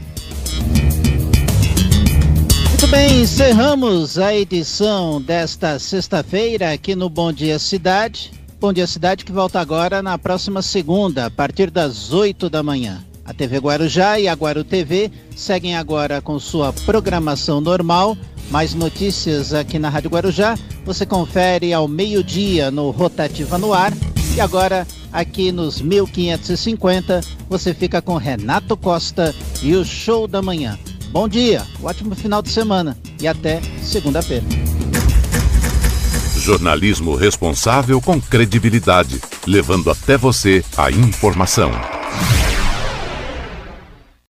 [2.97, 8.31] Bem, encerramos a edição desta sexta-feira aqui no Bom Dia Cidade.
[8.57, 13.03] Bom Dia Cidade que volta agora na próxima segunda, a partir das 8 da manhã.
[13.25, 18.17] A TV Guarujá e a Guaru TV seguem agora com sua programação normal.
[18.49, 20.57] Mais notícias aqui na Rádio Guarujá.
[20.85, 23.91] Você confere ao meio-dia no Rotativa no Ar.
[24.37, 27.19] E agora, aqui nos 1550,
[27.49, 30.79] você fica com Renato Costa e o Show da Manhã.
[31.15, 34.43] Bom dia, ótimo final de semana e até segunda-feira.
[36.35, 41.71] Jornalismo responsável com credibilidade, levando até você a informação.